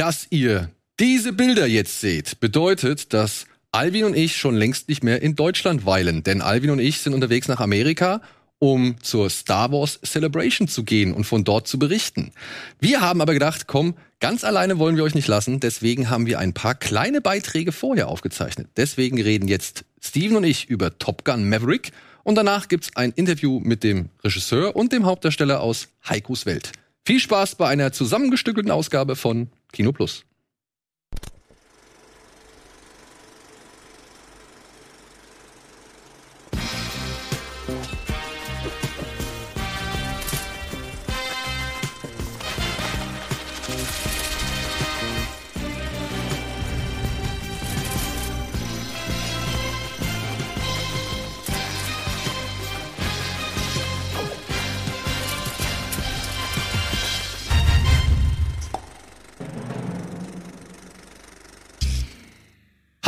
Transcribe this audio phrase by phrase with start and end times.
[0.00, 5.20] Dass ihr diese Bilder jetzt seht, bedeutet, dass Alvin und ich schon längst nicht mehr
[5.20, 6.22] in Deutschland weilen.
[6.22, 8.22] Denn Alvin und ich sind unterwegs nach Amerika,
[8.58, 12.32] um zur Star Wars Celebration zu gehen und von dort zu berichten.
[12.78, 15.60] Wir haben aber gedacht, komm, ganz alleine wollen wir euch nicht lassen.
[15.60, 18.68] Deswegen haben wir ein paar kleine Beiträge vorher aufgezeichnet.
[18.78, 21.92] Deswegen reden jetzt Steven und ich über Top Gun Maverick.
[22.22, 26.72] Und danach gibt's ein Interview mit dem Regisseur und dem Hauptdarsteller aus Heikos Welt.
[27.04, 30.24] Viel Spaß bei einer zusammengestückelten Ausgabe von Kino Plus.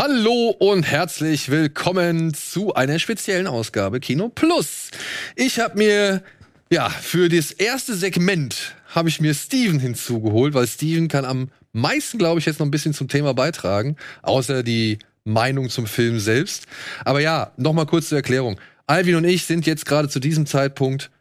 [0.04, 4.90] Hallo und herzlich willkommen zu einer speziellen Ausgabe Kino Plus.
[5.36, 6.24] Ich habe mir
[6.72, 12.18] ja für das erste Segment habe ich mir Steven hinzugeholt, weil Steven kann am meisten,
[12.18, 16.66] glaube ich, jetzt noch ein bisschen zum Thema beitragen, außer die Meinung zum Film selbst.
[17.04, 18.58] Aber ja, noch mal kurz zur Erklärung.
[18.88, 21.12] Alvin und ich sind jetzt gerade zu diesem Zeitpunkt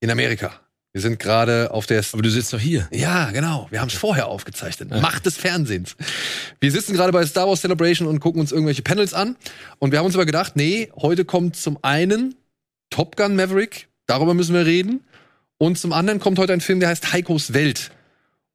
[0.00, 0.61] in Amerika.
[0.92, 2.04] Wir sind gerade auf der.
[2.12, 2.86] Aber du sitzt doch hier.
[2.92, 3.66] Ja, genau.
[3.70, 4.90] Wir haben es vorher aufgezeichnet.
[4.90, 5.00] Ja.
[5.00, 5.96] Macht des Fernsehens.
[6.60, 9.36] Wir sitzen gerade bei Star Wars Celebration und gucken uns irgendwelche Panels an.
[9.78, 12.34] Und wir haben uns aber gedacht, nee, heute kommt zum einen
[12.90, 13.88] Top Gun Maverick.
[14.06, 15.00] Darüber müssen wir reden.
[15.56, 17.90] Und zum anderen kommt heute ein Film, der heißt Heikos Welt.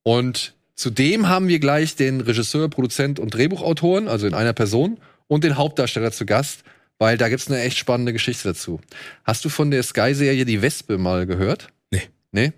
[0.04, 5.44] Und zudem haben wir gleich den Regisseur, Produzent und Drehbuchautoren, also in einer Person, und
[5.44, 6.64] den Hauptdarsteller zu Gast,
[7.00, 8.80] weil da gibt's eine echt spannende Geschichte dazu.
[9.24, 11.70] Hast du von der Sky-Serie Die Wespe mal gehört?
[12.32, 12.54] Nee.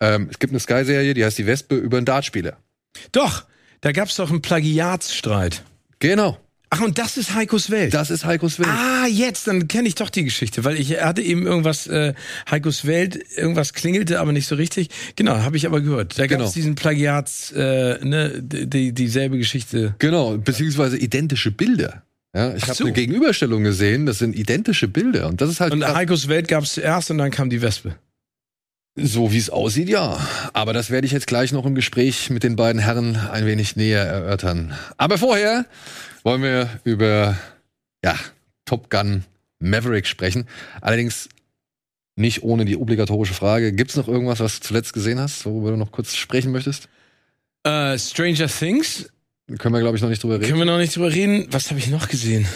[0.00, 2.56] Ähm, es gibt eine Sky-Serie, die heißt Die Wespe über einen Dartspieler.
[3.12, 3.44] Doch,
[3.80, 5.62] da gab's doch einen Plagiatsstreit.
[5.98, 6.38] Genau.
[6.70, 7.94] Ach, und das ist Heikos Welt.
[7.94, 8.68] Das ist Heikos Welt.
[8.68, 12.12] Ah, jetzt, dann kenne ich doch die Geschichte, weil ich hatte eben irgendwas, äh,
[12.50, 14.90] Heikos Welt, irgendwas klingelte, aber nicht so richtig.
[15.16, 16.18] Genau, habe ich aber gehört.
[16.18, 16.52] Da gab es genau.
[16.52, 19.94] diesen Plagiats, äh, ne, die, dieselbe Geschichte.
[19.98, 22.02] Genau, beziehungsweise identische Bilder.
[22.34, 22.84] Ja, ich habe so.
[22.84, 25.28] eine Gegenüberstellung gesehen, das sind identische Bilder.
[25.28, 25.72] Und das ist halt.
[25.72, 27.94] Und Heikos Welt gab's zuerst und dann kam die Wespe.
[29.00, 30.18] So wie es aussieht, ja.
[30.52, 33.76] Aber das werde ich jetzt gleich noch im Gespräch mit den beiden Herren ein wenig
[33.76, 34.74] näher erörtern.
[34.96, 35.66] Aber vorher
[36.24, 37.38] wollen wir über
[38.04, 38.16] ja,
[38.64, 39.24] Top Gun
[39.60, 40.46] Maverick sprechen.
[40.80, 41.28] Allerdings
[42.16, 43.72] nicht ohne die obligatorische Frage.
[43.72, 46.88] Gibt es noch irgendwas, was du zuletzt gesehen hast, worüber du noch kurz sprechen möchtest?
[47.66, 49.08] Uh, Stranger Things.
[49.58, 50.46] Können wir, glaube ich, noch nicht drüber reden.
[50.46, 51.46] Können wir noch nicht drüber reden?
[51.50, 52.46] Was habe ich noch gesehen?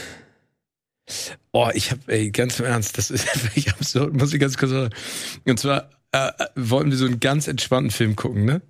[1.52, 4.72] Oh, ich habe, ey, ganz im Ernst, das ist wirklich absurd, muss ich ganz kurz
[4.72, 4.94] sagen.
[5.44, 8.62] Und zwar äh, wollten wir so einen ganz entspannten Film gucken, ne?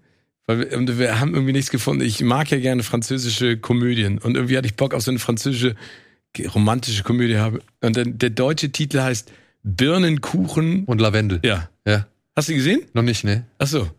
[0.47, 2.03] Weil wir, und wir haben irgendwie nichts gefunden.
[2.03, 5.77] Ich mag ja gerne französische Komödien und irgendwie hatte ich Bock auf so eine französische
[6.55, 7.63] romantische Komödie habe.
[7.81, 9.31] Und dann, der deutsche Titel heißt
[9.63, 11.41] Birnenkuchen und Lavendel.
[11.45, 11.69] Ja.
[11.87, 12.07] Ja.
[12.35, 12.83] Hast du gesehen?
[12.95, 13.47] Noch nicht, ne?
[13.59, 13.91] Ach so.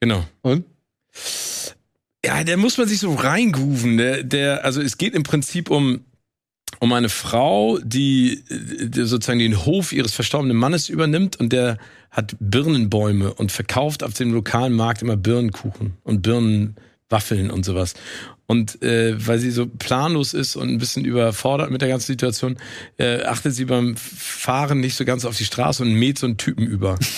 [0.00, 0.24] Genau.
[0.42, 0.64] Und?
[2.24, 3.98] Ja, der muss man sich so reingrooven.
[3.98, 6.00] Der, der, also es geht im Prinzip um
[6.80, 11.78] um eine Frau, die, die sozusagen den Hof ihres verstorbenen Mannes übernimmt und der
[12.10, 17.94] hat Birnenbäume und verkauft auf dem lokalen Markt immer Birnenkuchen und Birnenwaffeln und sowas.
[18.46, 22.56] Und äh, weil sie so planlos ist und ein bisschen überfordert mit der ganzen Situation,
[22.96, 26.38] äh, achtet sie beim Fahren nicht so ganz auf die Straße und mäht so einen
[26.38, 26.98] Typen über.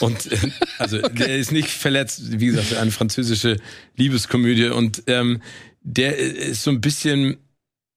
[0.00, 0.36] Und äh,
[0.78, 1.12] also okay.
[1.12, 3.56] der ist nicht verletzt, wie gesagt, eine französische
[3.96, 4.68] Liebeskomödie.
[4.68, 5.42] Und ähm,
[5.82, 7.36] der ist so ein bisschen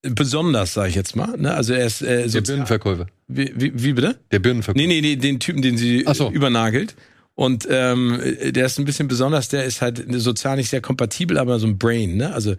[0.02, 1.38] besonders, sage ich jetzt mal.
[1.38, 1.54] Ne?
[1.54, 3.08] Also er ist äh, der Birnenverkäufer.
[3.28, 4.20] Wie, wie, wie bitte?
[4.32, 4.88] Der Birnenverkäufer.
[4.88, 6.32] Nee, nee, nee, den Typen, den sie so.
[6.32, 6.96] übernagelt.
[7.36, 8.20] Und ähm,
[8.50, 11.78] der ist ein bisschen besonders, der ist halt sozial nicht sehr kompatibel, aber so ein
[11.78, 12.34] Brain, ne?
[12.34, 12.56] Also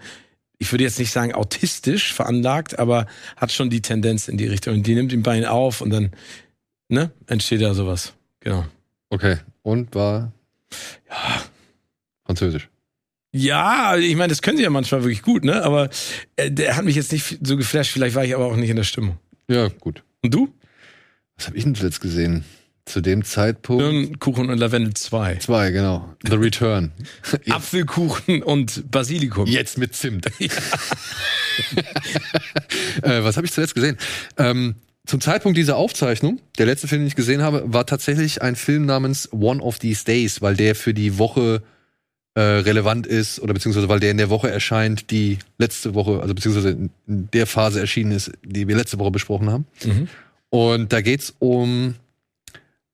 [0.59, 4.75] ich würde jetzt nicht sagen autistisch veranlagt, aber hat schon die Tendenz in die Richtung.
[4.75, 6.13] Und die nimmt ihn bei ihm auf und dann
[6.89, 8.15] ne, entsteht da sowas.
[8.41, 8.65] Genau.
[9.11, 9.39] Okay.
[9.63, 10.33] Und war
[11.09, 11.43] ja
[12.25, 12.69] französisch.
[13.33, 15.65] Ja, ich meine, das können sie ja manchmal wirklich gut, ne?
[15.65, 15.89] Aber
[16.37, 17.91] äh, der hat mich jetzt nicht so geflasht.
[17.91, 19.19] Vielleicht war ich aber auch nicht in der Stimmung.
[19.49, 20.03] Ja, gut.
[20.23, 20.53] Und du?
[21.37, 22.45] Was habe ich denn zuletzt gesehen?
[22.85, 23.83] Zu dem Zeitpunkt.
[23.83, 25.37] Birnenkuchen und Lavendel 2.
[25.37, 26.15] 2, genau.
[26.29, 26.93] The Return.
[27.49, 29.47] Apfelkuchen und Basilikum.
[29.47, 30.27] Jetzt mit Zimt.
[33.03, 33.97] äh, was habe ich zuletzt gesehen?
[34.37, 34.75] Ähm,
[35.07, 38.85] zum Zeitpunkt dieser Aufzeichnung, der letzte Film, den ich gesehen habe, war tatsächlich ein Film
[38.85, 41.63] namens One of These Days, weil der für die Woche
[42.35, 46.35] äh, relevant ist oder beziehungsweise weil der in der Woche erscheint, die letzte Woche, also
[46.35, 49.67] beziehungsweise in der Phase erschienen ist, die wir letzte Woche besprochen haben.
[49.85, 50.09] Mhm.
[50.51, 51.95] Und da geht's um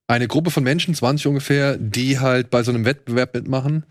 [0.07, 3.85] eine Gruppe von Menschen, 20 ungefähr, die halt bei so einem Wettbewerb mitmachen.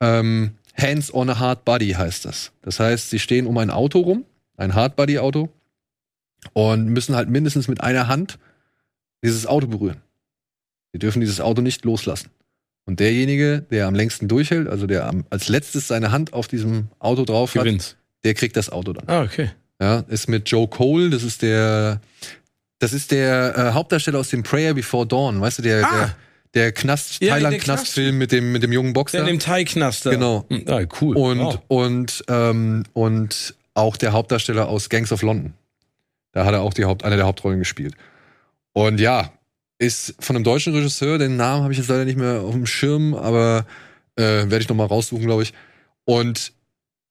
[0.00, 2.52] Ähm, Hands on a Hard Body heißt das.
[2.62, 4.24] Das heißt, sie stehen um ein Auto rum,
[4.56, 5.48] ein Hard Body Auto,
[6.52, 8.38] und müssen halt mindestens mit einer Hand
[9.24, 10.02] dieses Auto berühren.
[10.92, 12.30] Sie dürfen dieses Auto nicht loslassen.
[12.86, 16.88] Und derjenige, der am längsten durchhält, also der am, als letztes seine Hand auf diesem
[17.00, 17.82] Auto drauf Gewinnt.
[17.82, 19.08] hat, der kriegt das Auto dann.
[19.08, 19.50] Ah, okay.
[19.80, 22.00] Ja, ist mit Joe Cole, das ist der,
[22.78, 25.90] das ist der äh, Hauptdarsteller aus dem Prayer Before Dawn, weißt du, der, Ah.
[25.96, 26.14] der,
[26.54, 29.18] der Knast, Ja, Thailand-Knastfilm mit dem, mit dem jungen Boxer.
[29.18, 30.10] Der in dem Thai-Knast da.
[30.10, 30.46] Genau.
[30.48, 31.16] Hm, Ah, cool.
[31.16, 31.58] Und, Wow.
[31.68, 35.52] und, ähm, und auch der Hauptdarsteller aus Gangs of London.
[36.32, 37.94] Da hat er auch die Haupt, eine der Hauptrollen gespielt.
[38.72, 39.32] Und ja,
[39.78, 42.66] ist von einem deutschen Regisseur, den Namen habe ich jetzt leider nicht mehr auf dem
[42.66, 43.66] Schirm, aber
[44.16, 45.52] äh, werde ich noch mal raussuchen, glaube ich.
[46.04, 46.52] Und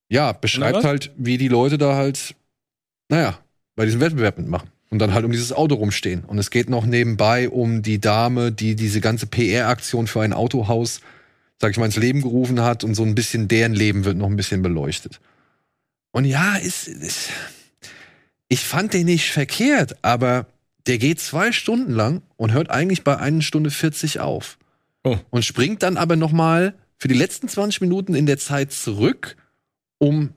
[0.09, 2.35] ja, beschreibt halt, wie die Leute da halt,
[3.09, 3.39] naja,
[3.75, 4.69] bei diesem Wettbewerb mitmachen.
[4.91, 6.23] Und dann halt um dieses Auto rumstehen.
[6.23, 11.01] Und es geht noch nebenbei um die Dame, die diese ganze PR-Aktion für ein Autohaus,
[11.59, 12.83] sag ich mal, ins Leben gerufen hat.
[12.83, 15.19] Und so ein bisschen deren Leben wird noch ein bisschen beleuchtet.
[16.12, 17.29] Und ja, ist, ist
[18.47, 20.45] ich fand den nicht verkehrt, aber
[20.88, 24.58] der geht zwei Stunden lang und hört eigentlich bei einer Stunde 40 auf.
[25.04, 25.18] Oh.
[25.30, 29.36] Und springt dann aber noch mal für die letzten 20 Minuten in der Zeit zurück,
[29.98, 30.34] um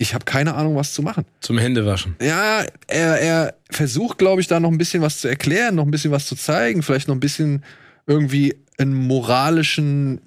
[0.00, 1.24] ich habe keine Ahnung, was zu machen.
[1.40, 2.14] Zum Händewaschen.
[2.22, 5.90] Ja, er, er versucht, glaube ich, da noch ein bisschen was zu erklären, noch ein
[5.90, 7.64] bisschen was zu zeigen, vielleicht noch ein bisschen
[8.06, 10.20] irgendwie einen moralischen,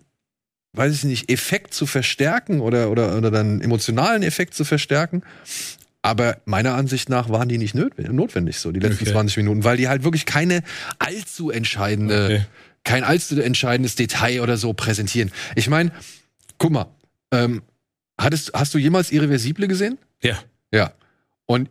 [0.74, 5.24] weiß ich nicht, Effekt zu verstärken oder, oder, oder dann emotionalen Effekt zu verstärken.
[6.04, 9.14] Aber meiner Ansicht nach waren die nicht notwendig, so die letzten Okay.
[9.14, 10.64] 20 Minuten, weil die halt wirklich keine
[10.98, 12.46] allzu entscheidende, Okay.
[12.84, 15.32] kein allzu entscheidendes Detail oder so präsentieren.
[15.56, 15.92] Ich meine,
[16.58, 16.88] guck mal,
[17.32, 17.62] ähm,
[18.20, 20.00] hattest, hast du jemals Irreversible gesehen?
[20.24, 20.40] Ja.
[20.74, 20.94] Ja.
[21.46, 21.70] Und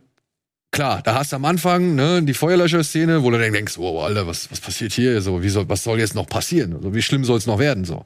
[0.71, 4.27] klar, da hast du am Anfang ne, die Feuerlöscher-Szene, wo du dann denkst, wow, Alter,
[4.27, 5.21] was, was passiert hier?
[5.21, 6.73] So, wie soll, was soll jetzt noch passieren?
[6.75, 7.83] Also, wie schlimm soll es noch werden?
[7.83, 8.05] So.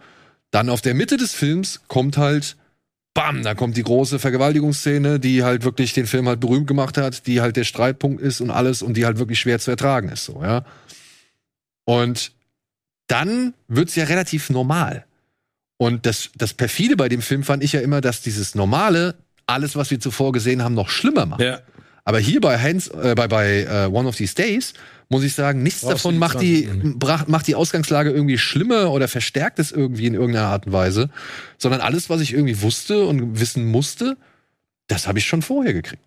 [0.50, 2.56] Dann auf der Mitte des Films kommt halt,
[3.16, 7.26] bam, da kommt die große Vergewaltigungsszene, die halt wirklich den Film halt berühmt gemacht hat,
[7.26, 10.26] die halt der Streitpunkt ist und alles und die halt wirklich schwer zu ertragen ist,
[10.26, 10.64] so, ja.
[11.86, 12.34] Und
[13.08, 15.06] dann wird's ja relativ normal.
[15.78, 19.16] Und das, das perfide bei dem Film fand ich ja immer, dass dieses Normale
[19.48, 21.42] alles, was wir zuvor gesehen haben, noch schlimmer macht.
[21.42, 21.60] Ja.
[22.04, 24.74] Aber hier bei Hans, äh, bei, bei äh, One of These Days,
[25.10, 27.00] muss ich sagen, nichts Brauchst davon macht die, 20 Minuten.
[27.00, 31.10] brach, macht die Ausgangslage irgendwie schlimmer oder verstärkt es irgendwie in irgendeiner Art und Weise,
[31.58, 34.18] sondern alles, was ich irgendwie wusste und wissen musste,
[34.88, 36.04] das habe ich schon vorher gekriegt.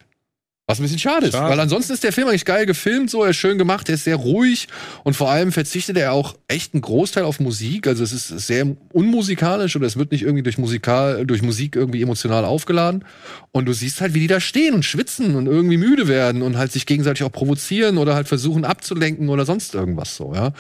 [0.71, 1.51] Was ein bisschen schade ist, Schade.
[1.51, 4.05] weil ansonsten ist der Film eigentlich geil gefilmt, so er ist schön gemacht, er ist
[4.05, 4.69] sehr ruhig
[5.03, 7.87] und vor allem verzichtet er auch echt einen Großteil auf Musik.
[7.87, 12.03] Also es ist sehr unmusikalisch oder es wird nicht irgendwie durch Musikal, durch Musik irgendwie
[12.03, 13.07] emotional aufgeladen.
[13.51, 16.59] Und du siehst halt, wie die da stehen und schwitzen und irgendwie müde werden und
[16.59, 20.53] halt sich gegenseitig auch provozieren oder halt versuchen abzulenken oder sonst irgendwas so, ja.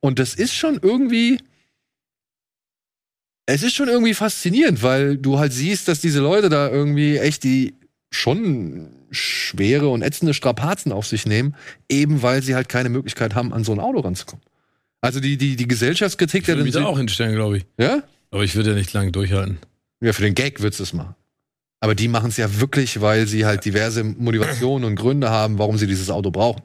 [0.00, 1.38] Und das ist schon irgendwie.
[3.46, 7.42] Es ist schon irgendwie faszinierend, weil du halt siehst, dass diese Leute da irgendwie echt
[7.44, 7.74] die
[8.16, 11.54] schon schwere und ätzende Strapazen auf sich nehmen,
[11.88, 14.42] eben weil sie halt keine Möglichkeit haben, an so ein Auto ranzukommen.
[15.00, 17.66] Also die, die, die Gesellschaftskritik Ich der würde mich da auch hinstellen, glaube ich.
[17.78, 18.02] ja?
[18.30, 19.58] Aber ich würde ja nicht lange durchhalten.
[20.00, 21.14] Ja, für den Gag wird's es machen.
[21.80, 25.78] Aber die machen es ja wirklich, weil sie halt diverse Motivationen und Gründe haben, warum
[25.78, 26.62] sie dieses Auto brauchen.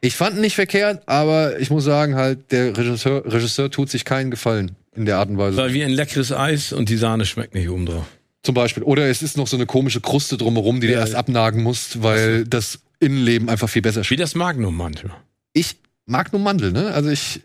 [0.00, 4.04] Ich fand ihn nicht verkehrt, aber ich muss sagen, halt, der Regisseur, Regisseur tut sich
[4.04, 5.56] keinen Gefallen in der Art und Weise.
[5.56, 8.06] War wie ein leckeres Eis und die Sahne schmeckt nicht oben drauf.
[8.44, 8.82] Zum Beispiel.
[8.84, 11.00] Oder es ist noch so eine komische Kruste drumherum, die du Ja.
[11.00, 14.22] erst abnagen musst, weil das Innenleben einfach viel besser Wie schmeckt.
[14.22, 15.16] das Magnum manchmal.
[15.54, 16.92] Ich mag nur Mandel, ne?
[16.92, 17.40] Also ich,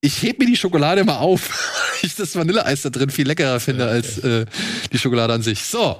[0.00, 1.50] ich heb mir die Schokolade immer auf,
[2.00, 4.46] weil ich das Vanilleeis da drin viel leckerer finde Ja, als äh,
[4.92, 5.64] die Schokolade an sich.
[5.64, 5.98] So.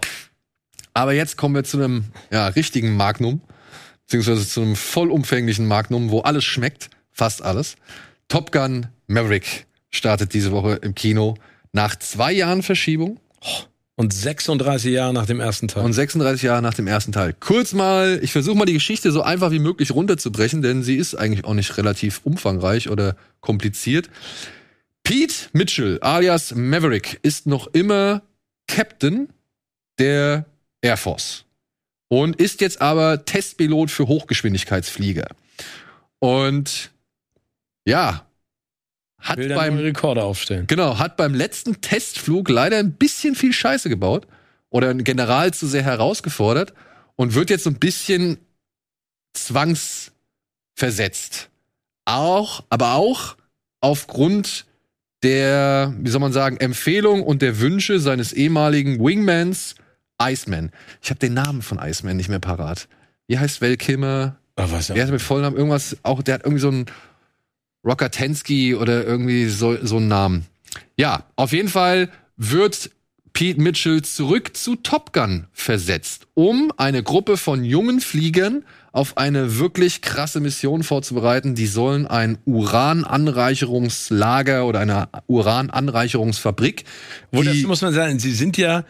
[0.94, 3.40] Aber jetzt kommen wir zu einem ja, richtigen Magnum,
[4.06, 7.74] beziehungsweise zu einem vollumfänglichen Magnum, wo alles schmeckt, fast alles.
[8.28, 11.34] Top Gun Maverick startet diese Woche im Kino
[11.72, 13.18] nach zwei Jahren Verschiebung.
[13.98, 15.84] Und 36 Jahre nach dem ersten Teil.
[15.84, 17.34] Und 36 Jahre nach dem ersten Teil.
[17.40, 21.16] Kurz mal, ich versuche mal die Geschichte so einfach wie möglich runterzubrechen, denn sie ist
[21.16, 24.08] eigentlich auch nicht relativ umfangreich oder kompliziert.
[25.02, 28.22] Pete Mitchell, alias Maverick, ist noch immer
[28.68, 29.30] Captain
[29.98, 30.44] der
[30.80, 31.44] Air Force
[32.06, 35.26] und ist jetzt aber Testpilot für Hochgeschwindigkeitsflieger.
[36.20, 36.92] Und
[37.84, 38.27] ja,
[39.18, 40.66] hat will beim neue Rekorde aufstellen.
[40.66, 44.26] Genau, hat beim letzten Testflug leider ein bisschen viel Scheiße gebaut
[44.70, 46.72] oder ein General zu sehr herausgefordert
[47.16, 48.38] und wird jetzt so ein bisschen
[49.34, 51.48] zwangsversetzt.
[52.04, 53.36] Auch, aber auch
[53.80, 54.66] aufgrund
[55.22, 59.74] der, wie soll man sagen, Empfehlung und der Wünsche seines ehemaligen Wingmans
[60.20, 60.70] Iceman.
[61.02, 62.88] Ich habe den Namen von Iceman nicht mehr parat.
[63.26, 64.36] Wie heißt Val Kilmer?
[64.56, 66.86] Ah, was Wer hat mit Vollnamen irgendwas, auch der hat irgendwie so einen
[67.88, 70.46] Rockatensky oder irgendwie so, so einen Namen.
[70.96, 72.90] Ja, auf jeden Fall wird
[73.32, 79.58] Pete Mitchell zurück zu Top Gun versetzt, um eine Gruppe von jungen Fliegern auf eine
[79.58, 81.54] wirklich krasse Mission vorzubereiten.
[81.54, 86.82] Die sollen ein Urananreicherungslager oder eine Urananreicherungsfabrik.
[87.30, 88.84] Wo das muss man sagen, sie sind ja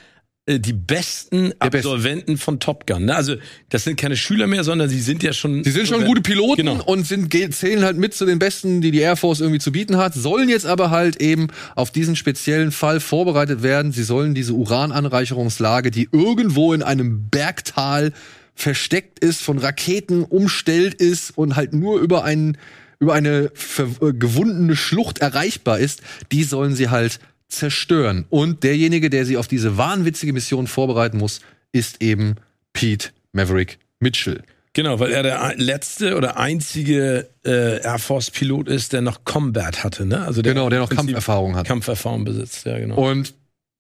[0.49, 1.57] die besten Der.
[1.61, 3.05] Absolventen von Top Gun.
[3.05, 3.15] Ne?
[3.15, 3.37] Also
[3.69, 5.63] das sind keine Schüler mehr, sondern sie sind ja schon.
[5.63, 6.83] Sie sind schon gute Piloten Genau.
[6.85, 9.99] und sind, zählen halt mit zu den Besten, die die Air Force irgendwie zu bieten
[9.99, 13.93] hat, sollen jetzt aber halt eben auf diesen speziellen Fall vorbereitet werden.
[13.93, 18.13] Sie sollen diese Urananreicherungslage, die irgendwo in einem Bergtal
[18.55, 22.57] versteckt ist, von Raketen umstellt ist und halt nur über einen
[23.01, 26.03] über eine äh, gewundene Schlucht erreichbar ist,
[26.33, 28.27] die sollen sie halt zerstören.
[28.31, 31.41] Und derjenige, der sie auf diese wahnwitzige Mission vorbereiten muss,
[31.73, 32.37] ist eben
[32.73, 34.43] Pete Maverick Mitchell.
[34.75, 39.83] Genau, weil er der letzte oder einzige äh, Air Force Pilot ist, der noch Combat
[39.83, 40.07] hatte.
[40.07, 40.25] Ne?
[40.25, 41.67] Also der Genau, der noch Kampferfahrung hat.
[41.67, 42.65] Kampferfahrung besitzt.
[42.65, 42.95] Ja, genau.
[42.97, 43.35] Und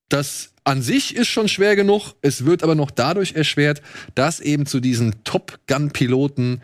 [0.08, 2.14] das an sich ist schon schwer genug.
[2.22, 3.82] Es wird aber noch dadurch erschwert,
[4.14, 6.62] dass eben zu diesen Top Gun-Piloten,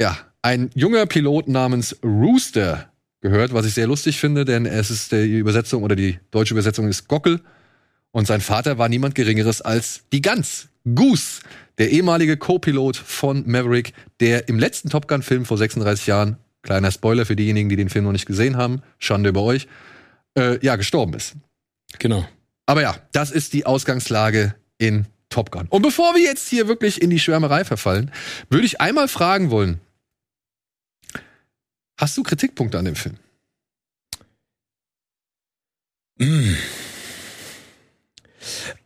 [0.00, 2.90] ja, ein junger Pilot namens Rooster
[3.20, 6.88] gehört, was ich sehr lustig finde, denn es ist die Übersetzung oder die deutsche Übersetzung
[6.88, 7.40] ist Gockel.
[8.10, 11.40] Und sein Vater war niemand Geringeres als die Gans, Goose,
[11.78, 17.26] der ehemalige Co-Pilot von Maverick, der im letzten Top Gun-Film vor 36 Jahren, kleiner Spoiler
[17.26, 19.68] für diejenigen, die den Film noch nicht gesehen haben, Schande über euch,
[20.36, 21.34] äh, ja, gestorben ist.
[21.98, 22.26] genau.
[22.66, 25.66] Aber ja, das ist die Ausgangslage in Top Gun.
[25.68, 28.10] Und bevor wir jetzt hier wirklich in die Schwärmerei verfallen,
[28.50, 29.80] würde ich einmal fragen wollen:
[31.98, 33.16] Hast du Kritikpunkte an dem Film?
[36.18, 36.54] Mm.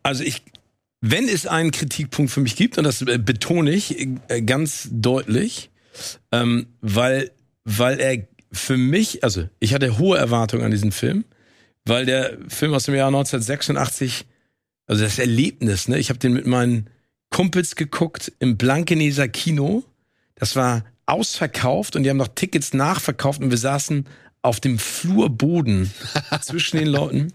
[0.03, 0.43] Also ich,
[1.03, 5.71] wenn es einen Kritikpunkt für mich gibt, und das äh, betone ich äh, ganz deutlich,
[6.33, 7.31] ähm, weil,
[7.65, 11.25] weil er für mich, also ich hatte hohe Erwartungen an diesen Film,
[11.85, 14.25] weil der Film aus dem Jahr 1986,
[14.87, 16.89] also das Erlebnis, ne, ich habe den mit meinen
[17.29, 19.85] Kumpels geguckt im Blankeneser Kino.
[20.35, 24.07] Das war ausverkauft und die haben noch Tickets nachverkauft und wir saßen
[24.41, 25.93] auf dem Flurboden
[26.41, 27.33] zwischen den Leuten.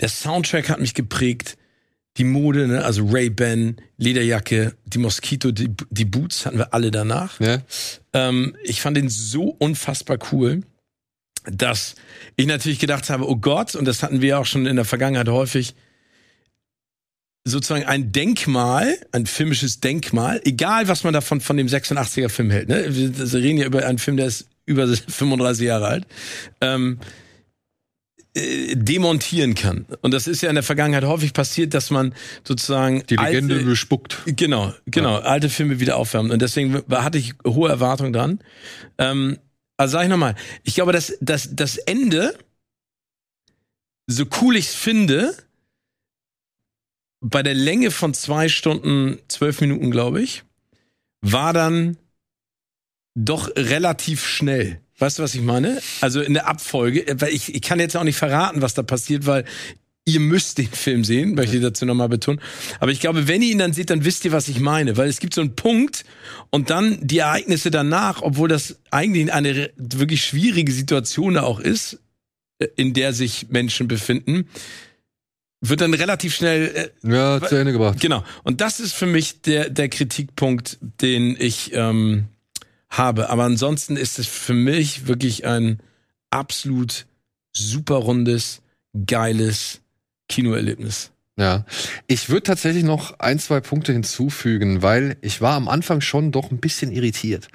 [0.00, 1.56] Der Soundtrack hat mich geprägt.
[2.16, 2.84] Die Mode, ne?
[2.84, 7.40] also Ray-Ban, Lederjacke, die Moskito, die, die Boots hatten wir alle danach.
[7.40, 7.58] Ja.
[8.12, 10.62] Ähm, ich fand den so unfassbar cool,
[11.44, 11.96] dass
[12.36, 15.28] ich natürlich gedacht habe, oh Gott, und das hatten wir auch schon in der Vergangenheit
[15.28, 15.74] häufig,
[17.44, 22.68] sozusagen ein Denkmal, ein filmisches Denkmal, egal was man davon von dem 86er Film hält.
[22.68, 22.86] Ne?
[22.88, 26.06] Wir reden ja über einen Film, der ist über 35 Jahre alt.
[26.60, 26.98] Ähm,
[28.36, 29.86] äh, demontieren kann.
[30.00, 33.66] Und das ist ja in der Vergangenheit häufig passiert, dass man sozusagen Die Legende alte,
[33.66, 34.18] bespuckt.
[34.26, 36.32] Genau, genau, alte Filme wieder aufwärmen.
[36.32, 38.40] Und deswegen hatte ich hohe Erwartungen dran.
[38.98, 39.38] Ähm,
[39.76, 40.34] also sag ich nochmal,
[40.64, 42.36] ich glaube, dass, dass das Ende,
[44.08, 45.36] so cool ich es finde,
[47.26, 50.42] bei der Länge von zwei Stunden, zwölf Minuten, glaube ich,
[51.22, 51.96] war dann
[53.14, 54.80] doch relativ schnell.
[54.98, 55.80] Weißt du, was ich meine?
[56.02, 59.24] Also in der Abfolge, weil ich, ich kann jetzt auch nicht verraten, was da passiert,
[59.24, 59.46] weil
[60.04, 62.42] ihr müsst den Film sehen, möchte ich dazu nochmal betonen.
[62.78, 64.98] Aber ich glaube, wenn ihr ihn dann seht, dann wisst ihr, was ich meine.
[64.98, 66.04] Weil es gibt so einen Punkt
[66.50, 72.00] und dann die Ereignisse danach, obwohl das eigentlich eine wirklich schwierige Situation auch ist,
[72.58, 74.46] äh, in der sich Menschen befinden,
[75.68, 78.00] wird dann relativ schnell äh, Ja, zu Ende gebracht.
[78.00, 78.24] Genau.
[78.42, 82.26] Und das ist für mich der, der Kritikpunkt, den ich ähm,
[82.90, 83.30] habe.
[83.30, 85.80] Aber ansonsten ist es für mich wirklich ein
[86.30, 87.06] absolut
[87.52, 88.60] super rundes,
[89.06, 89.80] geiles
[90.28, 91.10] Kinoerlebnis.
[91.36, 91.64] Ja.
[92.06, 96.50] Ich würde tatsächlich noch ein, zwei Punkte hinzufügen, weil ich war am Anfang schon doch
[96.50, 97.48] ein bisschen irritiert.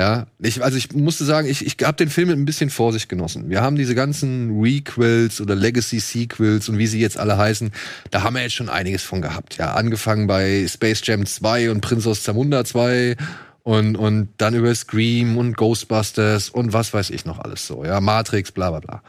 [0.00, 3.10] Ja, ich, also ich musste sagen, ich, ich habe den Film mit ein bisschen Vorsicht
[3.10, 3.50] genossen.
[3.50, 7.70] Wir haben diese ganzen Requels oder Legacy Sequels und wie sie jetzt alle heißen,
[8.10, 9.58] da haben wir jetzt schon einiges von gehabt.
[9.58, 13.14] Ja, angefangen bei Space Jam 2 und Prince aus Zamunda 2
[13.62, 17.84] und, und dann über Scream und Ghostbusters und was weiß ich noch alles so.
[17.84, 19.02] Ja, Matrix, bla bla bla.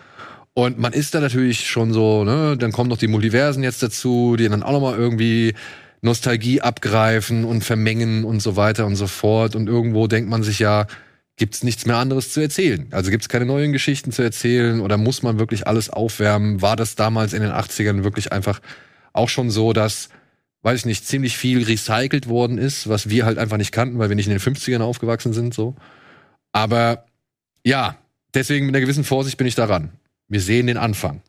[0.54, 4.36] Und man ist da natürlich schon so, ne, dann kommen noch die Multiversen jetzt dazu,
[4.38, 5.54] die dann auch nochmal irgendwie
[6.02, 9.56] Nostalgie abgreifen und vermengen und so weiter und so fort.
[9.56, 10.88] Und irgendwo denkt man sich ja,
[11.38, 12.88] gibt's nichts mehr anderes zu erzählen?
[12.92, 16.62] Also gibt's keine neuen Geschichten zu erzählen oder muss man wirklich alles aufwärmen?
[16.62, 18.62] War das damals in den 80ern wirklich einfach
[19.14, 20.10] auch schon so, dass,
[20.64, 24.10] weiß ich nicht, ziemlich viel recycelt worden ist, was wir halt einfach nicht kannten, weil
[24.10, 25.76] wir nicht in den 50ern aufgewachsen sind, so.
[26.52, 27.06] Aber
[27.64, 27.98] ja,
[28.34, 29.92] deswegen mit einer gewissen Vorsicht bin ich daran.
[30.28, 31.22] Wir sehen den Anfang.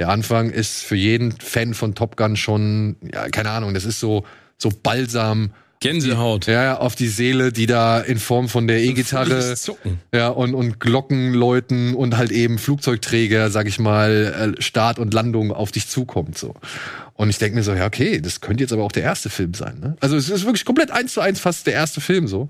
[0.00, 4.00] Der Anfang ist für jeden Fan von Top Gun schon, ja, keine Ahnung, das ist
[4.00, 4.24] so,
[4.56, 6.46] so balsam Gänsehaut.
[6.46, 9.54] ja, ja, auf die Seele, die da in Form von der E-Gitarre
[10.14, 15.12] ja, und, und Glocken läuten und halt eben Flugzeugträger, sag ich mal, äh, Start und
[15.12, 16.54] Landung auf dich zukommt, so.
[17.12, 19.52] Und ich denke mir so, ja, okay, das könnte jetzt aber auch der erste Film
[19.52, 19.78] sein.
[19.80, 19.96] Ne?
[20.00, 22.48] Also es ist wirklich komplett eins zu eins fast der erste Film so.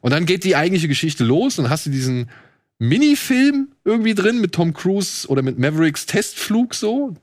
[0.00, 2.28] Und dann geht die eigentliche Geschichte los und hast du diesen
[2.78, 7.14] Minifilm irgendwie drin mit Tom Cruise oder mit Mavericks Testflug so.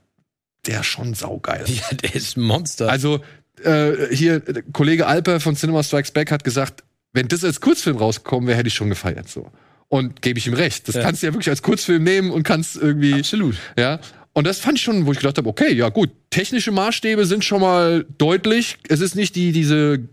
[0.66, 1.64] Der ist schon saugeil.
[1.68, 2.88] Ja, der ist ein Monster.
[2.88, 3.20] Also
[3.62, 7.96] äh, hier, äh, Kollege Alper von Cinema Strikes Back hat gesagt, wenn das als Kurzfilm
[7.98, 9.50] rausgekommen wäre, hätte ich schon gefeiert so.
[9.88, 10.88] Und gebe ich ihm recht.
[10.88, 11.02] Das Ja.
[11.02, 13.56] kannst du ja wirklich als Kurzfilm nehmen und kannst irgendwie Absolut.
[13.78, 14.00] ja.
[14.34, 17.44] Und das fand ich schon, wo ich gedacht habe, okay, ja gut, technische Maßstäbe sind
[17.44, 18.78] schon mal deutlich.
[18.88, 20.08] Es ist nicht die, diese,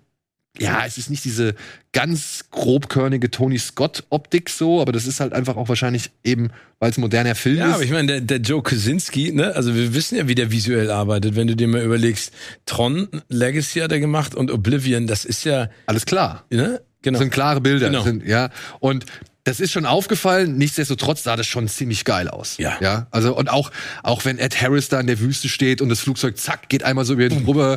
[0.60, 1.56] ja, es ist nicht diese
[1.92, 6.50] ganz grobkörnige Tony Scott-Optik so, aber das ist halt einfach auch wahrscheinlich eben,
[6.80, 7.74] weil es moderner Film Ja, ist.
[7.76, 10.92] aber ich meine, der, der Joe Kosinski, ne, also wir wissen ja, wie der visuell
[10.92, 12.32] arbeitet, wenn du dir mal überlegst,
[12.66, 16.46] Tron, Legacy hat er gemacht und Oblivion, das ist ja, Alles klar.
[16.52, 17.18] ne, genau.
[17.18, 17.88] Das sind klare Bilder.
[17.88, 18.04] Genau.
[18.04, 18.50] Sind, ja.
[18.80, 19.06] Und
[19.46, 22.58] das ist schon aufgefallen, nichtsdestotrotz sah das schon ziemlich geil aus.
[22.58, 22.78] Ja.
[22.82, 23.08] ja.
[23.10, 23.72] Also, und auch,
[24.04, 27.06] auch wenn Ed Harris da in der Wüste steht und das Flugzeug zack, geht einmal
[27.06, 27.76] so über ihn rüber.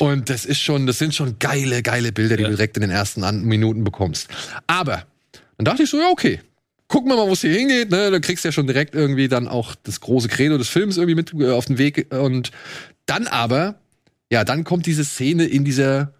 [0.00, 2.48] Und das ist schon, das sind schon geile, geile Bilder, die Ja.
[2.48, 4.28] du direkt in den ersten Minuten bekommst.
[4.66, 5.04] Aber,
[5.58, 6.40] dann dachte ich so, ja, okay.
[6.88, 7.90] Gucken wir mal, wo es hier hingeht.
[7.90, 8.10] Ne?
[8.10, 11.14] Da kriegst du ja schon direkt irgendwie dann auch das große Credo des Films irgendwie
[11.16, 12.12] mit äh, auf den Weg.
[12.12, 12.52] Und
[13.06, 13.76] dann aber,
[14.30, 16.14] ja, dann kommt diese Szene in dieser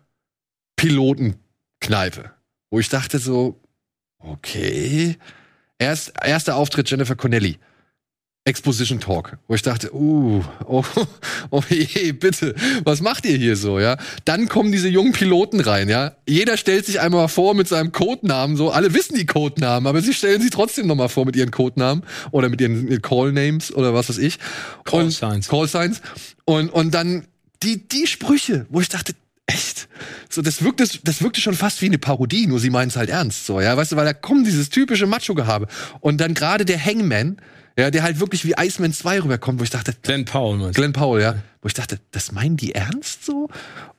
[1.81, 2.31] Pilotenkneipe,
[2.71, 3.61] wo ich dachte so,
[4.19, 5.17] okay.
[5.79, 7.59] Erst, erster Auftritt Jennifer Connelly.
[8.45, 10.85] Exposition Talk, wo ich dachte, uh, oh,
[11.51, 12.55] oh je, bitte,
[12.85, 13.97] was macht ihr hier so, ja?
[14.25, 16.13] Dann kommen diese jungen Piloten rein, ja?
[16.29, 20.15] Jeder stellt sich einmal vor mit seinem Codenamen, so, alle wissen die Codenamen, aber sie
[20.15, 23.95] stellen sich trotzdem nochmal vor mit ihren Codenamen oder mit ihren, ihren Call Names oder
[23.95, 24.39] was weiß ich.
[24.85, 25.49] Call Signs.
[25.49, 26.01] Call Signs.
[26.45, 27.27] Und, und dann
[27.65, 29.15] die, die Sprüche, wo ich dachte,
[29.47, 29.89] echt?
[30.29, 33.11] So, das wirkte, das wirkte schon fast wie eine Parodie, nur sie meinen es halt
[33.11, 33.77] ernst, so, ja?
[33.77, 35.67] Weißt du, weil da kommt dieses typische Macho-Gehabe.
[36.01, 37.39] Und dann gerade der Hangman,
[37.79, 40.81] ja, der halt wirklich wie Iceman 2 rüberkommt, wo ich dachte, Glenn Powell, meinst du?
[40.81, 41.37] Glenn Powell, ja.
[41.63, 43.49] Wo ich dachte, das meinen die ernst so?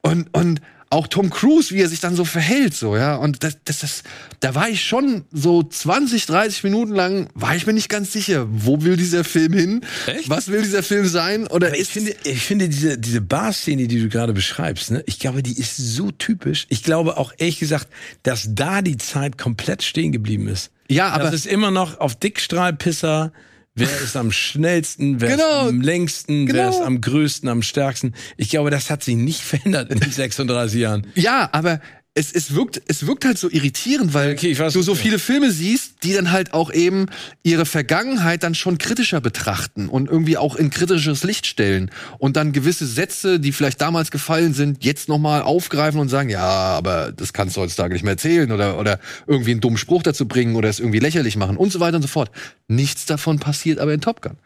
[0.02, 3.16] Und, und auch Tom Cruise, wie er sich dann so verhält, so, ja.
[3.16, 4.04] Und das, das, das,
[4.40, 8.48] da war ich schon so 20, 30 Minuten lang, war ich mir nicht ganz sicher,
[8.50, 9.82] wo will dieser Film hin?
[10.06, 10.30] Echt?
[10.30, 11.48] Was will dieser Film sein?
[11.48, 15.44] Oder Ich finde, ich finde diese, diese Bar-Szene, die du gerade beschreibst, ne, ich glaube,
[15.44, 16.66] die ist so typisch.
[16.70, 17.88] Ich glaube auch ehrlich gesagt,
[18.24, 20.72] dass da die Zeit komplett stehen geblieben ist.
[20.90, 23.34] ja, aber das ist immer noch auf Dickstrahlpisser.
[23.78, 25.22] Wer ist am schnellsten?
[25.22, 25.64] Wer Genau.
[25.64, 26.48] ist am längsten?
[26.48, 26.70] Wer Genau.
[26.70, 28.14] ist am größten, am stärksten?
[28.36, 31.08] Ich glaube, das hat sich nicht verändert in den 36 Jahren.
[31.16, 31.80] Ja, aber
[32.18, 35.52] es, es, wirkt, es wirkt halt so irritierend, weil Okay, weiß, du so viele Filme
[35.52, 37.06] siehst, die dann halt auch eben
[37.44, 42.54] ihre Vergangenheit dann schon kritischer betrachten und irgendwie auch in kritisches Licht stellen und dann
[42.54, 47.34] gewisse Sätze, die vielleicht damals gefallen sind, jetzt nochmal aufgreifen und sagen, ja, aber das
[47.34, 50.70] kannst du heutzutage nicht mehr erzählen oder, oder irgendwie einen dummen Spruch dazu bringen oder
[50.70, 52.32] es irgendwie lächerlich machen und so weiter und so fort.
[52.68, 54.38] Nichts davon passiert aber in Top Gun.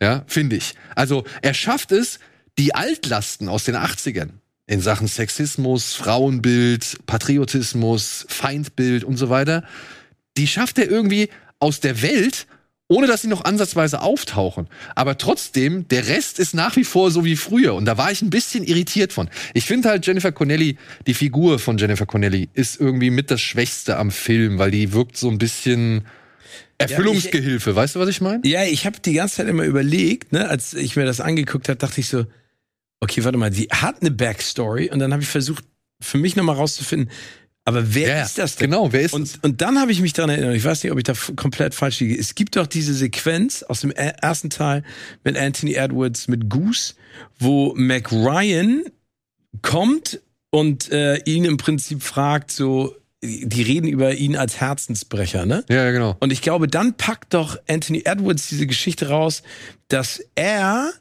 [0.00, 0.74] Ja, finde ich.
[0.94, 2.20] Also er schafft es,
[2.56, 4.30] die Altlasten aus den 80ern
[4.68, 9.64] in Sachen Sexismus, Frauenbild, Patriotismus, Feindbild und so weiter,
[10.36, 12.46] die schafft er irgendwie aus der Welt,
[12.86, 14.68] ohne dass sie noch ansatzweise auftauchen.
[14.94, 17.74] Aber trotzdem, der Rest ist nach wie vor so wie früher.
[17.74, 19.30] Und da war ich ein bisschen irritiert von.
[19.54, 20.76] Ich finde halt Jennifer Connelly,
[21.06, 25.16] die Figur von Jennifer Connelly, ist irgendwie mit das Schwächste am Film, weil die wirkt
[25.16, 26.04] so ein bisschen
[26.76, 27.74] Erfüllungsgehilfe.
[27.74, 28.46] weißt du, was ich meine?
[28.46, 31.78] Ja, ich habe die ganze Zeit immer überlegt, ne, als ich mir das angeguckt habe,
[31.78, 32.26] dachte ich so,
[33.00, 35.64] okay, warte mal, die hat eine Backstory und dann habe ich versucht,
[36.00, 37.10] für mich nochmal rauszufinden,
[37.64, 38.70] aber wer Ja, ist das denn?
[38.70, 39.34] Genau, wer ist das?
[39.34, 41.74] Und, und dann habe ich mich daran erinnert, ich weiß nicht, ob ich da komplett
[41.74, 42.18] falsch liege.
[42.18, 44.84] Es gibt doch diese Sequenz aus dem er- ersten Teil
[45.22, 46.94] mit Anthony Edwards mit Goose,
[47.38, 48.84] wo Mac Ryan
[49.60, 55.62] kommt und äh, ihn im Prinzip fragt, so, die reden über ihn als Herzensbrecher, ne?
[55.68, 56.16] Ja, ja, genau.
[56.20, 59.42] Und ich glaube, dann packt doch Anthony Edwards diese Geschichte raus,
[59.88, 60.92] dass er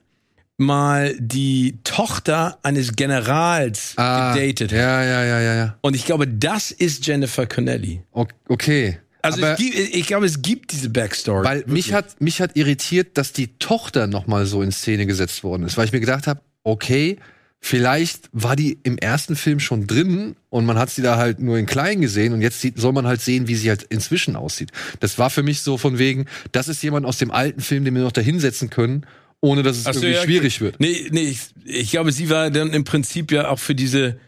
[0.57, 4.77] mal die Tochter eines Generals gedatet hat.
[4.77, 5.77] Ah, Ja, ja, ja, ja, ja.
[5.81, 8.01] Und ich glaube, das ist Jennifer Connelly.
[8.47, 8.97] Okay.
[9.21, 11.45] Also Aber gibt, ich glaube, es gibt diese Backstory.
[11.45, 15.43] weil mich hat, mich hat irritiert, dass die Tochter noch mal so in Szene gesetzt
[15.43, 15.77] worden ist.
[15.77, 17.17] Weil ich mir gedacht habe, okay,
[17.59, 21.57] vielleicht war die im ersten Film schon drin und man hat sie da halt nur
[21.57, 24.71] in klein gesehen und jetzt sieht, soll man halt sehen, wie sie halt inzwischen aussieht.
[24.99, 27.95] Das war für mich so von wegen, das ist jemand aus dem alten Film, den
[27.95, 29.05] wir noch da hinsetzen können,
[29.41, 30.79] ohne dass es Ach so, irgendwie ja, schwierig wird.
[30.79, 34.19] Nee, nee, ich, ich glaube, sie war dann im Prinzip ja auch für diese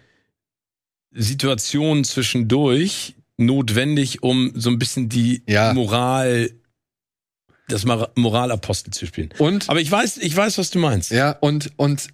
[1.12, 5.74] Situation zwischendurch notwendig, um so ein bisschen die Ja.
[5.74, 6.52] Moral,
[7.67, 9.30] das Mor- Moralapostel zu spielen.
[9.38, 11.12] Und Aber ich weiß, ich weiß, was du meinst.
[11.12, 12.08] Ja, und, und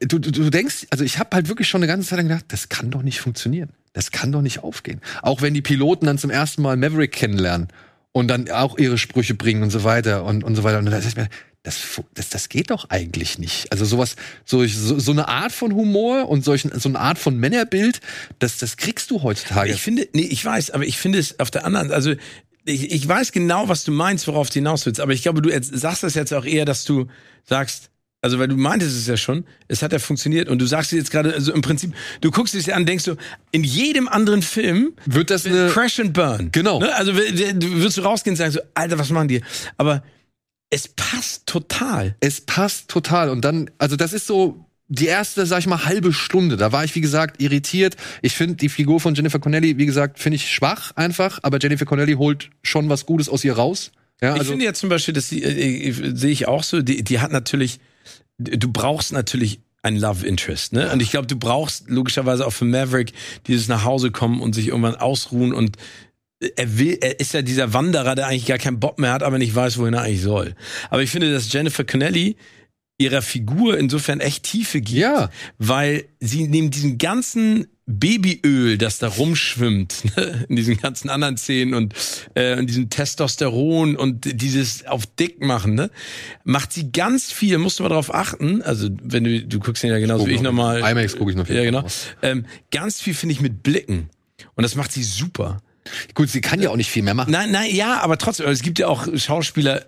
[0.00, 2.46] du, du, du denkst, also ich habe halt wirklich schon eine ganze Zeit lang gedacht,
[2.48, 3.70] das kann doch nicht funktionieren.
[3.92, 5.00] Das kann doch nicht aufgehen.
[5.22, 7.68] Auch wenn die Piloten dann zum ersten Mal Maverick kennenlernen
[8.12, 10.78] und dann auch ihre Sprüche bringen und so weiter und, und so weiter.
[10.78, 11.28] Und dann ich mir,
[11.62, 13.70] das, das, das geht doch eigentlich nicht.
[13.70, 17.36] Also sowas, so, so, so eine Art von Humor und solchen, so eine Art von
[17.36, 18.00] Männerbild,
[18.38, 19.72] das, das kriegst du heutzutage.
[19.72, 22.14] Ich finde, nee, ich weiß, aber ich finde es auf der anderen, also
[22.64, 25.50] ich, ich weiß genau, was du meinst, worauf du hinaus willst, aber ich glaube, du
[25.62, 27.08] sagst das jetzt auch eher, dass du
[27.44, 27.90] sagst,
[28.22, 31.10] also weil du meintest es ja schon, es hat ja funktioniert und du sagst jetzt
[31.10, 33.16] gerade, also im Prinzip, du guckst es dir an, denkst du,
[33.50, 36.50] in jedem anderen Film wird das eine Crash and Burn.
[36.52, 36.80] Genau.
[36.80, 36.94] Ne?
[36.94, 39.42] Also wirst du rausgehen und sagen so, Alter, was machen die?
[39.78, 40.02] Aber
[40.70, 42.16] es passt total.
[42.20, 43.28] Es passt total.
[43.28, 46.56] Und dann, also das ist so die erste, sag ich mal, halbe Stunde.
[46.56, 47.96] Da war ich, wie gesagt, irritiert.
[48.22, 51.84] Ich finde die Figur von Jennifer Connelly, wie gesagt, finde ich schwach einfach, aber Jennifer
[51.84, 53.92] Connelly holt schon was Gutes aus ihr raus.
[54.20, 57.20] Ja, also ich finde ja zum Beispiel, äh, äh, sehe ich auch so, die, die
[57.20, 57.80] hat natürlich,
[58.38, 60.92] du brauchst natürlich ein Love Interest, ne?
[60.92, 63.14] Und ich glaube, du brauchst logischerweise auch für Maverick
[63.46, 65.78] dieses nach Hause kommen und sich irgendwann ausruhen und
[66.56, 69.38] er will, er ist ja dieser Wanderer, der eigentlich gar keinen Bock mehr hat, aber
[69.38, 70.54] nicht weiß, wohin er eigentlich soll.
[70.88, 72.36] Aber ich finde, dass Jennifer Connelly
[72.98, 75.30] ihrer Figur insofern echt Tiefe gibt, ja.
[75.58, 81.74] weil sie neben diesem ganzen Babyöl, das da rumschwimmt, ne, in diesen ganzen anderen Szenen
[81.74, 81.94] und
[82.36, 85.90] äh, in diesem Testosteron und dieses auf dick machen, ne,
[86.44, 89.90] macht sie ganz viel, musst du mal drauf achten, also wenn du, du guckst den
[89.90, 90.80] ja genauso wie ich nochmal.
[90.80, 91.56] IMAX gucke ich noch viel.
[91.56, 91.84] Ja, genau.
[92.22, 94.10] Ähm, ganz viel finde ich mit Blicken.
[94.54, 95.62] Und das macht sie super.
[96.14, 97.30] Gut, sie kann ja auch nicht viel mehr machen.
[97.30, 99.86] Nein, nein, ja, aber trotzdem, es gibt ja auch Schauspieler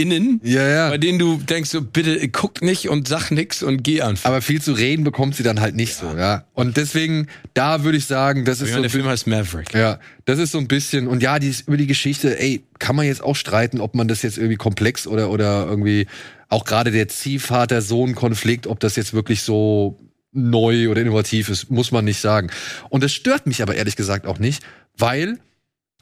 [0.00, 0.88] innen, ja, ja.
[0.88, 4.30] bei denen du denkst so, bitte guck nicht und sag nix und geh einfach.
[4.30, 6.10] Aber viel zu reden bekommt sie dann halt nicht ja.
[6.10, 6.44] so, ja.
[6.54, 8.82] Und deswegen, da würde ich sagen, das ist meine, so.
[8.82, 9.74] Der Film heißt Maverick.
[9.74, 13.06] Ja, das ist so ein bisschen, und ja, die, über die Geschichte, ey, kann man
[13.06, 16.06] jetzt auch streiten, ob man das jetzt irgendwie komplex oder, oder irgendwie,
[16.48, 20.00] auch gerade der Ziehvater-Sohn-Konflikt, ob das jetzt wirklich so
[20.32, 22.50] neu oder innovativ ist, muss man nicht sagen.
[22.88, 24.62] Und das stört mich aber ehrlich gesagt auch nicht,
[24.96, 25.38] weil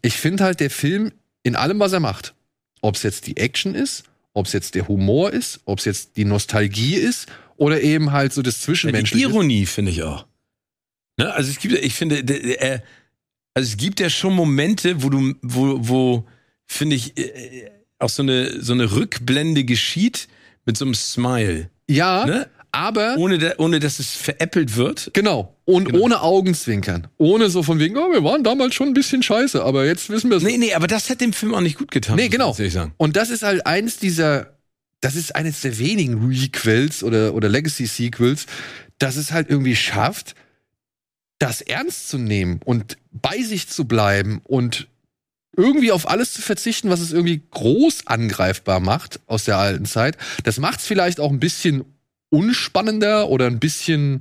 [0.03, 2.35] ich finde halt, der Film in allem, was er macht,
[2.81, 6.17] ob es jetzt die Action ist, ob es jetzt der Humor ist, ob es jetzt
[6.17, 9.25] die Nostalgie ist oder eben halt so das Zwischenmenschliche.
[9.25, 10.27] Ja, die Ironie finde ich auch.
[11.19, 11.33] Ne?
[11.33, 12.81] Also es gibt, ich finde, äh,
[13.55, 16.29] also es gibt ja schon Momente, wo du, wo, wo
[16.67, 20.29] finde ich, äh, auch so eine so eine Rückblende geschieht
[20.65, 21.71] mit so einem Smile.
[21.89, 22.25] Ja.
[22.25, 22.49] Ne?
[22.79, 25.11] Aber ohne, da, ohne dass es veräppelt wird.
[25.13, 25.57] Genau.
[25.65, 25.99] Und genau.
[25.99, 27.09] ohne Augenzwinkern.
[27.19, 30.31] Ohne so von wegen, oh, wir waren damals schon ein bisschen scheiße, aber jetzt wissen
[30.31, 30.45] wir es.
[30.45, 32.17] Nee, nee, aber das hat dem Film auch nicht gut getan.
[32.17, 32.57] Nee, genau.
[32.97, 34.57] Und das ist halt eins dieser,
[35.01, 38.47] das ist eines der wenigen Requels oder, oder Legacy-Sequels,
[38.99, 40.37] das es halt irgendwie schafft,
[41.41, 44.89] das ernst zu nehmen und bei sich zu bleiben und
[45.57, 50.17] irgendwie auf alles zu verzichten, was es irgendwie groß angreifbar macht aus der alten Zeit.
[50.45, 51.85] Das macht es vielleicht auch ein bisschen
[52.31, 54.21] unspannender oder ein bisschen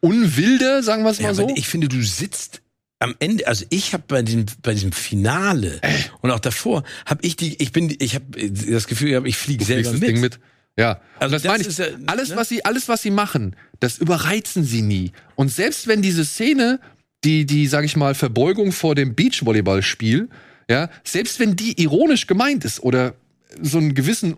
[0.00, 1.52] unwilder, sagen wir es mal ja, so.
[1.56, 2.62] Ich finde, du sitzt
[2.98, 5.92] am Ende, also ich habe bei diesem bei diesem Finale äh.
[6.22, 9.92] und auch davor habe ich die, ich bin, ich habe das Gefühl, ich fliege selber
[9.92, 10.02] mit.
[10.02, 10.38] Ding mit.
[10.78, 11.78] Ja, also das, das meine ich.
[11.78, 12.36] Ja, alles, ne?
[12.36, 15.12] was sie, alles, was sie machen, das überreizen sie nie.
[15.34, 16.80] Und selbst wenn diese Szene,
[17.24, 20.28] die, die, sag ich mal, Verbeugung vor dem Beachvolleyballspiel,
[20.68, 23.14] ja, selbst wenn die ironisch gemeint ist oder
[23.62, 24.36] so einen gewissen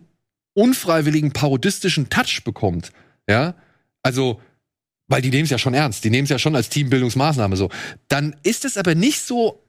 [0.54, 2.92] unfreiwilligen parodistischen Touch bekommt,
[3.28, 3.54] ja,
[4.02, 4.40] also,
[5.08, 7.70] weil die nehmen es ja schon ernst, die nehmen es ja schon als Teambildungsmaßnahme so,
[8.08, 9.62] dann ist es aber nicht so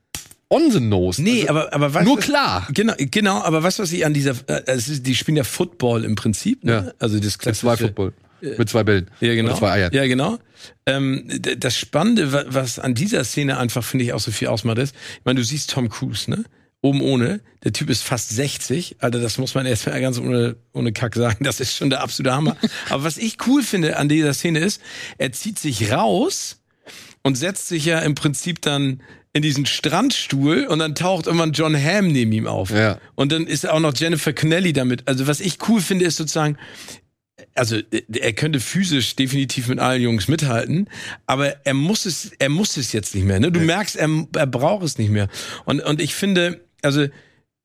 [0.50, 1.22] on the nose.
[1.22, 2.68] Nee, also, aber, aber was, nur klar.
[2.74, 6.16] Genau, genau, aber was, was ich an dieser, äh, ist, die spielen ja Football im
[6.16, 6.72] Prinzip, ne?
[6.72, 6.94] Ja.
[7.00, 7.68] Also das klassische.
[7.68, 8.14] Mit zwei Football.
[8.42, 9.12] Mit zwei Bällen.
[9.20, 9.50] Ja, genau.
[9.50, 9.94] Oder zwei Eiern.
[9.94, 10.40] Ja, genau.
[10.86, 14.96] Ähm, das Spannende, was an dieser Szene einfach, finde ich, auch so viel ausmacht, ist,
[14.96, 16.46] ich meine, du siehst Tom Cruise, ne?
[16.82, 17.42] Oben ohne.
[17.64, 18.98] Der Typ ist fast 60.
[19.00, 21.44] Alter, das muss man erstmal ganz ohne, ohne Kack sagen.
[21.44, 22.56] Das ist schon der absolute Hammer.
[22.90, 24.82] Aber was ich cool finde an dieser Szene ist,
[25.18, 26.62] er zieht sich raus
[27.24, 29.02] und setzt sich ja im Prinzip dann
[29.34, 32.72] in diesen Strandstuhl und dann taucht irgendwann John Hamm neben ihm auf.
[32.72, 33.00] Ja.
[33.16, 35.08] Und dann ist auch noch Jennifer Connelly damit.
[35.08, 36.58] Also was ich cool finde, ist sozusagen,
[37.54, 37.78] also
[38.12, 40.90] er könnte physisch definitiv mit allen Jungs mithalten,
[41.28, 43.40] aber er muss es, er muss es jetzt nicht mehr.
[43.40, 43.52] Ne?
[43.52, 45.28] Du merkst, er, er braucht es nicht mehr.
[45.66, 47.08] Und, und ich finde, also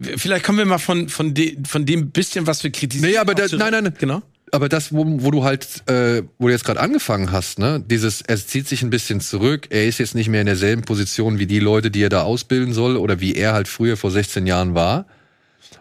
[0.01, 3.13] vielleicht kommen wir mal von, von, de, von dem bisschen, was wir kritisieren.
[3.13, 4.23] Nee, aber da, nein, nein, genau.
[4.53, 8.21] Aber das, wo, wo du halt, äh, wo du jetzt gerade angefangen hast, ne, dieses,
[8.21, 11.47] er zieht sich ein bisschen zurück, er ist jetzt nicht mehr in derselben Position wie
[11.47, 14.75] die Leute, die er da ausbilden soll oder wie er halt früher vor 16 Jahren
[14.75, 15.07] war.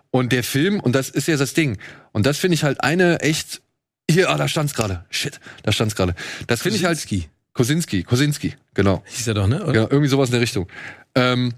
[0.10, 1.78] Und der Film, und das ist ja das Ding,
[2.14, 3.62] und das finde ich halt eine echt,
[4.10, 6.16] hier, ah, da stand's gerade, shit, da stand's gerade.
[6.48, 6.98] Das finde ich halt,
[7.54, 9.04] Kosinski, Kosinski, genau.
[9.06, 9.64] Hieß er doch, ne?
[9.64, 9.82] Oder?
[9.82, 10.68] Ja, irgendwie sowas in der Richtung.
[11.14, 11.54] Ähm,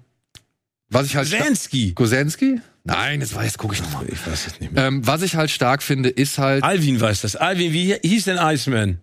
[0.89, 1.93] was ich halt Kosenski.
[1.93, 2.61] Kosenski?
[2.83, 4.07] Nein, das weiß, gucke ich nochmal.
[4.07, 4.85] Ich weiß es nicht mehr.
[4.85, 6.63] Ähm, was ich halt stark finde, ist halt.
[6.63, 7.35] Alvin weiß das.
[7.35, 8.99] Alvin, wie hieß denn Iceman?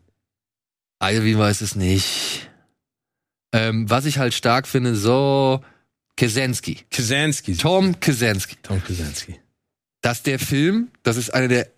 [1.00, 2.48] Alvin weiß es nicht.
[3.52, 5.60] Ähm, was ich halt stark finde, so
[6.16, 6.84] Kaczynski.
[6.90, 7.56] Kaczynski.
[7.56, 8.56] Tom Kaczynski.
[8.62, 9.40] Tom Kaczynski.
[10.00, 11.68] Dass der Film, das ist einer der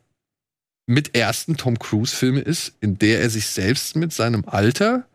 [0.86, 5.06] mit ersten Tom Cruise-Filme ist, in der er sich selbst mit seinem Alter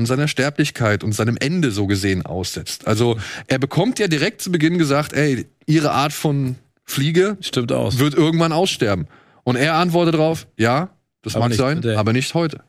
[0.00, 2.86] und seiner Sterblichkeit und seinem Ende so gesehen aussetzt.
[2.86, 7.98] Also er bekommt ja direkt zu Beginn gesagt, ey, ihre Art von Fliege Stimmt aus.
[7.98, 9.06] wird irgendwann aussterben.
[9.44, 10.90] Und er antwortet darauf, ja,
[11.22, 12.60] das Aber mag sein, aber nicht heute.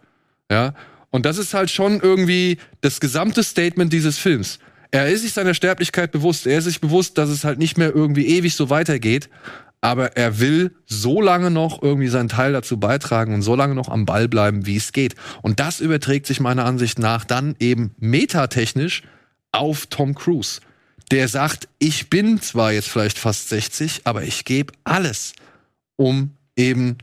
[0.52, 0.74] Ja.
[1.10, 4.60] Und das ist halt schon irgendwie das gesamte Statement dieses Films.
[4.92, 6.46] Er ist sich seiner Sterblichkeit bewusst.
[6.46, 9.30] Er ist sich bewusst, dass es halt nicht mehr irgendwie ewig so weitergeht.
[9.82, 13.90] Aber er will so lange noch irgendwie seinen Teil dazu beitragen und so lange noch
[13.90, 15.16] am Ball bleiben, wie es geht.
[15.42, 19.02] Und das überträgt sich meiner Ansicht nach dann eben metatechnisch
[19.52, 20.62] auf Tom Cruise.
[21.10, 25.34] Der sagt, ich bin zwar jetzt vielleicht fast 60, aber ich gebe alles,
[25.98, 26.98] um eben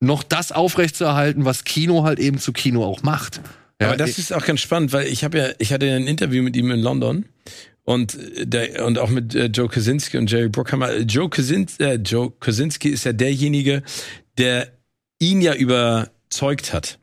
[0.00, 3.40] noch das aufrechtzuerhalten, was Kino halt eben zu Kino auch macht.
[3.80, 6.06] Ja, Aber das ist auch ganz spannend, weil ich habe ja, ich hatte ja ein
[6.06, 7.24] Interview mit ihm in London
[7.84, 10.96] und äh, der und auch mit äh, Joe Kosinski und Jerry Bruckheimer.
[10.98, 13.82] Joe, Kosin, äh, Joe Kosinski ist ja derjenige,
[14.38, 14.68] der
[15.18, 16.98] ihn ja überzeugt hat.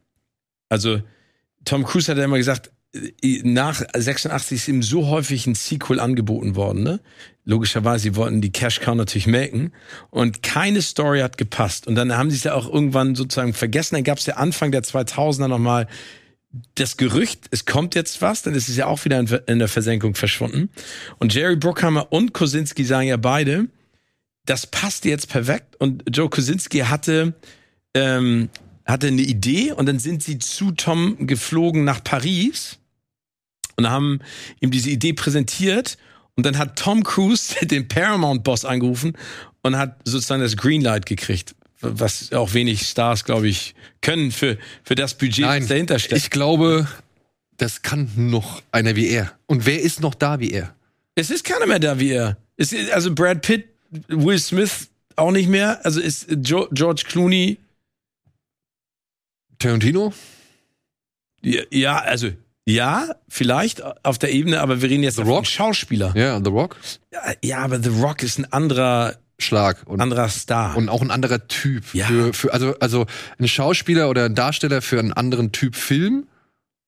[0.70, 1.02] Also
[1.66, 6.00] Tom Cruise hat ja immer gesagt, äh, nach 86 ist ihm so häufig ein Sequel
[6.00, 7.00] angeboten worden, ne?
[7.44, 9.74] Logischerweise, sie wollten die Cash Cow natürlich melken
[10.12, 11.88] und keine Story hat gepasst.
[11.88, 13.96] Und dann haben sie es ja auch irgendwann sozusagen vergessen.
[13.96, 15.88] Dann gab es ja Anfang der 2000er nochmal
[16.76, 20.16] das Gerücht, es kommt jetzt was, ist es ja auch wieder in, in der Versenkung
[20.16, 20.70] verschwunden.
[21.18, 23.68] Und Jerry Bruckheimer und Kosinski sagen ja beide,
[24.46, 25.76] das passt jetzt perfekt.
[25.78, 27.34] Und Joe Kosinski hatte,
[27.94, 28.50] ähm,
[28.86, 32.80] hatte eine Idee und dann sind sie zu Tom geflogen nach Paris
[33.78, 34.20] und haben
[34.60, 35.98] ihm diese Idee präsentiert.
[36.36, 39.18] Und dann hat Tom Cruise den Paramount-Boss angerufen
[39.62, 41.56] und hat sozusagen das Greenlight gekriegt.
[41.82, 46.22] Was auch wenig Stars, glaube ich, können für, für das Budget, Nein, was dahinter steckt.
[46.22, 46.88] ich glaube,
[47.58, 49.32] das kann noch einer wie er.
[49.48, 50.76] Und wer ist noch da wie er?
[51.16, 52.38] Es ist keiner mehr da wie er.
[52.58, 53.68] Es ist, also Brad Pitt,
[54.08, 55.84] Will Smith auch nicht mehr.
[55.86, 57.58] Also ist jo George Clooney,
[59.60, 60.14] Tarantino?
[61.44, 62.30] ja, ja, also
[62.66, 65.48] ja, vielleicht auf der Ebene, aber wir reden jetzt The von Rock?
[65.48, 66.14] Schauspieler.
[66.16, 66.78] Ja, The Rock?
[67.12, 69.84] Ja, ja, aber The Rock ist ein anderer, Schlag.
[69.86, 70.78] Und, anderer Star.
[70.78, 71.94] und auch ein anderer Typ.
[71.94, 72.08] Ja.
[72.08, 73.06] Für, für, also, also
[73.40, 76.28] ein Schauspieler oder ein Darsteller für einen anderen Typ Film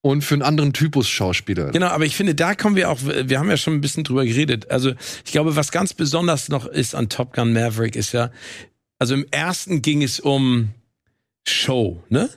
[0.02, 1.72] und für einen anderen Typus Schauspieler.
[1.72, 4.26] Genau, aber ich finde, da kommen wir auch, wir haben ja schon ein bisschen drüber
[4.26, 4.70] geredet.
[4.70, 4.94] Also
[5.26, 8.30] ich glaube, was ganz besonders noch ist an Top Gun Maverick ist ja,
[9.00, 10.70] also im ersten ging es um
[11.48, 12.30] Show, ne?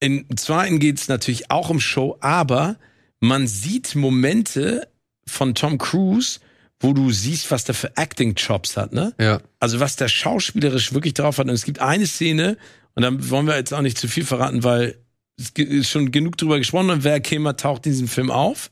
[0.00, 2.76] Im zweiten geht es natürlich auch um Show, aber
[3.20, 4.88] man sieht Momente
[5.28, 6.40] von Tom Cruise,
[6.82, 9.14] wo du siehst, was der für Acting-Chops hat, ne?
[9.18, 9.40] Ja.
[9.60, 11.46] Also was der schauspielerisch wirklich drauf hat.
[11.46, 12.56] Und es gibt eine Szene,
[12.94, 14.96] und dann wollen wir jetzt auch nicht zu viel verraten, weil
[15.38, 18.70] es ist schon genug drüber gesprochen und Val Kilmer taucht in diesem Film auf.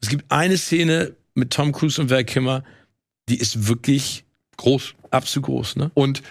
[0.00, 2.64] Es gibt eine Szene mit Tom Cruise und Val Kilmer,
[3.28, 4.24] die ist wirklich
[4.56, 4.94] Groß.
[5.10, 5.90] absolut groß, ne?
[5.94, 6.22] Und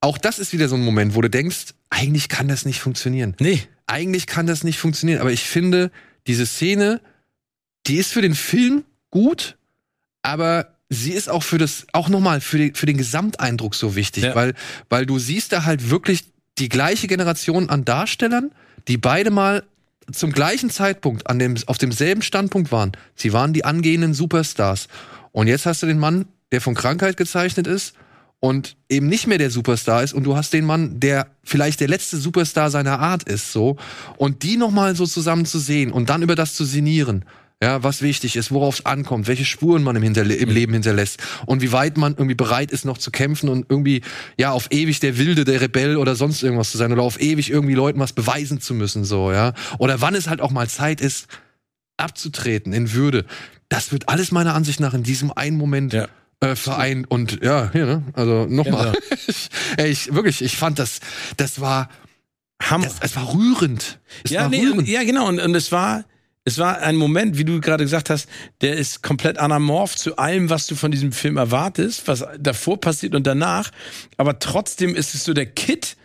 [0.00, 3.34] auch das ist wieder so ein Moment, wo du denkst, eigentlich kann das nicht funktionieren.
[3.40, 3.62] Nee.
[3.86, 5.20] Eigentlich kann das nicht funktionieren.
[5.20, 5.90] Aber ich finde,
[6.26, 7.00] diese Szene,
[7.86, 9.56] die ist für den Film gut,
[10.22, 14.24] aber sie ist auch für das, auch nochmal für, die, für den Gesamteindruck so wichtig,
[14.24, 14.34] Ja.
[14.34, 14.54] weil,
[14.88, 16.24] weil du siehst da halt wirklich
[16.58, 18.50] die gleiche Generation an Darstellern,
[18.88, 19.62] die beide mal
[20.12, 22.92] zum gleichen Zeitpunkt an dem, auf demselben Standpunkt waren.
[23.14, 24.88] Sie waren die angehenden Superstars.
[25.32, 27.94] Und jetzt hast du den Mann, der von Krankheit gezeichnet ist
[28.40, 31.86] und eben nicht mehr der Superstar ist und du hast den Mann, der vielleicht der
[31.86, 33.76] letzte Superstar seiner Art ist, so
[34.16, 37.24] und die noch mal so zusammen zu sehen und dann über das zu sinnieren.
[37.62, 41.18] Ja, was wichtig ist, worauf es ankommt, welche Spuren man im, Hinterle im Leben hinterlässt
[41.44, 44.00] und wie weit man irgendwie bereit ist, noch zu kämpfen und irgendwie,
[44.38, 47.50] ja, auf ewig der Wilde, der Rebell oder sonst irgendwas zu sein oder auf ewig
[47.50, 49.52] irgendwie Leuten was beweisen zu müssen, so, ja.
[49.78, 51.28] Oder wann es halt auch mal Zeit ist,
[51.98, 53.26] abzutreten in Würde.
[53.68, 56.08] Das wird alles meiner Ansicht nach in diesem einen Moment Ja.
[56.40, 58.02] äh, vereint und ja, hier, ne?
[58.14, 58.92] Also nochmal.
[59.28, 61.00] Ich, ey, ich wirklich, ich fand das,
[61.36, 61.90] das war,
[62.62, 62.84] Hammer.
[62.86, 64.00] das, es war rührend.
[64.24, 64.88] Es ja, war nee, rührend.
[64.88, 65.28] ja, genau.
[65.28, 66.04] Und, und es war,
[66.50, 68.28] es war ein Moment, wie du gerade gesagt hast,
[68.60, 73.14] der ist komplett anamorph zu allem, was du von diesem Film erwartest, was davor passiert
[73.14, 73.70] und danach.
[74.16, 75.96] Aber trotzdem ist es so der Kit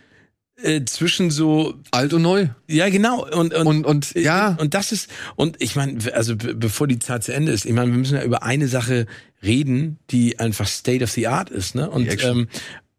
[0.62, 2.48] äh, zwischen so, Alt und neu.
[2.66, 3.26] ja, genau.
[3.26, 6.98] Und, und, Und, und ja, Und das ist, und ich meine, also be- bevor die
[6.98, 9.06] Zeit zu Ende ist, ich meine, wir müssen ja über eine Sache
[9.42, 11.90] reden, die einfach State of the Art ist, ne?
[11.90, 12.48] Und ähm,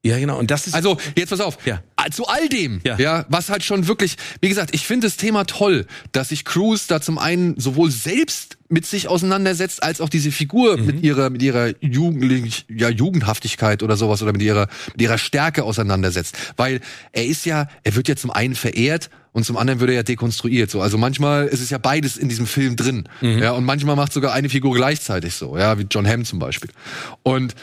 [0.03, 0.37] ja, genau.
[0.39, 1.57] Und das ist Also, jetzt pass auf.
[1.65, 1.81] Ja.
[2.11, 2.97] Zu all dem, Ja.
[2.97, 3.25] ja.
[3.27, 7.01] was halt schon wirklich, wie gesagt, ich finde das Thema toll, dass sich Cruise da
[7.01, 11.73] zum einen sowohl selbst mit sich auseinandersetzt, als auch diese Figur mit ihrer, mit ihrer
[11.81, 16.37] jugendlich, ja, Jugendhaftigkeit oder sowas oder mit ihrer, mit ihrer Stärke auseinandersetzt.
[16.55, 16.79] Weil
[17.11, 20.03] er ist ja, er wird ja zum einen verehrt und zum anderen wird er ja
[20.03, 20.81] dekonstruiert, so.
[20.81, 24.31] Also manchmal ist es ja beides in diesem Film drin, ja, und manchmal macht sogar
[24.33, 26.69] eine Figur gleichzeitig so, ja, wie John Hamm zum Beispiel.
[27.23, 27.53] Und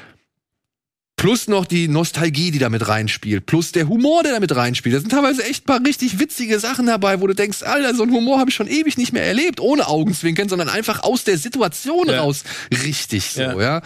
[1.16, 3.46] Plus noch die Nostalgie, die da mit reinspielt.
[3.46, 4.94] Plus der Humor, der da mit reinspielt.
[4.96, 8.02] Da sind teilweise echt ein paar richtig witzige Sachen dabei, wo du denkst, Alter, so
[8.02, 11.38] einen Humor habe ich schon ewig nicht mehr erlebt, ohne Augenzwinkern, sondern einfach aus der
[11.38, 12.20] Situation Ja.
[12.20, 12.42] raus.
[12.84, 13.60] Richtig so, Ja.
[13.60, 13.82] ja.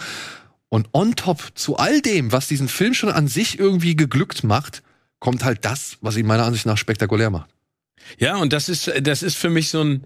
[0.69, 4.81] Und on top zu all dem, was diesen Film schon an sich irgendwie geglückt macht,
[5.19, 7.49] kommt halt das, was ihn meiner Ansicht nach spektakulär macht.
[8.17, 10.03] Ja, und das ist, das ist für mich so ein,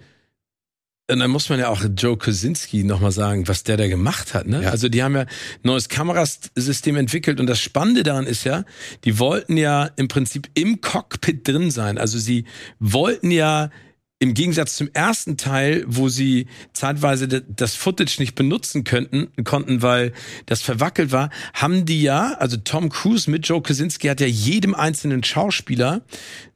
[1.14, 4.48] und dann muss man ja auch Joe Kosinski nochmal sagen, was der da gemacht hat.
[4.48, 4.64] Ne?
[4.64, 4.70] Ja.
[4.70, 5.28] Also die haben ja ein
[5.62, 8.66] neues Kamerasystem entwickelt und das Spannende daran ist ja,
[9.04, 11.98] die wollten ja im Prinzip im Cockpit drin sein.
[11.98, 12.46] Also sie
[12.80, 13.70] wollten ja
[14.24, 20.14] im Gegensatz zum ersten Teil, wo sie zeitweise das Footage nicht benutzen könnten, konnten, weil
[20.46, 24.76] das verwackelt war, haben die ja, also Tom Cruise mit Joe Kosinski hat ja jedem
[24.76, 26.02] einzelnen Schauspieler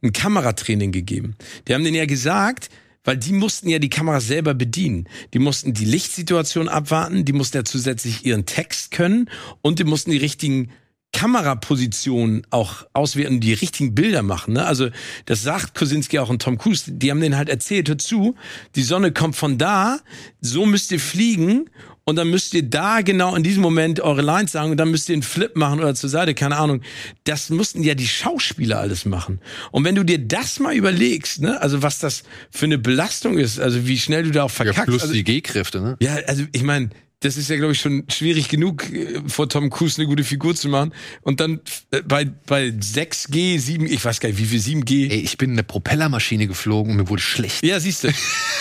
[0.02, 1.36] ein Kameratraining gegeben.
[1.68, 2.70] Die haben denen ja gesagt,
[3.08, 5.08] weil die mussten ja die Kamera selber bedienen.
[5.34, 9.30] Die mussten die Lichtsituation abwarten, die mussten ja zusätzlich ihren Text können
[9.62, 10.72] und die mussten die richtigen
[11.14, 14.54] Kamerapositionen auch auswerten, die richtigen Bilder machen.
[14.54, 14.66] Ne?
[14.66, 14.90] Also
[15.26, 16.92] das sagt Kosinski auch und Tom Cruise.
[16.92, 18.36] Die haben denen halt erzählt, hör zu,
[18.76, 20.00] die Sonne kommt von da,
[20.42, 21.70] so müsst ihr fliegen
[22.08, 25.10] und dann müsst ihr da genau in diesem Moment eure Lines sagen und dann müsst
[25.10, 26.82] ihr einen Flip machen oder zur Seite, keine Ahnung.
[27.26, 29.42] Das mussten ja die Schauspieler alles machen.
[29.72, 33.60] Und wenn du dir das mal überlegst, ne, also was das für eine Belastung ist,
[33.60, 34.86] also wie schnell du da auch verkackst.
[34.86, 35.98] plus also, die G-Kräfte, ne?
[36.00, 39.72] ja, also ich meine, das ist ja, glaube ich, schon schwierig genug, äh, vor Tom
[39.72, 40.94] Cruise eine gute Figur zu machen.
[41.22, 45.10] Und dann äh, bei, bei 6G, 7, ich weiß gar nicht, wie viel 7G.
[45.10, 47.66] Ey, ich bin in eine Propellermaschine geflogen und mir wurde schlecht.
[47.66, 48.10] Ja, siehst du.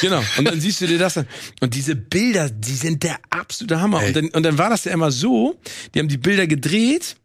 [0.00, 0.22] genau.
[0.38, 1.26] Und dann siehst du dir das an.
[1.60, 4.00] Und diese Bilder, die sind der absolute Hammer.
[4.00, 4.08] Ey.
[4.08, 5.60] Und dann, und dann war das ja immer so,
[5.94, 7.16] die haben die Bilder gedreht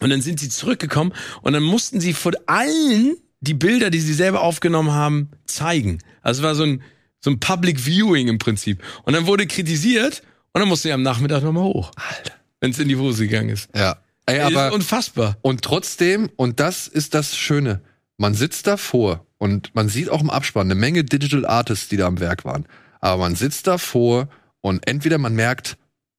[0.00, 4.14] und dann sind sie zurückgekommen und dann mussten sie von allen die Bilder, die sie
[4.14, 5.98] selber aufgenommen haben, zeigen.
[6.22, 6.82] Also es war so ein,
[7.20, 8.82] so ein Public Viewing im Prinzip.
[9.02, 10.22] Und dann wurde kritisiert
[10.54, 11.90] und dann musste sie am Nachmittag nochmal hoch.
[11.96, 12.32] Alter.
[12.60, 13.68] Wenn es in die Hose gegangen ist.
[13.76, 13.96] Ja.
[14.26, 15.36] Ey, aber ist unfassbar.
[15.42, 17.82] Und trotzdem, und das ist das Schöne,
[18.16, 22.06] man sitzt davor und man sieht auch im Abspann eine Menge Digital Artists, die da
[22.06, 22.64] am Werk waren.
[23.00, 24.28] Aber man sitzt davor
[24.62, 25.76] und entweder man merkt,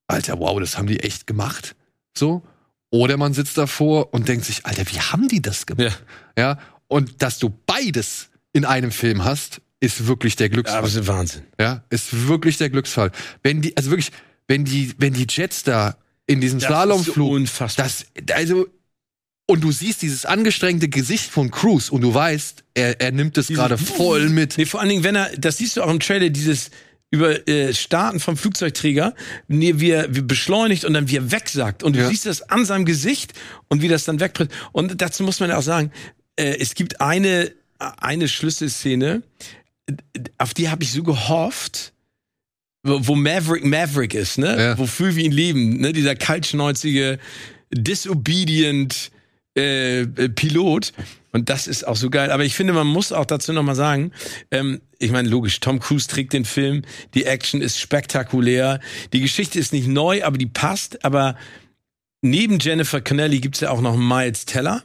[0.08, 1.76] Alter, wow, das haben die echt gemacht.
[2.16, 2.44] So.
[2.92, 6.00] Oder man sitzt davor und denkt sich, Alter, wie haben die das gemacht?
[6.38, 6.44] Ja.
[6.44, 6.60] Ja.
[6.88, 10.78] Und dass du beides in einem Film hast, ist wirklich der Ja, Glücksfall.
[10.78, 11.44] aber das ist Wahnsinn.
[11.60, 13.12] Ja, ist wirklich der Glücksfall.
[13.42, 14.12] Wenn die, also wirklich,
[14.48, 17.86] wenn die, wenn die Jets da in diesem Das ist Slalomflug, unfassbar.
[17.86, 18.06] das,
[18.36, 18.68] also,
[19.48, 23.48] und du siehst dieses angestrengte Gesicht von Cruz und du weißt, er, er nimmt es
[23.48, 24.58] gerade voll mit.
[24.58, 26.72] Nee, vor allen Dingen, wenn er, das siehst du auch im Trailer, dieses
[27.12, 29.14] über äh, Starten vom Flugzeugträger,
[29.48, 31.84] nee, wie er wie beschleunigt und dann wie er wegsackt.
[31.84, 32.10] Und du Ja.
[32.10, 33.34] siehst das an seinem Gesicht
[33.68, 34.52] und wie das dann wegbricht.
[34.72, 35.92] Und dazu muss man auch sagen,
[36.36, 39.22] äh, es gibt eine, eine Schlüsselszene,
[40.40, 41.94] auf die habe ich so gehofft,
[42.86, 44.56] wo Maverick Maverick ist, ne?
[44.58, 44.78] Ja.
[44.78, 45.92] Wofür wir ihn lieben, ne?
[45.92, 47.20] Dieser kaltschnäuzige,
[47.72, 49.12] disobedient
[49.58, 50.94] äh, äh, Pilot.
[51.32, 52.32] Und das ist auch so geil.
[52.32, 54.12] Aber ich finde, man muss auch dazu nochmal sagen,
[54.52, 58.80] ähm, ich meine, logisch, Tom Cruise trägt den Film, die Action ist spektakulär,
[59.14, 61.04] die Geschichte ist nicht neu, aber die passt.
[61.04, 61.36] Aber
[62.22, 64.84] neben Jennifer Connelly gibt's ja auch noch Miles Teller.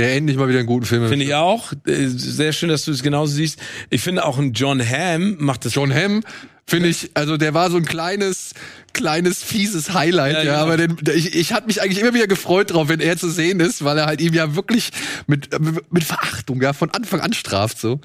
[0.00, 1.72] Der endlich mal wieder einen guten Film Finde ich auch.
[1.86, 3.58] Äh, Sehr schön, dass du es genauso siehst.
[3.90, 6.22] Ich finde auch ein John Hamm macht das John Hamm,
[6.66, 8.52] finde ich, also der war so ein kleines,
[8.92, 10.62] kleines, fieses Highlight, Ja, ja, genau.
[10.62, 13.60] aber den, ich, ich hatte mich eigentlich immer wieder gefreut drauf, wenn er zu sehen
[13.60, 14.90] ist, weil er halt ihm ja wirklich
[15.26, 15.48] mit,
[15.90, 18.00] mit Verachtung, ja, von Anfang an straft, so.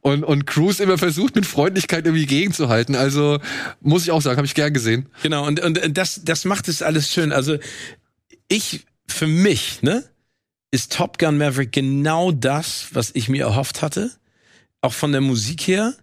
[0.00, 2.94] Und, und Cruz immer versucht, mit Freundlichkeit irgendwie gegenzuhalten.
[2.94, 3.38] Also,
[3.80, 5.08] muss ich auch sagen, habe ich gern gesehen.
[5.22, 7.32] Genau, und, und das, das macht es alles schön.
[7.32, 7.58] Also
[8.48, 10.04] ich, für mich, ne,
[10.70, 14.10] ist Top Gun Maverick genau das, was ich mir erhofft hatte.
[14.80, 15.94] Auch von der Musik her.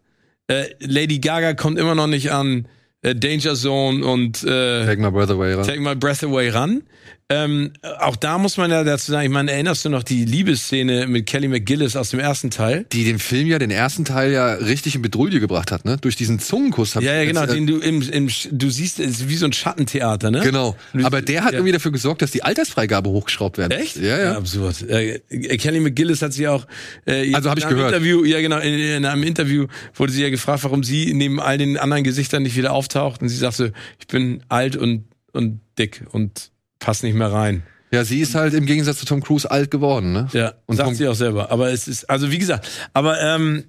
[0.47, 2.67] Äh, Lady Gaga kommt immer noch nicht an
[3.01, 5.65] äh, Danger Zone und äh, Take my breath away, ran.
[5.65, 6.83] Take My Breath Away ran.
[7.27, 11.07] Ähm, auch da muss man ja dazu sagen, ich meine, erinnerst du noch die Liebesszene
[11.07, 12.85] mit Kelly McGillis aus dem ersten Teil?
[12.91, 15.97] Die den Film ja, den ersten Teil ja richtig in Bedrulle gebracht hat, ne?
[15.99, 16.93] Durch diesen Zungenkuss.
[16.93, 19.45] Ja, ja, genau, jetzt, äh, den du im, im du siehst, es ist wie so
[19.47, 20.41] ein Schattentheater, ne?
[20.41, 20.75] Genau.
[21.01, 21.57] Aber der hat Ja.
[21.57, 23.71] irgendwie dafür gesorgt, dass die Altersfreigabe hochgeschraubt werden.
[23.71, 23.95] Echt?
[23.95, 24.37] Ja, ja.
[24.37, 24.83] absurd.
[24.87, 25.19] Äh,
[25.57, 26.67] Kelly McGillis hat sie auch.
[27.07, 27.93] Äh, Also hab ich in einem gehört.
[27.95, 28.59] Interview, ja genau.
[28.59, 32.43] In, in einem Interview wurde sie ja gefragt, warum sie neben all den anderen Gesichtern
[32.43, 33.23] nicht wieder auftaucht.
[33.23, 37.63] Und sie sagte, ich bin alt und und dick und pass nicht mehr rein.
[37.91, 40.27] Ja, sie ist halt im Gegensatz zu Tom Cruise alt geworden, ne?
[40.33, 41.51] Ja, Und und sagt Tom- sie auch selber.
[41.51, 43.63] Aber es ist, also wie gesagt, aber ähm,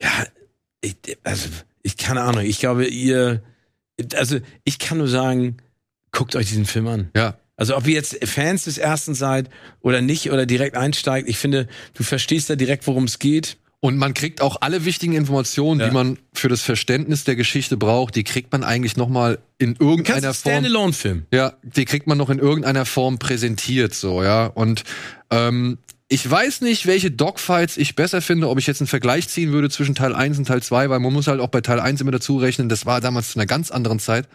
[0.00, 0.10] ja,
[0.80, 1.48] ich, also
[1.82, 2.44] ich keine Ahnung.
[2.44, 3.42] Ich glaube, ihr,
[4.14, 5.56] also ich kann nur sagen,
[6.12, 7.10] guckt euch diesen Film an.
[7.16, 7.38] Ja.
[7.56, 11.66] Also ob ihr jetzt Fans des ersten seid oder nicht oder direkt einsteigt, ich finde,
[11.94, 13.56] du verstehst da direkt, worum es geht.
[13.80, 15.86] Und man kriegt auch alle wichtigen Informationen, Ja.
[15.88, 19.76] die man für das Verständnis der Geschichte braucht, die kriegt man eigentlich noch mal in
[19.78, 20.52] irgendeiner Form.
[20.54, 21.26] Standalone-Film.
[21.32, 24.46] Ja, die kriegt man noch in irgendeiner Form präsentiert, so, ja.
[24.46, 24.82] Und
[25.30, 29.52] ähm, ich weiß nicht, welche Dogfights ich besser finde, ob ich jetzt einen Vergleich ziehen
[29.52, 32.00] würde zwischen Teil 1 und Teil 2, weil man muss halt auch bei Teil 1
[32.00, 34.26] immer dazu rechnen, das war damals zu einer ganz anderen Zeit.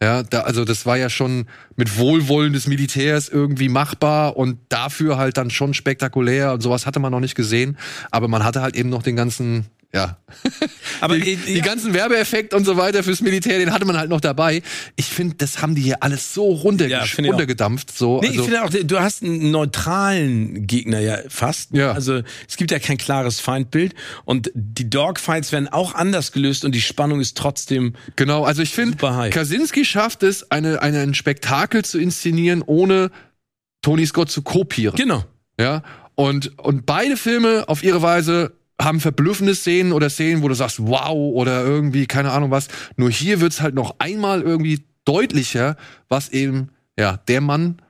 [0.00, 5.16] Ja, da, also das war ja schon mit Wohlwollen des Militärs irgendwie machbar und dafür
[5.16, 7.76] halt dann schon spektakulär und sowas hatte man noch nicht gesehen.
[8.12, 10.18] Aber man hatte halt eben noch den ganzen, ja,
[11.00, 11.64] Aber die, äh, die ja.
[11.64, 14.62] ganzen Werbeeffekte und so weiter fürs Militär, den hatte man halt noch dabei.
[14.96, 17.96] Ich finde, das haben die hier alles so runter, Ja, runtergedampft.
[17.96, 21.72] So, Nee, also, ich finde auch, du hast einen neutralen Gegner ja fast.
[21.72, 21.92] Ja.
[21.92, 26.74] Also es gibt ja kein klares Feindbild und die Dogfights werden auch anders gelöst und
[26.74, 28.96] die Spannung ist trotzdem genau, also ich finde.
[29.30, 33.10] Kaczynski schafft es, eine, eine, ein Spektakel zu inszenieren, ohne
[33.82, 34.96] Tony Scott zu kopieren.
[34.96, 35.24] genau.
[35.60, 35.82] Ja,
[36.14, 40.78] und, und beide Filme auf ihre Weise haben verblüffende Szenen oder Szenen, wo du sagst,
[40.80, 42.68] wow, oder irgendwie, keine Ahnung was.
[42.96, 45.76] Nur hier wird's halt noch einmal irgendwie deutlicher,
[46.08, 47.80] was eben, ja, der Mann,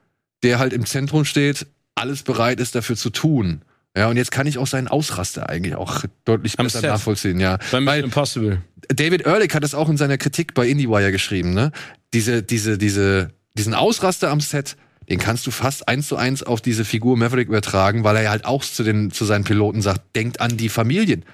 [0.43, 3.63] der halt im Zentrum steht, alles bereit ist dafür zu tun.
[3.97, 6.91] Ja, und jetzt kann ich auch seinen Ausraster eigentlich auch deutlich Am besser Set.
[6.91, 7.59] nachvollziehen, ja.
[7.73, 8.63] Bei Weil Impossible.
[8.89, 11.73] David Ehrlich hat es auch in seiner Kritik bei IndieWire geschrieben, ne?
[12.15, 14.77] Diese, diese, diese, diesen Ausraster am Set,
[15.09, 18.31] den kannst du fast eins zu eins auf diese Figur Maverick übertragen, weil er ja
[18.31, 21.25] halt auch zu den, zu seinen Piloten sagt, denkt an die Familien.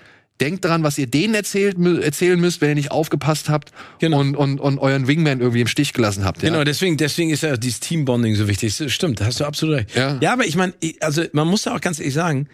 [0.41, 3.71] Denkt daran, was ihr denen erzählt, erzählen müsst, wenn ihr nicht aufgepasst habt
[4.01, 4.19] Genau.
[4.19, 6.43] und, und, und euren Wingman irgendwie im Stich gelassen habt.
[6.43, 6.51] Ja?
[6.51, 8.75] Genau, deswegen, deswegen ist ja dieses Teambonding so wichtig.
[8.93, 9.95] Stimmt, da hast du absolut recht.
[9.95, 10.19] Ja.
[10.21, 12.49] ja aber ich meine, also man muss ja auch ganz ehrlich sagen,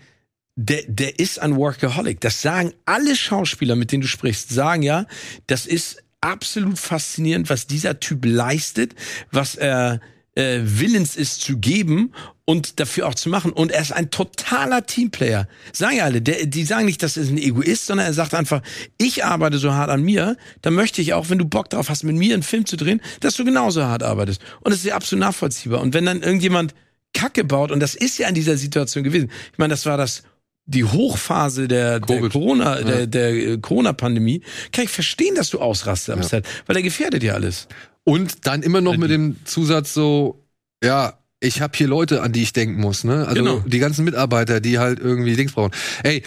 [0.57, 2.21] der, der ist ein Workaholic.
[2.21, 5.07] Das sagen alle Schauspieler, mit denen du sprichst, sagen ja,
[5.47, 8.95] das ist absolut faszinierend, was dieser Typ leistet,
[9.33, 9.99] was er äh,
[10.37, 12.13] willens ist zu geben
[12.45, 13.53] und dafür auch zu machen.
[13.53, 15.49] Und er ist ein totaler Teamplayer.
[15.73, 18.63] Sagen ja alle, der, die sagen nicht, das ist ein Egoist, sondern er sagt einfach,
[18.99, 22.05] ich arbeite so hart an mir, dann möchte ich auch, wenn du Bock drauf hast,
[22.05, 24.41] mit mir einen Film zu drehen, dass du genauso hart arbeitest.
[24.61, 25.81] Und das ist ja absolut nachvollziehbar.
[25.81, 26.75] Und wenn dann irgendjemand
[27.13, 30.23] Kacke baut, und das ist ja in dieser Situation gewesen, ich meine, das war das
[30.67, 32.29] die Hochphase der, der.
[32.29, 32.85] Corona, Ja.
[32.85, 36.29] der, der äh, Corona-Pandemie, kann ich verstehen, dass du ausrastest am Ja.
[36.29, 37.67] Set, weil der gefährdet ja alles.
[38.11, 40.45] Und dann immer noch mit dem Zusatz so,
[40.83, 43.27] ja, ich habe hier Leute, an die ich denken muss, ne?
[43.27, 43.59] Also Genau.
[43.67, 45.73] die ganzen Mitarbeiter, die halt irgendwie Dings brauchen.
[46.03, 46.23] Ey,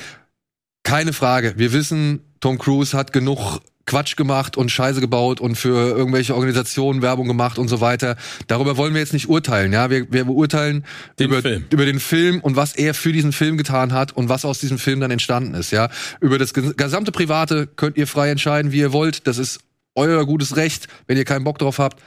[0.84, 1.54] keine Frage.
[1.58, 7.02] Wir wissen, Tom Cruise hat genug Quatsch gemacht und Scheiße gebaut und für irgendwelche Organisationen
[7.02, 8.16] Werbung gemacht und so weiter.
[8.48, 9.90] Darüber wollen wir jetzt nicht urteilen, ja.
[9.90, 10.86] Wir, wir beurteilen
[11.20, 11.66] Den über, Film.
[11.70, 14.78] über den Film und was er für diesen Film getan hat und was aus diesem
[14.78, 15.90] Film dann entstanden ist, ja.
[16.22, 19.28] Über das ges- gesamte Private könnt ihr frei entscheiden, wie ihr wollt.
[19.28, 19.60] Das ist
[19.96, 22.02] euer gutes Recht, wenn ihr keinen Bock drauf habt.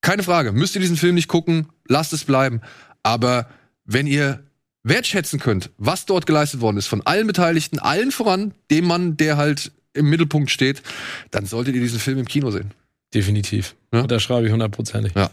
[0.00, 0.52] Keine Frage.
[0.52, 2.60] Müsst ihr diesen Film nicht gucken, lasst es bleiben.
[3.02, 3.48] Aber
[3.84, 4.42] wenn ihr
[4.82, 9.36] wertschätzen könnt, was dort geleistet worden ist, von allen Beteiligten, allen voran, dem Mann, der
[9.36, 10.82] halt im Mittelpunkt steht,
[11.30, 12.72] dann solltet ihr diesen Film im Kino sehen.
[13.12, 13.74] Definitiv.
[13.92, 14.06] Ja.
[14.06, 15.12] Da schreibe ich hundertprozentig.
[15.16, 15.30] Ja.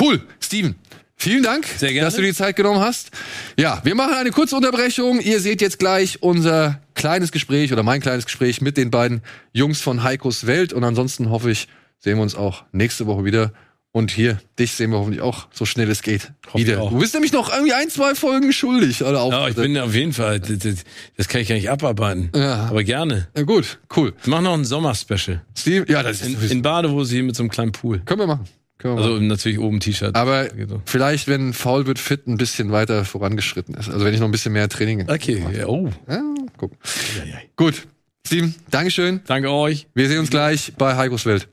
[0.00, 0.76] Cool, Steven.
[1.20, 3.10] Vielen Dank, dass du dir die Zeit genommen hast.
[3.58, 5.20] Ja, wir machen eine kurze Unterbrechung.
[5.20, 9.80] Ihr seht jetzt gleich unser kleines Gespräch oder mein kleines Gespräch mit den beiden Jungs
[9.80, 10.72] von Heikos Welt.
[10.72, 11.66] Und ansonsten hoffe ich,
[11.98, 13.52] sehen wir uns auch nächste Woche wieder.
[13.90, 16.30] Und hier, dich sehen wir hoffentlich auch so schnell es geht.
[16.46, 16.84] Hoffe wieder.
[16.84, 16.90] ich.
[16.90, 19.02] Du bist nämlich noch irgendwie ein, zwei Folgen schuldig.
[19.02, 20.58] Oder Ja, ich bin auf jeden Fall, das,
[21.16, 22.30] das- kann ich gar nicht abarbeiten.
[22.34, 22.66] Ja.
[22.68, 23.26] Aber gerne.
[23.36, 24.12] Ja, gut, cool.
[24.22, 25.42] Wir machen noch ein Sommerspecial.
[25.56, 28.00] Steve, ja, das ist In, in Badehose hier mit so einem kleinen Pool.
[28.04, 28.44] können wir machen.
[28.82, 30.14] Also natürlich oben T-Shirt.
[30.14, 30.48] Aber
[30.84, 33.88] vielleicht, wenn Foul wird fit ein bisschen weiter vorangeschritten ist.
[33.88, 35.08] Also wenn ich noch ein bisschen mehr Training.
[35.08, 35.90] Okay, ja, oh.
[36.08, 36.22] Ja,
[36.56, 36.72] guck.
[37.18, 37.38] Ja, ja.
[37.56, 37.86] Gut.
[38.26, 39.20] Steven, Dankeschön.
[39.26, 39.86] Danke euch.
[39.94, 41.48] Wir sehen uns gleich bei Heikos Welt.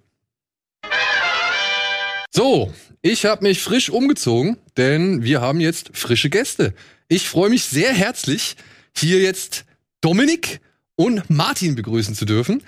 [2.31, 6.73] So, ich habe mich frisch umgezogen, denn wir haben jetzt frische Gäste.
[7.07, 8.57] Ich freue mich sehr herzlich,
[8.95, 9.65] hier jetzt
[10.01, 10.59] Dominik
[10.95, 12.61] und Martin begrüßen zu dürfen.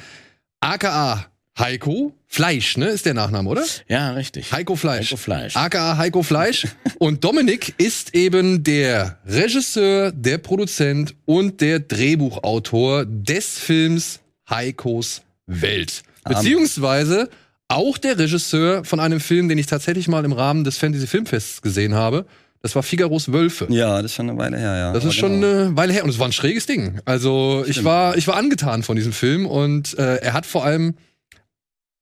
[0.62, 1.26] AKA
[1.58, 2.88] Heiko Fleisch, ne?
[2.88, 3.64] Ist der Nachname, oder?
[3.88, 4.52] Ja, richtig.
[4.52, 5.08] Heiko Fleisch.
[5.08, 5.56] Heiko Fleisch.
[5.56, 6.68] AKA Heiko Fleisch.
[7.00, 16.04] Und Dominik ist eben der Regisseur, der Produzent und der Drehbuchautor des Films Heikos Welt.
[16.26, 17.30] Beziehungsweise
[17.70, 21.62] auch der Regisseur von einem Film, den ich tatsächlich mal im Rahmen des Fantasy Filmfests
[21.62, 22.26] gesehen habe.
[22.62, 23.68] Das war Figaros Wölfe.
[23.70, 24.94] Ja, das ist schon eine Weile her, ja.
[24.94, 25.48] Das Aber ist schon genau.
[25.48, 27.00] eine Weile her und es war ein schräges Ding.
[27.06, 27.86] Also ich Stimmt.
[27.86, 30.96] war, ich war angetan von diesem Film und äh, er hat vor allem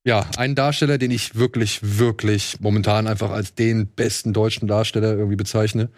[0.06, 5.36] ja einen Darsteller, den ich wirklich, wirklich momentan einfach als den besten deutschen Darsteller irgendwie
[5.36, 5.90] bezeichne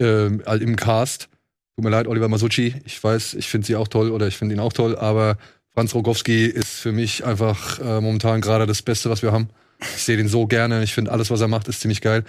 [0.00, 1.28] ähm, im Cast.
[1.76, 2.74] Tut mir leid, Oliver Masucci.
[2.86, 5.36] Ich weiß, ich finde sie auch toll oder ich finde ihn auch toll, aber
[5.74, 9.48] Franz Rogowski ist für mich einfach äh, momentan gerade das Beste, was wir haben.
[9.80, 10.82] Ich sehe den so gerne.
[10.82, 12.24] Ich finde alles, was er macht, ist ziemlich geil.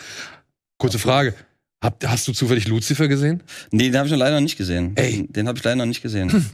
[0.77, 1.33] Kurze Frage.
[1.81, 3.41] Hab, hast du zufällig Lucifer gesehen?
[3.71, 4.91] Nee, den habe ich noch leider noch nicht gesehen.
[4.95, 5.25] Ey.
[5.29, 6.45] Den habe ich leider noch nicht gesehen.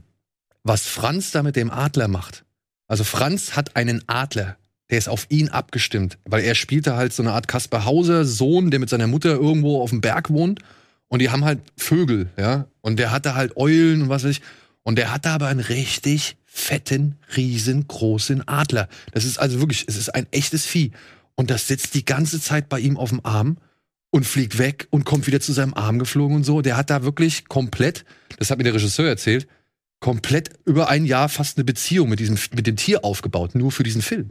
[0.63, 2.45] was Franz da mit dem Adler macht.
[2.87, 4.57] Also Franz hat einen Adler,
[4.89, 8.71] der ist auf ihn abgestimmt, weil er spielte halt so eine Art Kaspar Hauser Sohn,
[8.71, 10.59] der mit seiner Mutter irgendwo auf dem Berg wohnt
[11.07, 14.41] und die haben halt Vögel, ja, und der hatte halt Eulen und was weiß ich
[14.85, 18.87] und der hatte aber einen richtig fetten, riesengroßen Adler.
[19.11, 20.91] Das ist also wirklich, es ist ein echtes Vieh
[21.35, 23.57] und das sitzt die ganze Zeit bei ihm auf dem Arm
[24.11, 26.61] und fliegt weg und kommt wieder zu seinem Arm geflogen und so.
[26.61, 28.05] Der hat da wirklich komplett,
[28.37, 29.47] das hat mir der Regisseur erzählt,
[29.99, 33.83] komplett über ein Jahr fast eine Beziehung mit diesem mit dem Tier aufgebaut, nur für
[33.83, 34.29] diesen Film.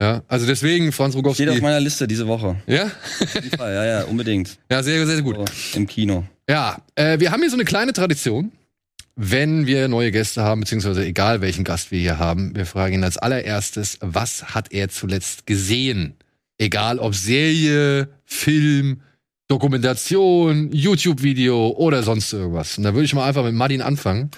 [0.00, 1.42] Ja, also deswegen Franz Rogowski.
[1.42, 2.56] Steht auf meiner Liste diese Woche.
[2.66, 2.84] Ja?
[2.84, 4.58] Auf jeden Fall, ja, ja, unbedingt.
[4.70, 5.36] Ja, sehr, sehr gut.
[5.36, 6.24] So, Im Kino.
[6.48, 8.52] Ja, äh, wir haben hier so eine kleine Tradition.
[9.16, 13.02] Wenn wir neue Gäste haben, beziehungsweise egal welchen Gast wir hier haben, wir fragen ihn
[13.02, 16.14] als allererstes, was hat er zuletzt gesehen?
[16.56, 19.00] Egal ob Serie, Film,
[19.48, 22.78] Dokumentation, YouTube-Video oder sonst irgendwas.
[22.78, 24.30] Und da würde ich mal einfach mit Martin anfangen.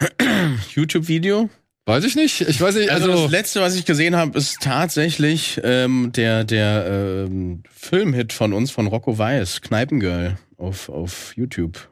[0.74, 1.50] YouTube-Video.
[1.86, 2.40] Weiß ich nicht.
[2.40, 2.90] Ich weiß nicht.
[2.90, 8.32] Also, Also, das letzte, was ich gesehen habe, ist tatsächlich ähm, der der ähm, Filmhit
[8.32, 11.90] von uns von Rocco Weiss, Kneipengirl auf auf YouTube.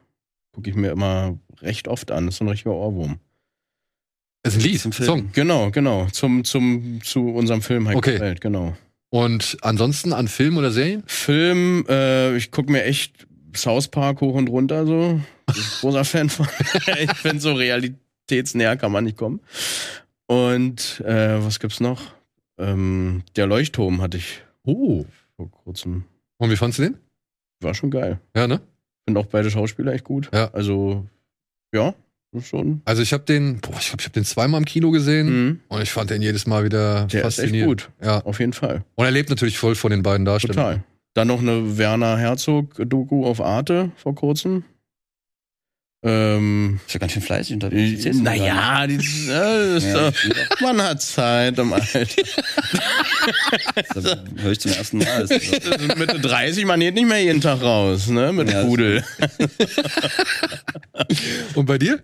[0.53, 2.25] Gucke ich mir immer recht oft an.
[2.25, 3.19] Das ist so ein richtiger Ohrwurm.
[4.43, 5.05] ist ein Lied, Zum Film.
[5.07, 5.29] Song.
[5.33, 6.07] Genau, genau.
[6.11, 8.13] Zum zum zu unserem Film halt Okay.
[8.13, 8.75] gefällt, genau.
[9.09, 11.03] Und ansonsten an Film oder Serien?
[11.05, 15.21] Film, äh, ich gucke mir echt South Park hoch und runter so.
[15.45, 16.47] Bin großer Fan von.
[16.99, 17.53] ich finde so
[18.33, 19.41] realitätsnäher kann man nicht kommen.
[20.27, 22.01] Und äh, was gibt's noch?
[22.57, 25.05] Ähm, der Leuchtturm hatte ich Oh.
[25.35, 26.05] vor kurzem.
[26.37, 26.97] Und wie fandst du den?
[27.61, 28.19] War schon geil.
[28.35, 28.61] Ja, ne?
[29.05, 30.29] Finde auch beide Schauspieler echt gut.
[30.33, 30.49] Ja.
[30.53, 31.05] Also,
[31.73, 31.93] ja,
[32.41, 32.81] schon.
[32.85, 35.59] Also ich habe den, boah, ich glaube, ich habe den zweimal im Kino gesehen Mhm.
[35.67, 37.89] und ich fand den jedes Mal wieder Der ist echt faszinierend.
[37.99, 38.05] gut.
[38.05, 38.21] Ja.
[38.23, 38.83] Auf jeden Fall.
[38.95, 40.55] Und er lebt natürlich voll von den beiden Darstellern.
[40.55, 40.83] Total.
[41.15, 44.63] Dann noch eine Werner Herzog-Doku auf Arte vor kurzem.
[46.05, 48.05] Ähm, Ist ja ganz schön fleißig unterwegs.
[48.17, 48.95] naja, die,
[49.29, 50.11] äh, Ja, äh,
[50.61, 52.01] man hat Zeit im Alter.
[53.95, 55.25] das höre ich zum ersten Mal.
[55.97, 58.33] Mitte 30, man geht nicht mehr jeden Tag raus, ne?
[58.33, 59.01] Mit Ja, Pudel.
[61.55, 61.99] Und bei dir?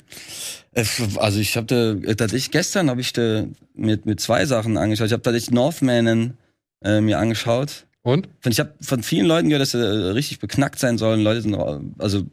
[0.71, 5.07] Es- Also ich habe da tatsächlich gestern habe ich da mit mit zwei Sachen angeschaut.
[5.07, 6.37] Ich habe tatsächlich Northmanen
[6.83, 7.85] äh, mir angeschaut.
[8.01, 8.29] Und?
[8.47, 11.19] Ich habe von vielen Leuten gehört, dass er äh, richtig beknackt sein soll.
[11.19, 12.23] Leute sind äh, also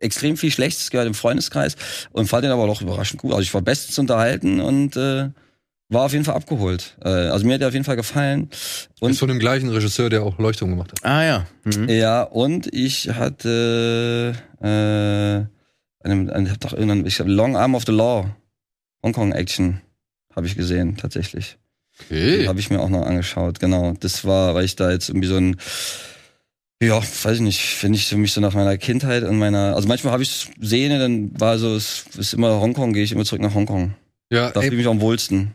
[0.00, 1.76] extrem viel Schlechtes gehört im Freundeskreis
[2.12, 3.30] und fand den aber auch überraschend gut.
[3.32, 5.28] Also ich war bestens unterhalten und äh,
[5.90, 6.96] war auf jeden Fall abgeholt.
[7.04, 8.48] Äh, also mir hat er auf jeden Fall gefallen.
[9.00, 11.04] Und ist von dem gleichen Regisseur, der auch Leuchtung gemacht hat.
[11.04, 11.46] Ah ja.
[11.64, 11.88] Mhm.
[11.88, 17.74] Ja, und ich hatte äh, einem, einem, ich hab doch irgendwann, ich glaube, Long Arm
[17.74, 18.30] of the Law,
[19.02, 19.80] Hongkong Action,
[20.34, 21.58] habe ich gesehen, tatsächlich.
[22.04, 22.46] Okay.
[22.48, 23.94] Habe ich mir auch noch angeschaut, genau.
[24.00, 25.56] Das war, weil ich da jetzt irgendwie so ein,
[26.82, 30.12] ja, weiß ich nicht, finde ich mich so nach meiner Kindheit und meiner, also manchmal
[30.12, 33.54] habe ich Szene, dann war so, es ist immer Hongkong, gehe ich immer zurück nach
[33.54, 33.94] Hongkong.
[34.30, 35.54] Ja, Da fühle ich mich am wohlsten.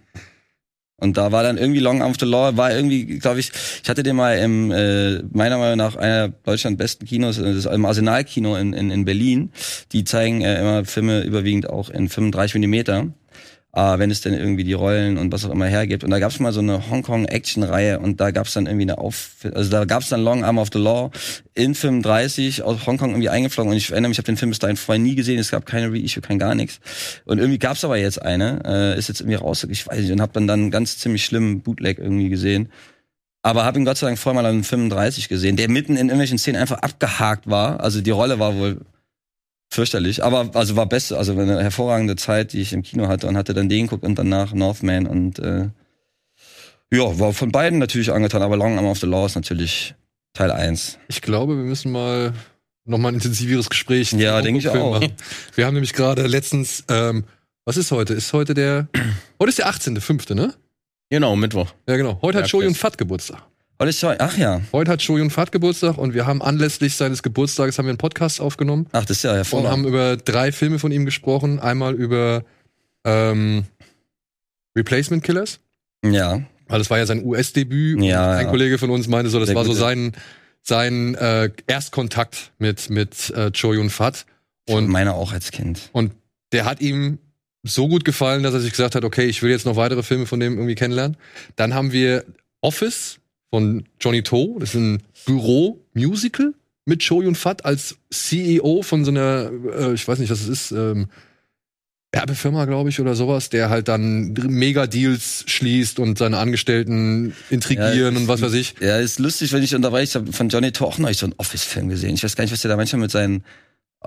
[0.98, 3.52] Und da war dann irgendwie Long Arm of the Law, war irgendwie, glaube ich,
[3.84, 7.54] ich hatte den mal im, äh, meiner Meinung nach, einer der Deutschland besten Kinos, äh,
[7.54, 9.52] das im Arsenal-Kino in, in, in Berlin.
[9.92, 13.08] Die zeigen äh, immer Filme überwiegend auch in 35 Millimeter.
[13.76, 16.06] Äh, wenn es denn irgendwie die Rollen und was auch immer hergibt.
[16.06, 18.98] Und da gab es mal so eine Hongkong-Action-Reihe und da gab es dann irgendwie eine
[18.98, 19.32] Auf...
[19.54, 21.12] Also da gab es dann Long Arm of the Law
[21.54, 23.72] in 35 aus Hongkong irgendwie eingeflogen.
[23.72, 25.40] Und ich erinnere mich, ich habe den Film bis dahin vorher nie gesehen.
[25.40, 26.80] Es gab keine Reissue, kein gar nichts.
[27.26, 28.62] Und irgendwie gab es aber jetzt eine.
[28.66, 30.12] Äh, ist jetzt irgendwie raus, ich weiß nicht.
[30.12, 32.70] Und habe dann dann ganz ziemlich schlimmen Bootleg irgendwie gesehen.
[33.42, 36.38] Aber habe ihn Gott sei Dank vorher mal an 35 gesehen, der mitten in irgendwelchen
[36.38, 37.82] Szenen einfach abgehakt war.
[37.82, 38.82] Also die Rolle war wohl
[39.76, 40.24] fürchterlich.
[40.24, 43.54] Aber also war beste, also eine hervorragende Zeit, die ich im Kino hatte und hatte
[43.54, 45.70] dann den geguckt und danach Northman und äh,
[46.92, 49.96] ja, war von beiden natürlich angetan, aber Long Arm of the Law ist natürlich
[50.34, 51.00] Teil 1.
[51.08, 52.34] ich glaube, wir müssen mal
[52.86, 54.92] noch mal ein intensiveres Gespräch zum Ja, denke ich auch.
[55.00, 55.14] machen.
[55.56, 57.24] Wir haben nämlich gerade letztens, ähm,
[57.66, 58.14] was ist heute?
[58.14, 58.88] Ist heute der,
[59.40, 60.54] heute ist der 18.05., ne?
[61.10, 61.74] Genau, Mittwoch.
[61.88, 62.20] Ja, genau.
[62.22, 62.78] Heute hat Ja, Shoyun Chris.
[62.82, 63.42] Fat Geburtstag.
[63.78, 67.78] Und ich, ach ja, Heute hat Shoyun Fat Geburtstag und wir haben anlässlich seines Geburtstages
[67.78, 69.72] haben wir einen Podcast aufgenommen ach, das ist ja und hervorragend.
[69.72, 71.60] haben über drei Filme von ihm gesprochen.
[71.60, 72.44] Einmal über
[73.04, 73.66] ähm,
[74.78, 75.60] Replacement Killers.
[76.06, 78.02] Ja, Weil das war ja sein US-Debüt.
[78.02, 78.50] Ja, und ein ja.
[78.52, 80.14] Kollege von uns meinte so, das Sehr war so gute- sein,
[80.62, 84.26] sein äh, Erstkontakt mit, mit äh, Cho Yun Fat.
[84.70, 85.90] und Und, meiner auch als Kind.
[85.92, 86.14] und
[86.52, 87.18] der hat ihm
[87.64, 90.28] so gut gefallen, dass er sich gesagt hat, okay, ich will jetzt noch weitere Filme
[90.28, 91.18] von dem irgendwie kennenlernen.
[91.56, 92.24] Dann haben wir
[92.62, 93.18] Office
[93.50, 94.58] von Johnny To.
[94.60, 96.54] Das ist ein Büro-Musical
[96.86, 100.48] mit Cho Yun Fat als CEO von so einer, äh, ich weiß nicht, was es
[100.48, 101.08] ist, ähm,
[102.12, 108.22] Werbefirma, glaube ich, oder sowas, der halt dann Mega-Deals schließt und seine Angestellten intrigieren Ja,
[108.22, 108.76] und was weiß ich.
[108.80, 111.36] Ja, ist lustig, wenn ich unterwegs ich habe von Johnny To auch neulich so einen
[111.38, 112.16] Office-Film gesehen.
[112.16, 113.44] Ich weiß gar nicht, was der da manchmal mit seinen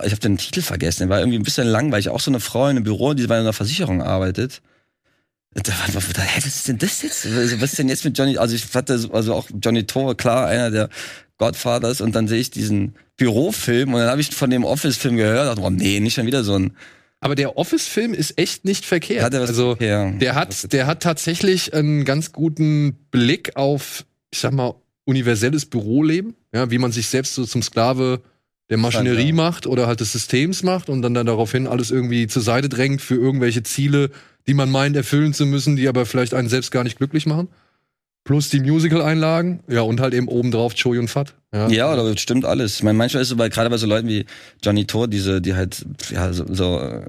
[0.05, 2.09] ich habe den Titel vergessen, der war irgendwie ein bisschen langweilig.
[2.09, 4.61] Auch so eine Frau in einem Büro, die bei einer Versicherung arbeitet.
[4.61, 4.62] Da war, war,
[5.48, 5.93] da, hä,
[6.37, 7.27] was ist denn das jetzt?
[7.27, 8.37] Also, Was ist denn jetzt mit Johnny?
[8.39, 10.89] Also ich hatte so- also auch Johnny Tore, klar, einer der
[11.39, 15.47] Godfathers und dann sehe ich diesen Bürofilm und dann habe ich von dem Office-Film gehört,
[15.49, 16.73] dachte, oh nee, nicht schon wieder so ein.
[17.21, 19.25] Aber der Office-Film ist echt nicht verkehrt.
[19.25, 20.11] Hat er was also, ja.
[20.13, 26.35] der hat, der hat tatsächlich einen ganz guten Blick auf, ich sag mal, universelles Büroleben.
[26.55, 28.21] Ja, wie man sich selbst so zum Sklave
[28.71, 32.43] der Maschinerie macht oder halt des Systems macht und dann, dann daraufhin alles irgendwie zur
[32.43, 34.11] Seite drängt für irgendwelche Ziele,
[34.49, 37.49] die man meint erfüllen zu müssen, die aber vielleicht einen selbst gar nicht glücklich machen.
[38.24, 41.34] Plus die Musical-Einlagen, ja, und halt eben obendrauf Choi und Fat.
[41.55, 42.76] Ja, Ja, das stimmt alles.
[42.76, 44.26] Ich meine, manchmal ist es bei, gerade bei so Leuten wie
[44.62, 47.05] Johnny Tor, diese, die halt, ja, so, so äh,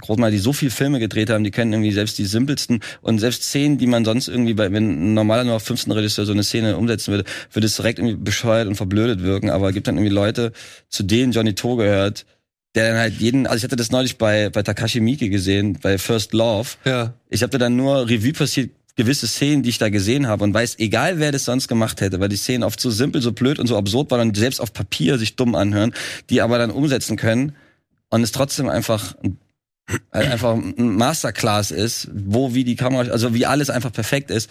[0.00, 3.44] Großmal, die so viel Filme gedreht haben, die kennen irgendwie selbst die simpelsten und selbst
[3.44, 6.42] Szenen, die man sonst irgendwie bei, wenn ein normaler nur auf 15 Regisseur so eine
[6.42, 9.50] Szene umsetzen würde, würde es direkt irgendwie bescheuert und verblödet wirken.
[9.50, 10.50] Aber es gibt dann irgendwie Leute,
[10.88, 12.26] zu denen Johnny To gehört,
[12.74, 15.98] der dann halt jeden, also ich hatte das neulich bei, bei Takashi Miike gesehen, bei
[15.98, 16.70] First Love.
[16.84, 17.14] ja.
[17.30, 20.54] Ich habe da dann nur Revue passiert, gewisse Szenen, die ich da gesehen habe und
[20.54, 23.58] weiß, egal wer das sonst gemacht hätte, weil die Szenen oft so simpel, so blöd
[23.58, 25.92] und so absurd waren und selbst auf Papier sich dumm anhören,
[26.30, 27.56] die aber dann umsetzen können
[28.10, 29.16] und es trotzdem einfach
[30.12, 34.48] halt einfach ein Masterclass ist, wo wie die Kamera, also wie alles einfach perfekt ist.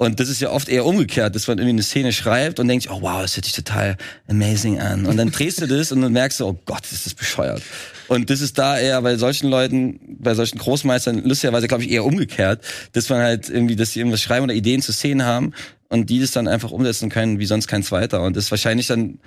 [0.00, 2.88] Und das ist ja oft eher umgekehrt, dass man irgendwie eine Szene schreibt und denkt,
[2.88, 3.96] oh wow, das hört sich total
[4.28, 5.06] amazing an.
[5.06, 7.60] Und dann drehst du das und dann merkst du, oh Gott, ist das bescheuert.
[8.06, 12.04] Und das ist da eher bei solchen Leuten, bei solchen Großmeistern, lustigerweise glaube ich eher
[12.04, 15.52] umgekehrt, dass man halt irgendwie, dass sie irgendwas schreiben oder Ideen zu Szenen haben
[15.88, 18.22] und die das dann einfach umsetzen können, wie sonst kein zweiter.
[18.22, 19.18] Und das ist wahrscheinlich dann,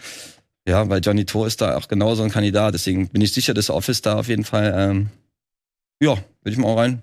[0.65, 2.75] ja, weil Johnny To ist da auch genauso ein Kandidat.
[2.75, 5.09] Deswegen bin ich sicher, dass Office da auf jeden Fall, ähm,
[6.01, 7.01] ja, würde ich mal auch rein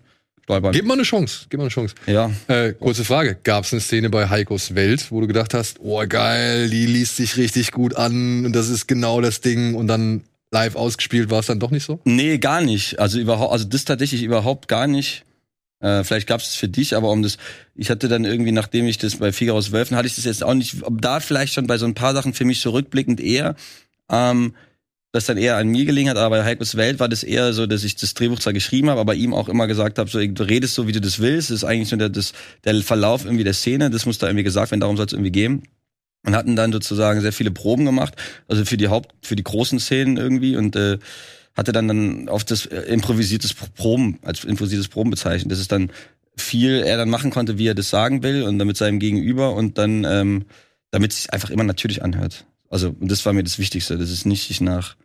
[0.49, 0.73] stolpern.
[0.73, 1.95] Gib mal eine Chance, gib mal eine Chance.
[2.07, 3.37] Ja, Äh, kurze Frage.
[3.45, 7.17] Gab es eine Szene bei Heikos Welt, wo du gedacht hast, oh geil, die liest
[7.17, 11.41] sich richtig gut an und das ist genau das Ding und dann live ausgespielt war
[11.41, 12.01] es dann doch nicht so?
[12.05, 12.99] Nee, gar nicht.
[12.99, 15.25] Also überhaupt, also das tatsächlich überhaupt gar nicht.
[15.81, 17.37] Äh, vielleicht gab es für dich, aber um das,
[17.75, 20.55] ich hatte dann irgendwie, nachdem ich das bei Figaro's Wölfen, hatte ich das jetzt auch
[20.55, 23.55] nicht, da vielleicht schon bei so ein paar Sachen für mich zurückblickend eher,
[24.11, 24.55] ähm,
[25.13, 27.67] das dann eher an mir gelegen hat, aber bei Heikos Welt war das eher so,
[27.67, 30.43] dass ich das Drehbuch zwar geschrieben habe, aber ihm auch immer gesagt habe, so, du
[30.43, 32.33] redest so, wie du das willst, das ist eigentlich nur der, das,
[32.65, 35.33] der Verlauf irgendwie der Szene, das muss da irgendwie gesagt werden, darum soll es irgendwie
[35.33, 35.63] gehen.
[36.27, 38.15] Und hatten dann sozusagen sehr viele Proben gemacht,
[38.49, 40.99] also für die Haupt, für die großen Szenen irgendwie und äh,
[41.57, 45.53] hatte dann dann auf das äh, improvisiertes Proben, als improvisiertes Proben bezeichnet.
[45.53, 45.91] Das ist dann
[46.37, 49.55] viel er dann machen konnte, wie er das sagen will und dann mit seinem Gegenüber
[49.55, 50.45] und dann, ähm,
[50.91, 52.45] damit es sich einfach immer natürlich anhört.
[52.71, 53.99] Also, und das war mir das Wichtigste.
[53.99, 54.97] Das ist nicht sich nach,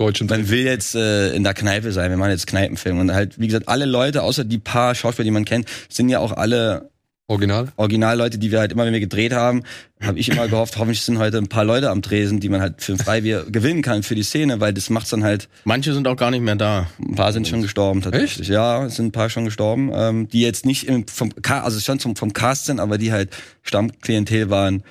[0.00, 2.98] Deutsch und man will jetzt äh, in der Kneipe sein, wir machen jetzt Kneipenfilm.
[2.98, 6.20] Und halt, wie gesagt, alle Leute, außer die paar Schauspieler, die man kennt, sind ja
[6.20, 6.90] auch alle
[7.26, 7.68] Original.
[7.76, 9.62] Originalleute, die wir halt immer, wenn wir gedreht haben,
[10.00, 12.82] habe ich immer gehofft, hoffentlich sind heute ein paar Leute am Tresen, die man halt
[12.82, 16.08] für ein Freibier gewinnen kann für die Szene, weil das macht's dann halt, Manche sind
[16.08, 16.88] auch gar nicht mehr da.
[16.98, 18.48] ein paar sind schon gestorben tatsächlich.
[18.48, 22.00] Ja, es sind ein paar schon gestorben, ähm, die jetzt nicht im, vom, also schon
[22.00, 23.30] zum, vom Cast sind, aber die halt
[23.62, 24.82] Stammklientel waren,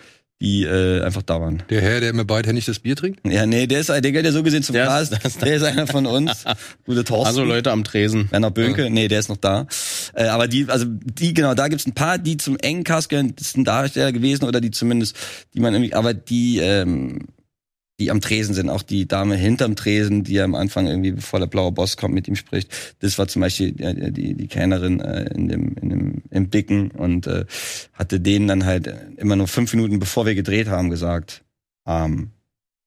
[0.41, 1.63] die äh, einfach da waren.
[1.69, 3.19] Der Herr, der immer beidhändig das Bier trinkt?
[3.27, 5.11] Ja, nee, der ist, der gehört ja so gesehen zum Der ist-
[5.41, 6.45] der ist einer von uns.
[6.85, 7.27] Gute Thorsten.
[7.27, 8.31] Also Leute am Tresen.
[8.31, 9.67] Werner Bönke, nee, der ist noch da.
[10.13, 13.33] Äh, aber die, also die, genau, da gibt's ein paar, die zum engen Cast gehören,
[13.35, 15.15] das sind Darsteller gewesen oder die zumindest,
[15.53, 17.27] die man irgendwie, aber die, ähm,
[17.99, 21.47] die am Tresen sind, auch die Dame hinterm Tresen, die am Anfang irgendwie, bevor der
[21.47, 22.71] blaue Boss kommt, mit ihm spricht.
[22.99, 26.91] Das war zum Beispiel die, die, die Kellnerin äh, in dem, in dem, im Bicken
[26.91, 27.45] und äh,
[27.93, 31.43] hatte denen dann halt immer nur fünf Minuten, bevor wir gedreht haben, gesagt,
[31.85, 32.29] ähm,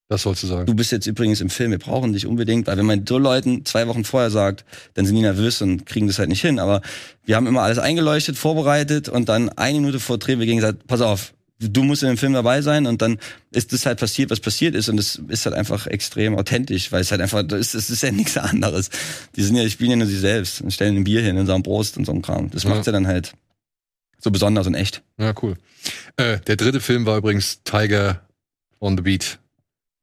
[0.08, 0.66] Das sollst du sagen.
[0.66, 3.64] du bist jetzt übrigens im Film, wir brauchen dich unbedingt, weil wenn man so Leuten
[3.66, 6.58] zwei Wochen vorher sagt, dann sind die nervös und kriegen das halt nicht hin.
[6.58, 6.80] Aber
[7.24, 11.02] wir haben immer alles eingeleuchtet, vorbereitet und dann eine Minute vor Dreh wir gesagt, pass
[11.02, 11.34] auf,
[11.68, 13.18] du musst in dem Film dabei sein und dann
[13.50, 17.00] ist das halt passiert, was passiert ist und es ist halt einfach extrem authentisch, weil
[17.02, 18.90] es halt einfach, das ist, das ist ja nichts anderes.
[19.36, 21.46] Die sind ja, die spielen ja nur sie selbst und stellen ein Bier hin und
[21.46, 22.50] sagen Brust und so ein Kram.
[22.50, 22.70] Das Ja.
[22.70, 23.32] macht's ja dann halt
[24.18, 25.02] so besonders und echt.
[25.18, 25.56] Ja, cool.
[26.16, 28.20] Äh, der dritte Film war übrigens Tiger
[28.80, 29.38] on the Beat.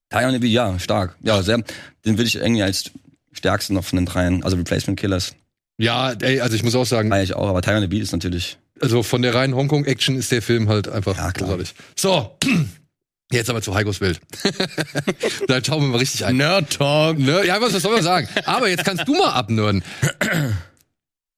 [0.10, 1.16] Tiger on the Beat, ja, stark.
[1.22, 1.57] Ja, sehr,
[2.05, 2.91] den würde ich irgendwie als
[3.32, 5.36] stärksten noch von den dreien, also Replacement Killers,
[5.78, 8.01] Ja, ey, also ich muss auch sagen, feier ich auch, aber Tiger on the Beat
[8.03, 11.73] ist natürlich also von der reinen Hongkong-Action ist der Film halt einfach Ja, großartig.
[11.95, 12.38] So,
[13.32, 14.19] jetzt aber zu Heikos Welt.
[15.47, 16.38] da schauen wir mal richtig ein.
[16.38, 17.17] Nerd Talk.
[17.19, 17.45] Ne?
[17.45, 18.27] Ja, was, was soll man sagen?
[18.45, 19.84] Aber jetzt kannst du mal abnörden.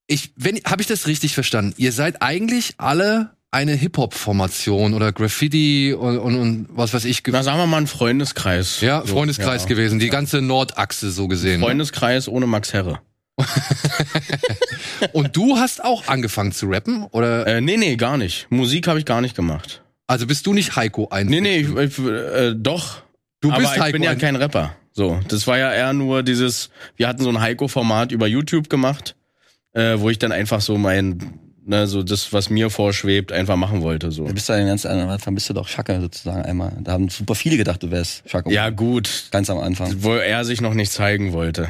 [0.08, 1.74] Ich, wenn, habe ich das richtig verstanden?
[1.78, 7.24] Ihr seid eigentlich alle eine Hip-Hop-Formation oder Graffiti und, und, und was weiß ich.
[7.28, 8.82] Na, sagen wir mal ein Freundeskreis.
[8.82, 9.68] Ja, So, Freundeskreis ja.
[9.70, 11.62] gewesen, die ganze Nordachse so gesehen.
[11.62, 11.66] ne?
[11.66, 13.00] Freundeskreis ohne Max Herre.
[15.14, 17.06] Und du hast auch angefangen zu rappen?
[17.12, 18.48] Oder Äh, nee, nee, gar nicht.
[18.50, 19.82] Musik habe ich gar nicht gemacht.
[20.08, 21.28] also bist du nicht Heiko ein?
[21.28, 23.02] Nee, nee, ich, ich, äh, doch.
[23.42, 24.76] Du aber bist ich Heiko bin ja ein- kein Rapper.
[24.94, 29.16] So, das war ja eher nur dieses, wir hatten so ein Heiko-Format über YouTube gemacht,
[29.74, 33.82] äh, wo ich dann einfach so mein, ne, so das, was mir vorschwebt, einfach machen
[33.84, 34.12] wollte.
[34.12, 34.28] So.
[34.28, 36.74] Du bist ja ganz am Anfang bist du doch Schacke sozusagen einmal.
[36.82, 38.52] Da haben super viele gedacht, du wärst Schacke.
[38.52, 39.96] Ja, gut, Ganz am Anfang.
[40.04, 41.70] wo er sich noch nicht zeigen wollte.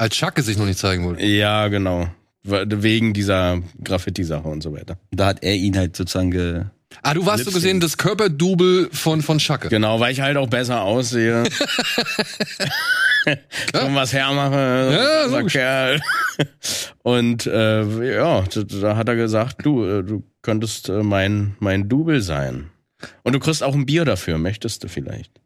[0.00, 1.22] Als Schacke sich noch nicht zeigen wollte.
[1.22, 2.08] Ja, genau.
[2.42, 4.96] Wegen dieser Graffiti-Sache und so weiter.
[5.10, 6.64] Da hat er ihn halt sozusagen ge.
[7.02, 9.68] Ah, du warst so gesehen das Körperdouble von, von Schacke.
[9.68, 11.42] Genau, weil ich halt auch besser aussehe.
[13.74, 15.44] und was hermache, Ja, so.
[15.44, 16.00] Kerl.
[17.02, 21.90] Und äh, ja, da, da hat er gesagt, du, äh, du könntest äh, mein, mein
[21.90, 22.70] Double sein.
[23.22, 25.42] Und du kriegst auch ein Bier dafür, möchtest du vielleicht?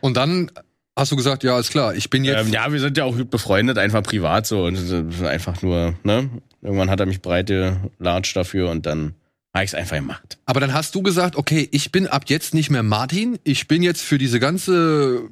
[0.00, 0.50] Und dann
[0.98, 2.46] hast du gesagt, ja, ist klar, ich bin jetzt.
[2.46, 4.78] Ähm, ja, wir sind ja auch gut befreundet, einfach privat so und
[5.22, 6.28] einfach nur, ne?
[6.60, 9.14] Irgendwann hat er mich breite Large dafür und dann
[9.54, 10.38] habe ich es einfach gemacht.
[10.44, 13.82] Aber dann hast du gesagt, okay, ich bin ab jetzt nicht mehr Martin, ich bin
[13.82, 15.22] jetzt für diese ganze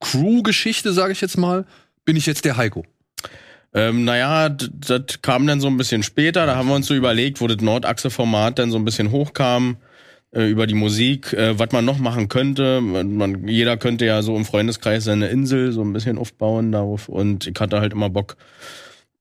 [0.00, 1.66] Crew-Geschichte, sage ich jetzt mal,
[2.04, 2.84] bin ich jetzt der Heiko.
[3.74, 6.46] Ähm, naja, das kam dann so ein bisschen später.
[6.46, 9.76] Da haben wir uns so überlegt, wo das Nordachse-Format dann so ein bisschen hochkam
[10.32, 12.80] über die Musik, äh, was man noch machen könnte.
[12.80, 17.08] Man, man, jeder könnte ja so im Freundeskreis seine Insel so ein bisschen aufbauen darauf.
[17.08, 18.36] Und ich hatte halt immer Bock,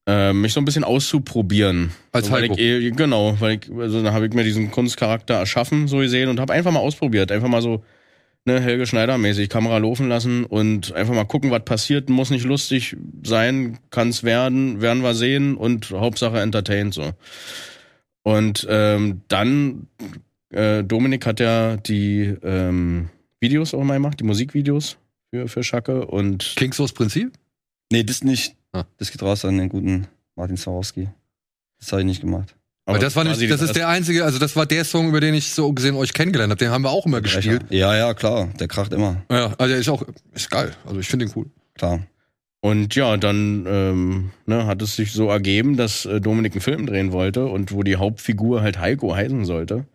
[0.08, 1.92] äh, mich so ein bisschen auszuprobieren.
[2.12, 2.54] Als so, weil Heiko.
[2.56, 6.30] ich, eh- Genau, weil ich, also dann habe ich mir diesen Kunstcharakter erschaffen, so gesehen,
[6.30, 7.32] und habe einfach mal ausprobiert.
[7.32, 7.84] Einfach mal so
[8.46, 12.10] ne, Helge Schneider mäßig Kamera laufen lassen und einfach mal gucken, was passiert.
[12.10, 17.12] Muss nicht lustig sein, kann's werden, werden wir sehen und Hauptsache entertained so.
[18.24, 19.88] Und ähm, dann,
[20.52, 24.98] äh, Dominik hat ja die ähm, Videos auch mal gemacht, die Musikvideos
[25.32, 27.32] für, für Schacke und Kings aus Prinzip?
[27.92, 28.56] Nee, das nicht.
[28.72, 28.86] Ah.
[28.98, 31.10] Das geht raus an den guten Martin Swarovski.
[31.80, 32.56] Das habe ich nicht gemacht.
[32.88, 35.34] Aber das war nämlich, das ist der einzige, also das war der Song, über den
[35.34, 36.60] ich so gesehen euch kennengelernt habe.
[36.60, 37.64] Den haben wir auch immer gespielt.
[37.70, 38.50] Ja, ja, klar.
[38.60, 39.24] Der kracht immer.
[39.32, 40.72] Ja, also der ist auch, ist geil.
[40.86, 41.48] Also ich finde den cool.
[41.74, 42.02] Klar.
[42.62, 46.86] Und ja, dann ähm, ne, hat es sich so ergeben, dass äh, Dominik einen Film
[46.86, 49.86] drehen wollte und wo die Hauptfigur halt Heiko heißen sollte.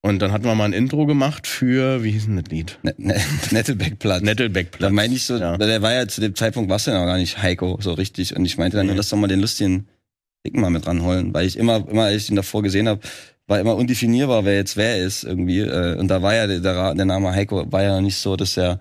[0.00, 2.78] Und dann hatten wir mal ein Intro gemacht für, wie hieß denn das Lied?
[2.82, 3.16] Ne, ne,
[3.50, 4.20] Nettelbeckplatz.
[4.20, 4.92] Da Nettelbeckplatz.
[4.92, 5.56] meine ich so, Ja.
[5.58, 8.36] der war ja zu dem Zeitpunkt warst du ja noch gar nicht Heiko so richtig.
[8.36, 9.88] Und ich meinte dann, nur, lass doch mal den lustigen
[10.46, 11.34] Dicken mal mit ranholen.
[11.34, 13.00] Weil ich immer, immer, als ich ihn davor gesehen habe,
[13.48, 15.60] war immer undefinierbar, wer jetzt wer ist irgendwie.
[15.60, 18.78] Äh, Und da war ja der, der, Name Heiko war ja nicht so, dass er,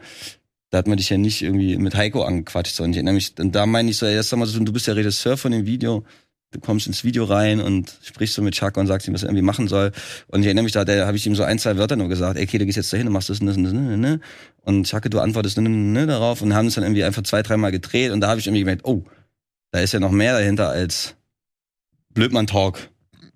[0.70, 3.55] da hat man dich ja nicht irgendwie mit Heiko angequatscht, sondern ich erinnere mich, und
[3.55, 5.65] da meine ich so, ey, das sag mal so, du bist der Regisseur von dem
[5.65, 6.03] Video,
[6.52, 9.30] du kommst ins Video rein und sprichst so mit Chaka und sagst ihm, was er
[9.30, 9.91] irgendwie machen soll.
[10.28, 12.38] Und ich erinnere mich, da da habe ich ihm so ein, zwei Wörter nur gesagt,
[12.38, 14.20] ey, okay, du gehst jetzt dahin und machst das und das und das, ne, ne.
[14.62, 17.41] Und Chaka, du antwortest ne, ne, ne, darauf und haben es dann irgendwie einfach zwei,
[17.41, 19.04] dreimal gedreht und da habe ich irgendwie gemerkt, oh,
[19.72, 21.16] da ist ja noch mehr dahinter als
[22.14, 22.89] Blödmann-Talk.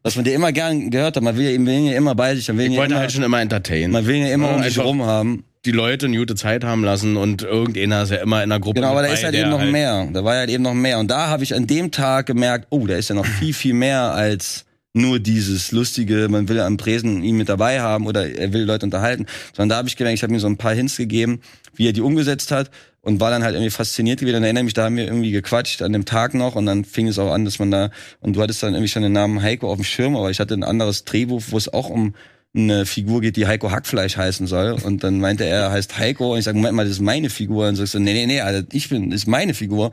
[0.03, 2.65] Was man dir immer gern gehört hat, man will ja, immer bei sich, man will
[2.67, 3.91] Ich ja wollte immer, halt schon immer entertainen.
[3.91, 5.43] man will ja immer Ja, um sich rum haben.
[5.65, 8.81] Die Leute eine gute Zeit haben lassen und irgendeiner ist ja immer in einer Gruppe.
[8.81, 10.07] Genau, aber da ist halt eben noch mehr.
[10.11, 10.97] Da war halt eben noch mehr.
[10.99, 13.73] Und da habe ich an dem Tag gemerkt, oh, da ist ja noch viel, viel
[13.73, 18.51] mehr als nur dieses lustige, man will am Tresen ihn mit dabei haben oder er
[18.53, 19.25] will Leute unterhalten.
[19.53, 21.41] Sondern da habe ich gemerkt, ich habe ihm so ein paar Hints gegeben,
[21.75, 24.37] wie er die umgesetzt hat und war dann halt irgendwie fasziniert gewesen.
[24.37, 27.07] Und erinnere mich, da haben wir irgendwie gequatscht an dem Tag noch und dann fing
[27.07, 29.71] es auch an, dass man da, und du hattest dann irgendwie schon den Namen Heiko
[29.71, 32.15] auf dem Schirm, aber ich hatte ein anderes Drehbuch, wo es auch um
[32.53, 34.73] eine Figur geht, die Heiko Hackfleisch heißen soll.
[34.83, 36.33] Und dann meinte er, er heißt Heiko.
[36.33, 37.67] Und ich sage, Moment mal, das ist meine Figur.
[37.67, 39.91] Und sagst so, nee, nee, nee, Alter, ich bin, das ist meine Figur.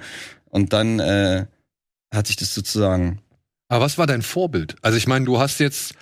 [0.51, 1.47] Und dann äh,
[2.13, 3.21] hat sich das sozusagen.
[3.69, 4.77] Aber was war dein Vorbild?
[4.83, 5.95] Also ich meine, du hast jetzt,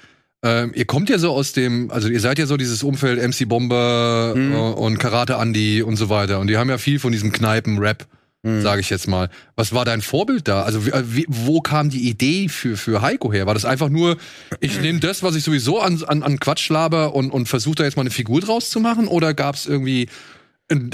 [0.45, 3.49] ähm, ihr kommt ja so aus dem, also ihr seid ja so dieses Umfeld MC
[3.49, 4.53] Bomber Mhm.
[4.53, 6.39] äh, und Karate Andy und so weiter.
[6.41, 8.07] Und die haben ja viel von diesem Kneipen-Rap,
[8.47, 8.63] Mhm.
[8.63, 9.29] sage ich jetzt mal.
[9.57, 10.63] Was war dein Vorbild da?
[10.63, 13.47] Also wie, äh, wie, wo kam die Idee für, für Heiko her?
[13.47, 14.17] War das einfach nur,
[14.61, 17.85] ich nehme das, was ich sowieso an, an, an Quatsch laber und, und versuche da
[17.85, 19.09] jetzt mal eine Figur draus zu machen?
[19.09, 20.09] Oder gab es irgendwie,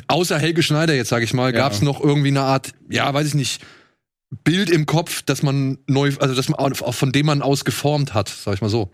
[0.08, 1.58] außer Helge Schneider jetzt, sage ich mal, Ja.
[1.58, 3.62] gab es noch irgendwie eine Art, ja, weiß ich nicht,
[4.44, 8.14] Bild im Kopf, dass man neu, also dass man auch von dem man aus geformt
[8.14, 8.90] hat, sag ich mal so.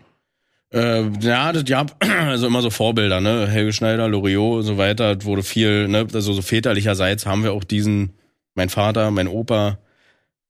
[0.74, 3.46] Äh, ja, das ja, also immer so Vorbilder, ne?
[3.46, 6.06] Helge Schneider, Loriot und so weiter, wurde viel, ne?
[6.12, 8.14] Also so väterlicherseits haben wir auch diesen,
[8.58, 9.78] mein Vater, mein Opa,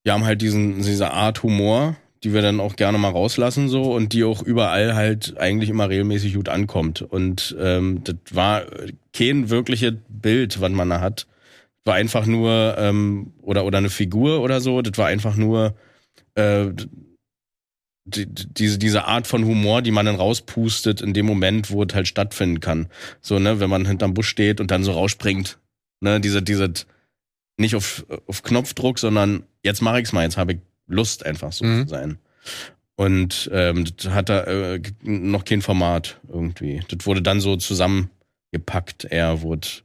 [0.03, 3.93] wir haben halt diesen, diese Art Humor, die wir dann auch gerne mal rauslassen so
[3.95, 7.03] und die auch überall halt eigentlich immer regelmäßig gut ankommt.
[7.03, 8.65] Und ähm, das war
[9.13, 11.27] kein wirkliches Bild, was man da hat.
[11.85, 15.75] War einfach nur, ähm, oder, oder eine Figur oder so, das war einfach nur
[16.35, 16.69] äh,
[18.07, 21.95] die, diese, diese Art von Humor, die man dann rauspustet in dem Moment, wo es
[21.95, 22.89] halt stattfinden kann.
[23.21, 25.59] So, ne, wenn man hinterm Busch steht und dann so rausspringt.
[26.01, 26.73] Ne, diese, diese,
[27.59, 31.65] nicht auf, auf Knopfdruck, sondern jetzt mache ich's mal, jetzt habe ich Lust, einfach so
[31.65, 31.83] Mhm.
[31.85, 32.19] zu sein.
[32.97, 36.81] Und ähm, das hat da äh, noch kein Format irgendwie.
[36.89, 39.83] Das wurde dann so zusammengepackt, eher, wo es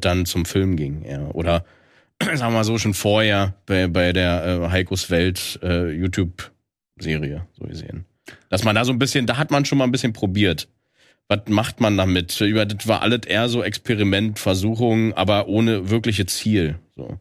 [0.00, 1.34] dann zum Film ging, eher.
[1.34, 1.64] Oder
[2.22, 7.66] sagen wir mal so, schon vorher bei, bei der äh, Heikos Welt äh, YouTube-Serie, so
[7.66, 8.04] gesehen.
[8.48, 10.68] Dass man da so ein bisschen, da hat man schon mal ein bisschen probiert.
[11.28, 12.40] Was macht man damit?
[12.40, 16.78] Über das war alles eher so Experiment, Versuchung, aber ohne wirkliche Ziel.
[16.96, 17.18] So.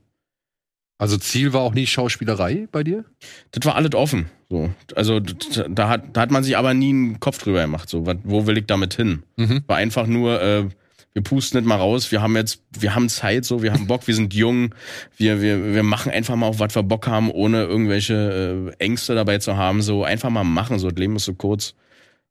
[0.97, 3.03] Also Ziel war auch nie Schauspielerei bei dir?
[3.51, 4.27] Das war alles offen.
[4.49, 4.73] So.
[4.95, 7.89] Also da hat, da hat man sich aber nie einen Kopf drüber gemacht.
[7.89, 9.23] So, wo will ich damit hin?
[9.35, 9.63] Mhm.
[9.67, 10.69] War einfach nur, äh,
[11.11, 14.07] wir pusten nicht mal raus, wir haben jetzt, wir haben Zeit, so, wir haben Bock,
[14.07, 14.73] wir sind jung,
[15.17, 19.15] wir, wir, wir machen einfach mal auf was wir Bock haben, ohne irgendwelche äh, Ängste
[19.15, 19.81] dabei zu haben.
[19.81, 21.75] So einfach mal machen, so das Leben ist so kurz.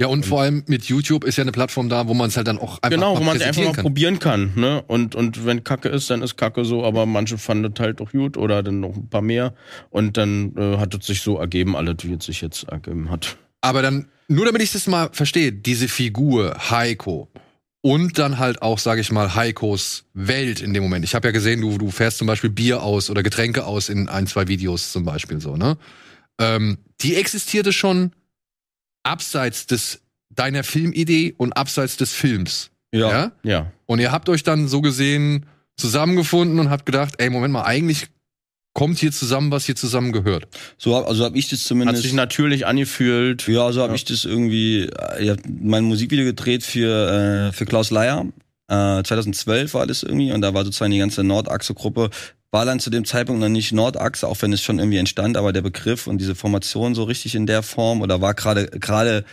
[0.00, 2.48] Ja, und vor allem mit YouTube ist ja eine Plattform da, wo man es halt
[2.48, 3.84] dann auch einfach genau, mal wo man es einfach mal kann.
[3.84, 4.82] probieren kann, ne?
[4.88, 8.10] Und, und wenn Kacke ist, dann ist Kacke so, aber manche fanden das halt doch
[8.10, 9.54] gut oder dann noch ein paar mehr.
[9.90, 13.36] Und dann äh, hat es sich so ergeben, alles, wie es sich jetzt ergeben hat.
[13.60, 17.30] Aber dann, nur damit ich das mal verstehe, diese Figur, Heiko,
[17.80, 21.04] und dann halt auch, sage ich mal, Heikos Welt in dem Moment.
[21.04, 24.08] Ich habe ja gesehen, du, du fährst zum Beispiel Bier aus oder Getränke aus in
[24.08, 25.76] ein, zwei Videos zum Beispiel so, ne?
[26.40, 28.12] Ähm, die existierte schon
[29.04, 30.00] abseits des
[30.30, 32.70] deiner Filmidee und abseits des Films.
[32.92, 33.10] Ja.
[33.10, 33.32] ja?
[33.44, 33.72] Ja.
[33.86, 35.46] Und ihr habt euch dann so gesehen
[35.76, 38.06] zusammengefunden und habt gedacht, ey, Moment mal, eigentlich
[38.72, 40.48] kommt hier zusammen, was hier zusammen gehört.
[40.78, 42.02] So, hab- also habe ich das Hat zumindest.
[42.02, 43.46] sich natürlich angefühlt.
[43.46, 43.94] Ja, so habe Ja.
[43.94, 44.82] ich das irgendwie.
[44.86, 48.26] äh, Ich habe mein Musikvideo gedreht für äh, für Klaus Leier.
[48.68, 52.10] Äh, 2012 war das irgendwie und da war sozusagen die ganze Nordachse-Gruppe.
[52.54, 55.52] War dann zu dem Zeitpunkt noch nicht Nordachse, auch wenn es schon irgendwie entstand, aber
[55.52, 59.24] der Begriff und diese Formation so richtig in der Form oder war gerade gerade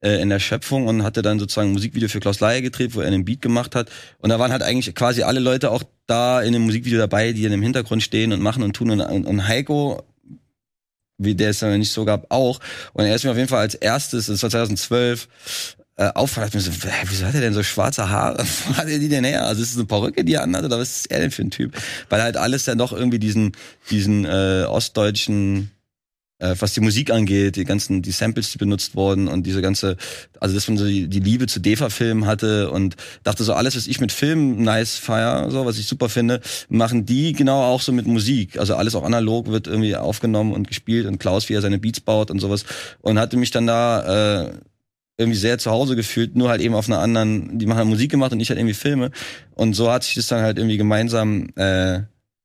[0.00, 3.02] äh, in der Schöpfung und hatte dann sozusagen ein Musikvideo für Klaus Leier gedreht, wo
[3.02, 3.90] er einen Beat gemacht hat.
[4.20, 7.42] Und da waren halt eigentlich quasi alle Leute auch da in dem Musikvideo dabei, die
[7.42, 8.90] dann im Hintergrund stehen und machen und tun.
[8.90, 10.04] Und, und, und Heiko,
[11.18, 12.58] wie der es ja nicht so gab, auch.
[12.94, 15.28] Und er ist mir auf jeden Fall als erstes, das war 2012,
[15.96, 18.44] äh, auffallen, mir so, hä, wieso hat er denn so schwarze Haare?
[18.66, 19.46] Wo hat er die denn her?
[19.46, 21.50] Also ist es eine Perücke, die er anhat, oder was ist er denn für ein
[21.50, 21.76] Typ?
[22.08, 23.52] Weil halt alles dann doch irgendwie diesen,
[23.90, 25.70] diesen äh, ostdeutschen
[26.42, 29.96] äh, was die Musik angeht, die ganzen, die Samples, die benutzt wurden und diese ganze,
[30.40, 34.00] also dass man so die, Liebe zu DEFA-Filmen hatte und dachte so, alles, was ich
[34.00, 38.06] mit Film nice feier, so, was ich super finde, machen die genau auch so mit
[38.06, 38.58] Musik.
[38.58, 42.00] Also alles auch analog wird irgendwie aufgenommen und gespielt und Klaus, wie er seine Beats
[42.00, 42.64] baut und sowas
[43.00, 44.52] und hatte mich dann da, äh,
[45.18, 48.10] irgendwie sehr zu Hause gefühlt, nur halt eben auf einer anderen, die machen halt Musik
[48.10, 49.10] gemacht und ich halt irgendwie Filme.
[49.54, 52.00] Und so hat sich das dann halt irgendwie gemeinsam äh,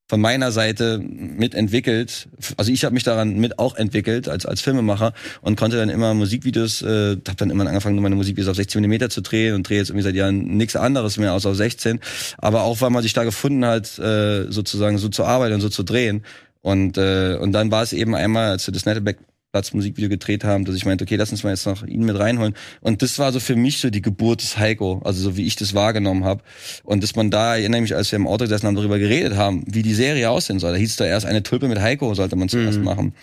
[0.10, 2.30] von meiner Seite mitentwickelt.
[2.56, 6.14] Also ich habe mich daran mit auch entwickelt als als Filmemacher und konnte dann immer
[6.14, 9.68] Musikvideos, äh, habe dann immer angefangen, nur meine Musikvideos auf 16 mm zu drehen und
[9.68, 12.00] drehe jetzt irgendwie seit Jahren nichts anderes mehr außer auf 16.
[12.38, 15.70] Aber auch weil man sich da gefunden hat, äh, sozusagen so zu arbeiten und so
[15.70, 16.24] zu drehen.
[16.62, 19.18] Und äh, und dann war es eben einmal, als wir das Nettleback
[19.54, 22.20] Platz Musikvideo gedreht haben, dass ich meinte, okay, lass uns mal jetzt noch ihn mit
[22.20, 22.54] reinholen.
[22.82, 25.56] Und das war so für mich so die Geburt des Heiko, also so wie ich
[25.56, 26.44] das wahrgenommen habe.
[26.84, 29.36] Und dass man da, ich erinnere mich, als wir im Auto gesessen haben, darüber geredet
[29.36, 30.74] haben, wie die Serie aussehen soll.
[30.74, 32.84] Da hieß es da erst eine Tulpe mit Heiko, sollte man zuerst Mhm.
[32.86, 33.14] machen.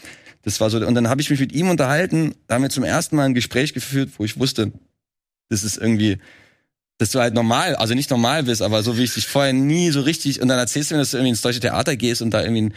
[0.43, 2.85] Das war so, und dann habe ich mich mit ihm unterhalten, da haben wir zum
[2.85, 4.73] ersten Mal ein Gespräch geführt, wo ich wusste,
[5.51, 6.19] das ist irgendwie,
[6.99, 9.91] dass du halt normal, also nicht normal bist, aber so wie ich dich vorher nie
[9.91, 12.31] so richtig, und dann erzählst du mir, dass du irgendwie ins Deutsche Theater gehst und
[12.33, 12.75] da irgendwie ein-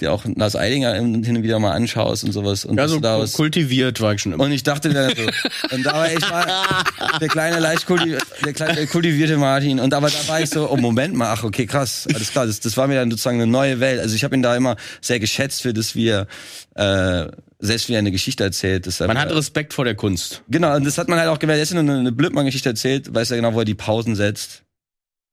[0.00, 2.64] dir auch Lars Eidinger hin und wieder mal anschaust und sowas.
[2.64, 4.44] Und Ja, so du da was, kultiviert war ich schon immer.
[4.44, 6.46] und ich dachte dann so, und da war ich mal
[7.20, 10.76] der kleine leicht kulti der kleine kultivierte Martin und aber da war ich so, oh
[10.76, 13.80] Moment mal, ach okay, krass, alles klar, das, das war mir dann sozusagen eine neue
[13.80, 14.00] Welt.
[14.00, 16.26] Also ich habe ihn da immer sehr geschätzt für das, wie er
[16.74, 18.84] äh, selbst wie er eine Geschichte erzählt.
[18.84, 20.42] Deshalb, Man hat Respekt vor der Kunst.
[20.48, 21.58] Genau, und das hat man halt auch gewählt.
[21.58, 24.62] Er ist nur eine, eine Blödmann-Geschichte erzählt, weiß ja genau, wo er die Pausen setzt.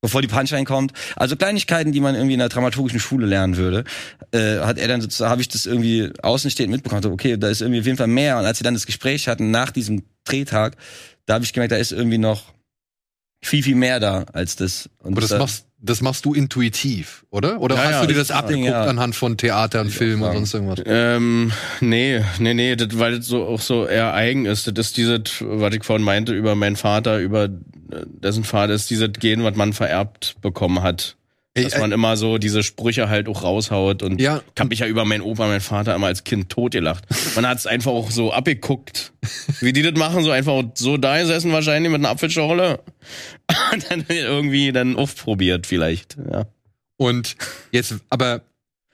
[0.04, 0.92] Bevor die Punchline kommt.
[1.16, 3.84] Also Kleinigkeiten, die man irgendwie in der dramaturgischen Schule lernen würde,
[4.32, 7.02] äh, hat er dann sozusagen, habe ich das irgendwie außenstehend mitbekommen.
[7.02, 8.36] So, Okay, da ist irgendwie auf jeden Fall mehr.
[8.38, 10.76] Und als sie dann das Gespräch hatten nach diesem Drehtag,
[11.24, 12.52] da habe ich gemerkt, da ist irgendwie noch
[13.42, 14.90] viel, viel mehr da als das.
[14.98, 17.60] Und Aber das da- machst, das machst du intuitiv, oder?
[17.60, 18.84] Oder Ja, hast ja, du dir das abgeguckt ja.
[18.84, 20.80] anhand von Theater und ich auch Film und sonst irgendwas?
[20.86, 24.66] Ähm, nee, nee, nee, das, weil das so auch so eher eigen ist.
[24.66, 27.48] Das ist dieses, was ich vorhin meinte, über meinen Vater, über
[27.88, 31.16] dessen Vater ist dieses Gen, was man vererbt bekommen hat.
[31.56, 34.42] Dass äh, man immer so diese Sprüche halt auch raushaut und Ja.
[34.54, 37.04] ich hab mich ja über meinen Opa, meinen Vater immer als Kind totgelacht.
[37.36, 39.12] Man hat's einfach auch so abgeguckt,
[39.60, 42.80] wie die das machen, so einfach so da gesessen wahrscheinlich mit einer Apfelschorle
[43.72, 46.46] und dann irgendwie dann aufprobiert vielleicht, ja.
[46.96, 47.36] Und
[47.70, 48.42] jetzt, aber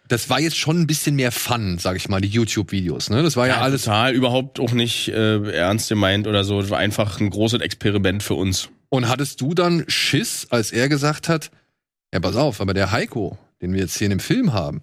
[0.09, 3.22] das war jetzt schon ein bisschen mehr Fun, sag ich mal, die YouTube-Videos, ne?
[3.22, 3.84] Das war ja, alles.
[3.84, 6.61] total überhaupt auch nicht äh, ernst gemeint oder so.
[6.61, 8.68] Das war einfach ein großes Experiment für uns.
[8.91, 11.51] Und hattest du dann Schiss, als er gesagt hat,
[12.12, 14.82] ja, pass auf, aber der Heiko, den wir jetzt hier in dem Film haben,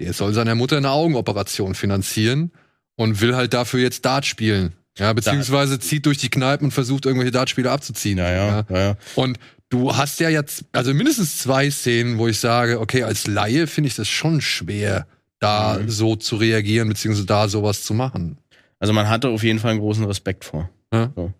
[0.00, 2.50] der soll seiner Mutter eine Augenoperation finanzieren
[2.96, 4.72] und will halt dafür jetzt Dart spielen.
[4.98, 8.18] Ja, beziehungsweise zieht durch die Kneipen und versucht irgendwelche Dartspiele abzuziehen.
[8.18, 8.96] ja.
[9.16, 9.38] Und
[9.68, 13.88] du hast ja jetzt, also mindestens zwei Szenen, wo ich sage, okay, als Laie finde
[13.88, 15.06] ich das schon schwer,
[15.40, 15.90] da Mhm.
[15.90, 18.38] so zu reagieren, beziehungsweise da sowas zu machen.
[18.78, 20.70] Also man hatte auf jeden Fall einen großen Respekt vor.
[20.92, 21.12] Ja.
[21.16, 21.32] So.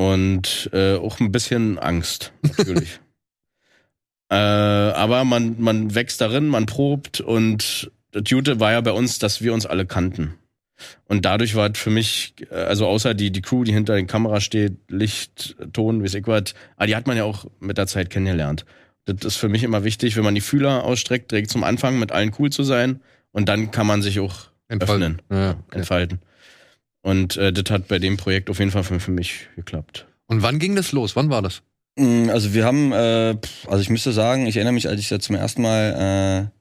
[0.00, 3.00] Und äh, auch ein bisschen Angst, natürlich.
[4.30, 9.18] äh, aber man, man wächst darin, man probt und das Gute war ja bei uns,
[9.18, 10.36] dass wir uns alle kannten.
[11.04, 14.06] Und dadurch war es für mich, äh, also außer die, die Crew, die hinter der
[14.06, 17.86] Kamera steht, Licht, Ton, wie ich was, aber die hat man ja auch mit der
[17.86, 18.64] Zeit kennengelernt.
[19.04, 22.10] Das ist für mich immer wichtig, wenn man die Fühler ausstreckt, direkt zum Anfang mit
[22.10, 23.00] allen cool zu sein.
[23.32, 25.20] Und dann kann man sich auch Entfalten.
[25.30, 25.76] Ja, okay.
[25.76, 26.20] entfalten.
[27.02, 30.06] Und äh, das hat bei dem Projekt auf jeden Fall für, für mich geklappt.
[30.26, 31.16] Und wann ging das los?
[31.16, 31.62] Wann war das?
[31.96, 35.08] Mm, Also wir haben, äh, pff, also ich müsste sagen, ich erinnere mich, als ich
[35.08, 36.60] da zum ersten Mal, äh,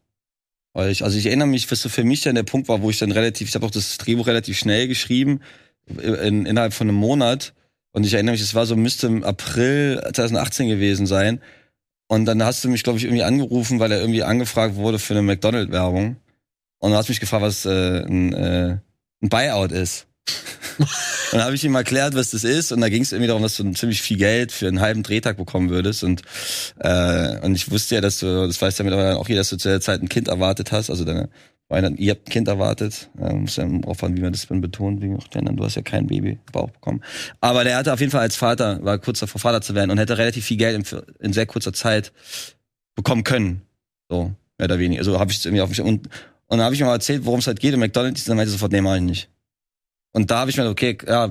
[0.74, 2.90] weil ich, also ich erinnere mich, was so für mich dann der Punkt war, wo
[2.90, 5.42] ich dann relativ, ich habe auch das Drehbuch relativ schnell geschrieben,
[5.88, 7.54] in, innerhalb von einem Monat.
[7.92, 11.42] Und ich erinnere mich, es war so, müsste im April 2018 gewesen sein.
[12.08, 15.14] Und dann hast du mich, glaube ich, irgendwie angerufen, weil er irgendwie angefragt wurde für
[15.14, 16.18] eine McDonald-Werbung.
[16.80, 18.78] Und du hast mich gefragt, was äh, ein, äh,
[19.22, 20.08] ein Buyout ist.
[21.32, 22.72] Dann habe ich ihm erklärt, was das ist.
[22.72, 25.38] Und da ging es irgendwie darum, dass du ziemlich viel Geld für einen halben Drehtag
[25.38, 26.04] bekommen würdest.
[26.04, 26.22] Und,
[26.80, 29.58] äh, und ich wusste ja, dass du, das weiß ja mittlerweile auch jeder, dass du
[29.58, 30.90] zu der Zeit ein Kind erwartet hast.
[30.90, 31.30] Also deine
[31.68, 33.10] Freundin, ihr habt ein Kind erwartet.
[33.20, 35.82] Äh, muss ja aufhören, wie man das dann betont, wegen auch denn, du hast ja
[35.82, 37.04] kein Baby im Bauch bekommen.
[37.42, 39.98] Aber der hatte auf jeden Fall als Vater, war kurz davor Vater zu werden und
[39.98, 42.12] hätte relativ viel Geld in, in sehr kurzer Zeit
[42.96, 43.62] bekommen können.
[44.10, 45.02] So, mehr oder weniger.
[45.02, 45.82] Also habe ich es irgendwie auf mich.
[45.82, 46.08] Und,
[46.48, 47.74] und dann habe ich ihm mal erzählt, worum es halt geht.
[47.74, 49.30] Und McDonald's, dann meinte sofort, nee, mach ich nicht.
[50.12, 51.30] Und da habe ich mir gedacht, okay, ja,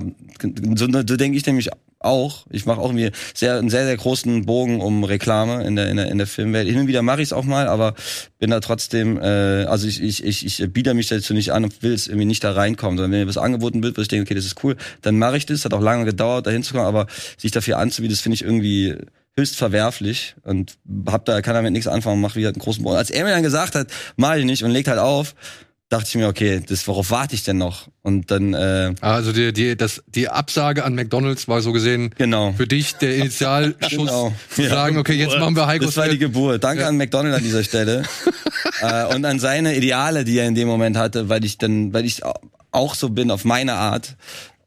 [0.75, 1.69] so, so denke ich nämlich
[1.99, 2.45] auch.
[2.49, 5.97] Ich mache auch irgendwie sehr, einen sehr, sehr großen Bogen um Reklame in der, in
[5.97, 6.67] der, in der Filmwelt.
[6.67, 7.93] Hin und wieder mache ich es auch mal, aber
[8.39, 11.83] bin da trotzdem, äh, also ich, ich, ich, ich biete mich dazu nicht an und
[11.83, 14.23] will es irgendwie nicht da reinkommen, sondern wenn mir was angeboten wird, wo ich denke,
[14.23, 15.65] okay, das ist cool, dann mache ich das.
[15.65, 17.07] Hat auch lange gedauert, da hinzukommen, aber
[17.37, 18.95] sich dafür anzubieten, das finde ich irgendwie
[19.37, 20.77] höchst verwerflich und
[21.07, 22.95] hab da, kann damit nichts anfangen und mach wieder einen großen Bogen.
[22.95, 25.35] Als er mir dann gesagt hat, mach ich nicht und legt halt auf,
[25.89, 27.87] dachte ich mir, okay, das, worauf warte ich denn noch?
[28.03, 32.53] Und dann, äh, Also die, die, das, die Absage an McDonalds war so gesehen genau.
[32.53, 34.33] für dich der Initialschuss Genau.
[34.53, 36.63] zu sagen, okay, jetzt machen wir Heiko Das war die Geburt.
[36.63, 38.03] Danke an McDonald an dieser Stelle.
[38.81, 42.05] äh, und an seine Ideale, die er in dem Moment hatte, weil ich dann, weil
[42.05, 42.21] ich
[42.71, 44.15] auch so bin auf meine Art.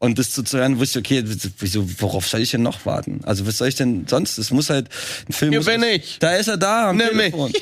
[0.03, 1.23] Und das zu, zu hören, wusste ich, okay,
[1.59, 3.21] wieso, worauf soll ich denn noch warten?
[3.23, 4.37] Also was soll ich denn sonst?
[4.37, 4.89] Es muss halt
[5.29, 5.51] ein Film.
[5.51, 6.19] Hier muss, bin ich.
[6.19, 7.53] Da ist er da am Nimm Telefon.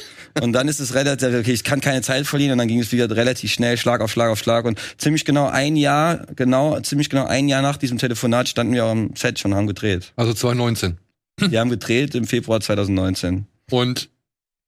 [0.41, 2.91] Und dann ist es relativ, okay, ich kann keine Zeit verlieren und dann ging es
[2.91, 7.11] wieder relativ schnell, Schlag auf Schlag auf Schlag und ziemlich genau ein Jahr, genau, ziemlich
[7.11, 10.11] genau ein Jahr nach diesem Telefonat standen wir am Set schon und haben gedreht.
[10.15, 10.97] Also 2019.
[11.37, 13.45] Wir haben gedreht im Februar 2019.
[13.69, 14.09] Und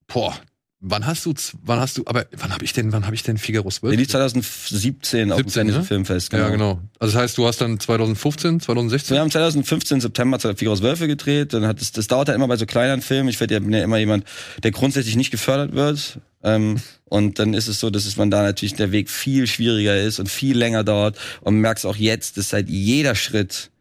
[0.05, 0.37] boah,
[0.83, 3.37] wann hast du wann hast du aber wann habe ich denn wann habe ich denn
[3.37, 3.91] Figaro 12?
[3.91, 5.85] Der lief 2017 auf dem 17, Fantasy ne?
[5.85, 6.29] Filmfest.
[6.29, 6.43] Genau.
[6.43, 6.81] Ja, genau.
[6.99, 11.53] Also das heißt, du hast dann 2015, 2016 Wir haben 2015 September Figaro Wölfe gedreht.
[11.53, 13.29] Dann hat es, das dauert halt immer bei so kleineren Filmen.
[13.29, 14.25] Ich werd ja, bin ja immer jemand,
[14.61, 16.19] der grundsätzlich nicht gefördert wird.
[16.43, 19.99] Ähm, und dann ist es so, dass es man da natürlich der Weg viel schwieriger
[19.99, 21.17] ist und viel länger dauert.
[21.41, 23.71] Und merkst auch jetzt, dass halt jeder Schritt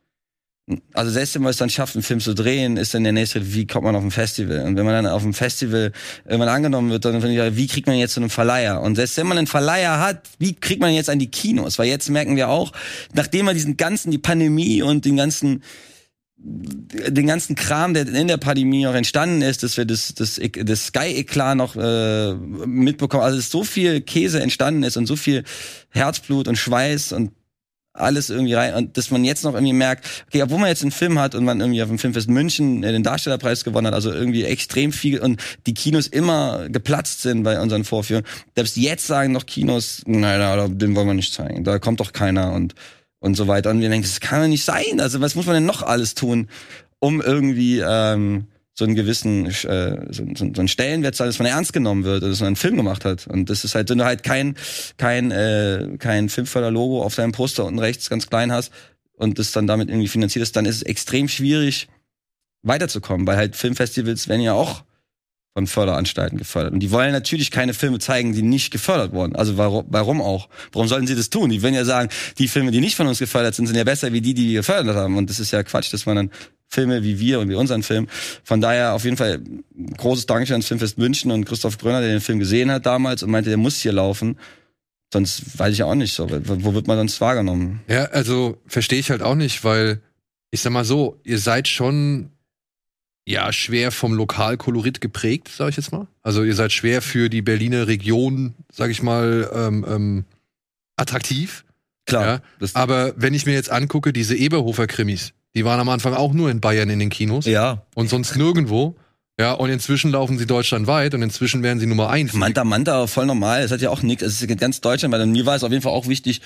[0.92, 3.40] also selbst wenn man es dann schafft, einen Film zu drehen, ist dann der nächste
[3.40, 4.60] Schritt, wie kommt man auf ein Festival?
[4.60, 5.92] Und wenn man dann auf dem Festival
[6.24, 8.80] irgendwann angenommen wird, dann finde ich, wie kriegt man jetzt zu einem Verleiher?
[8.80, 11.78] Und selbst wenn man einen Verleiher hat, wie kriegt man jetzt an die Kinos?
[11.78, 12.72] Weil jetzt merken wir auch,
[13.14, 15.62] nachdem man diesen ganzen, die Pandemie und den ganzen
[16.44, 20.86] den ganzen Kram, der in der Pandemie auch entstanden ist, dass wir das, das, das
[20.86, 23.22] Sky-Eklat noch äh, mitbekommen.
[23.22, 25.44] Also dass so viel Käse entstanden ist und so viel
[25.90, 27.30] Herzblut und Schweiß und
[27.94, 30.92] alles irgendwie rein und dass man jetzt noch irgendwie merkt, okay, obwohl man jetzt einen
[30.92, 34.10] Film hat und man irgendwie auf dem Filmfest München äh, den Darstellerpreis gewonnen hat, also
[34.10, 39.32] irgendwie extrem viel und die Kinos immer geplatzt sind bei unseren Vorführungen, selbst jetzt sagen
[39.32, 42.74] noch Kinos, nein, den wollen wir nicht zeigen, da kommt doch keiner und
[43.22, 43.70] und so weiter.
[43.70, 46.14] Und wir denken, das kann doch nicht sein, also was muss man denn noch alles
[46.14, 46.48] tun,
[46.98, 51.72] um irgendwie ähm, so einen gewissen äh, so, so, so einen Stellenwert dass man ernst
[51.72, 53.26] genommen wird, dass man einen Film gemacht hat.
[53.26, 54.56] Und das ist halt, wenn du halt kein
[54.96, 58.72] kein äh, kein Filmförderlogo auf deinem Poster unten rechts ganz klein hast
[59.12, 61.88] und das dann damit irgendwie finanziert ist, dann ist es extrem schwierig
[62.62, 64.84] weiterzukommen, weil halt Filmfestivals werden ja auch
[65.54, 66.72] von Förderanstalten gefördert.
[66.72, 69.36] Und die wollen natürlich keine Filme zeigen, die nicht gefördert wurden.
[69.36, 70.48] Also warum, warum auch?
[70.72, 71.50] Warum sollten sie das tun?
[71.50, 72.08] Die werden ja sagen,
[72.38, 74.60] die Filme, die nicht von uns gefördert sind, sind ja besser wie die, die wir
[74.60, 75.18] gefördert haben.
[75.18, 76.30] Und das ist ja Quatsch, dass man dann
[76.72, 78.08] Filme wie wir und wie unseren Film.
[78.44, 79.40] Von daher auf jeden Fall
[79.98, 83.30] großes Dankeschön ans Filmfest München und Christoph Gröner, der den Film gesehen hat damals und
[83.30, 84.38] meinte, der muss hier laufen.
[85.12, 86.28] Sonst weiß ich ja auch nicht so.
[86.30, 87.80] Wo wird man sonst wahrgenommen?
[87.88, 90.00] Ja, also verstehe ich halt auch nicht, weil
[90.50, 92.30] ich sag mal so, ihr seid schon
[93.26, 96.08] ja schwer vom Lokalkolorit geprägt, sag ich jetzt mal.
[96.22, 100.24] Also ihr seid schwer für die Berliner Region, sag ich mal, ähm, ähm,
[100.96, 101.64] attraktiv.
[102.06, 102.42] Klar.
[102.60, 106.50] Ja, Aber wenn ich mir jetzt angucke, diese Eberhofer-Krimis, Die waren am Anfang auch nur
[106.50, 107.82] in Bayern in den Kinos Ja.
[107.94, 108.96] und sonst nirgendwo.
[109.40, 112.32] Ja, und inzwischen laufen sie deutschlandweit und inzwischen werden sie Nummer eins.
[112.34, 113.62] Manta Manta, voll normal.
[113.62, 114.22] Es hat ja auch nichts.
[114.22, 116.40] Es ist ganz Deutschland, weil mir war es auf jeden Fall auch wichtig.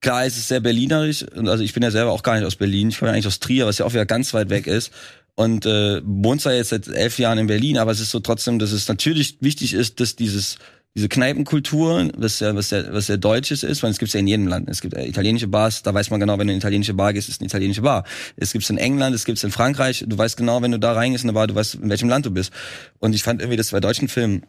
[0.00, 1.24] Klar, es ist sehr berlinerisch.
[1.24, 2.88] Und Also ich bin ja selber auch gar nicht aus Berlin.
[2.90, 4.92] Ich komme ja eigentlich aus Trier, was ja auch wieder ganz weit weg ist.
[5.34, 8.58] Und äh, wohnt zwar jetzt seit elf Jahren in Berlin, aber es ist so trotzdem,
[8.58, 10.58] dass es natürlich wichtig ist, dass dieses
[10.98, 14.26] diese Kneipenkultur, was ja was ja was ja deutsches ist, weil es gibt's ja in
[14.26, 14.68] jedem Land.
[14.68, 17.28] Es gibt italienische Bars, da weiß man genau, wenn du in eine italienische Bar gehst,
[17.28, 18.04] ist eine italienische Bar.
[18.36, 20.04] Es gibt's in England, es gibt's in Frankreich.
[20.06, 22.26] Du weißt genau, wenn du da reingehst in eine Bar, du weißt, in welchem Land
[22.26, 22.52] du bist.
[22.98, 24.42] Und ich fand irgendwie, dass bei deutschen Filmen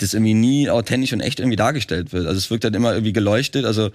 [0.00, 2.26] das irgendwie nie authentisch und echt irgendwie dargestellt wird.
[2.26, 3.64] Also es wirkt dann immer irgendwie geleuchtet.
[3.64, 3.90] Also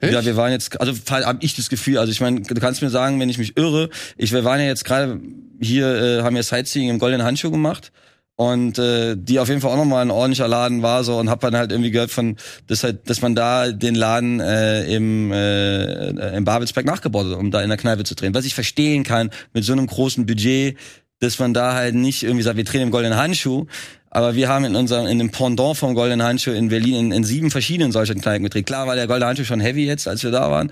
[0.00, 0.12] Echt?
[0.14, 1.98] ja, wir waren jetzt, also habe ich das Gefühl.
[1.98, 3.90] Also ich meine, du kannst mir sagen, wenn ich mich irre.
[4.16, 5.20] Ich, wir waren ja jetzt gerade
[5.60, 7.92] hier, äh, haben wir Sightseeing im Goldenen Handschuh gemacht.
[8.36, 11.40] Und äh, die auf jeden Fall auch nochmal ein ordentlicher Laden war so und hab
[11.40, 16.36] dann halt irgendwie gehört von, dass halt, dass man da den Laden äh, im, äh,
[16.36, 18.34] im Babelsberg nachgebaut hat, um da in der Kneipe zu drehen.
[18.34, 20.76] Was ich verstehen kann mit so einem großen Budget,
[21.20, 23.66] dass man da halt nicht irgendwie sagt, wir drehen im Goldenen Handschuh.
[24.10, 27.24] Aber wir haben in unserem, in dem Pendant vom Goldenen Handschuh in Berlin in, in
[27.24, 28.66] sieben verschiedenen solchen Kneipen gedreht.
[28.66, 30.70] Klar war der Goldene Handschuh schon heavy jetzt, als wir da waren.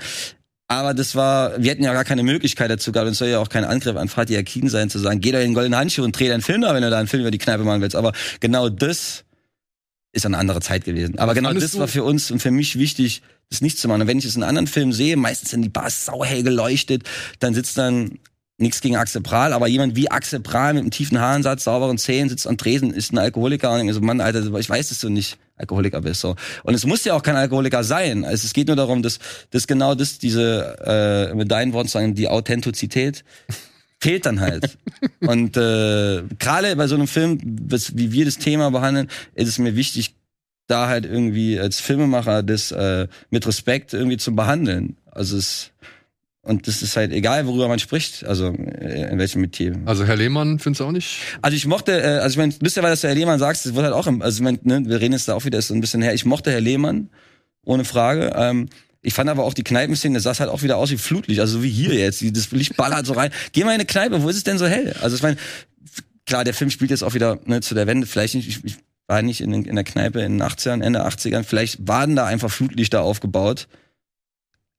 [0.66, 3.06] Aber das war, wir hatten ja gar keine Möglichkeit dazu gehabt.
[3.06, 5.38] Und es soll ja auch kein Angriff an Fatih Akin sein, zu sagen, geh doch
[5.38, 7.30] in den Goldenen Handschuh und dreh deinen Film da, wenn du da einen Film über
[7.30, 7.96] die Kneipe machen willst.
[7.96, 9.24] Aber genau das
[10.12, 11.18] ist eine andere Zeit gewesen.
[11.18, 14.02] Aber genau das war für uns und für mich wichtig, das nicht zu machen.
[14.02, 17.02] Und wenn ich es in anderen Filmen sehe, meistens sind die Bars sauhell geleuchtet,
[17.40, 18.18] dann sitzt dann
[18.56, 22.28] nichts gegen Axel Prahl, aber jemand wie Axel Prahl mit einem tiefen Haarensatz, sauberen Zähnen,
[22.28, 25.00] sitzt am Tresen, ist ein Alkoholiker und ich mir so, Mann, Alter, ich weiß, dass
[25.00, 26.20] du nicht Alkoholiker bist.
[26.20, 26.36] So.
[26.62, 28.24] Und es muss ja auch kein Alkoholiker sein.
[28.24, 29.18] Also es geht nur darum, dass,
[29.50, 33.24] dass genau das, diese, äh, mit deinen Worten sagen, die Authentizität
[34.00, 34.78] fehlt dann halt.
[35.20, 37.38] und äh, gerade bei so einem Film,
[37.68, 40.14] was, wie wir das Thema behandeln, ist es mir wichtig,
[40.66, 44.96] da halt irgendwie als Filmemacher das äh, mit Respekt irgendwie zu behandeln.
[45.10, 45.72] Also es
[46.44, 49.78] und das ist halt egal, worüber man spricht, also äh, in welchem Metier.
[49.86, 51.18] Also Herr Lehmann findest du auch nicht?
[51.42, 53.84] Also ich mochte, äh, also ich meine, lustigerweise, was der Herr Lehmann sagt, das wird
[53.84, 55.74] halt auch, im, also ich mein, ne, wir reden jetzt da auch wieder ist so
[55.74, 56.14] ein bisschen her.
[56.14, 57.08] Ich mochte Herr Lehmann,
[57.64, 58.32] ohne Frage.
[58.36, 58.68] Ähm,
[59.00, 61.58] ich fand aber auch die Kneipenszene, das sah halt auch wieder aus wie Flutlicht, also
[61.58, 62.24] so wie hier jetzt.
[62.36, 63.30] Das Licht ballert so rein.
[63.52, 64.94] Geh mal in eine Kneipe, wo ist es denn so hell?
[65.00, 65.36] Also ich meine,
[66.26, 68.06] klar, der Film spielt jetzt auch wieder ne, zu der Wende.
[68.06, 68.76] Vielleicht nicht, ich, ich
[69.06, 71.44] war nicht in, in der Kneipe in den 80ern, Ende 80ern.
[71.44, 73.68] Vielleicht waren da einfach Flutlichter aufgebaut.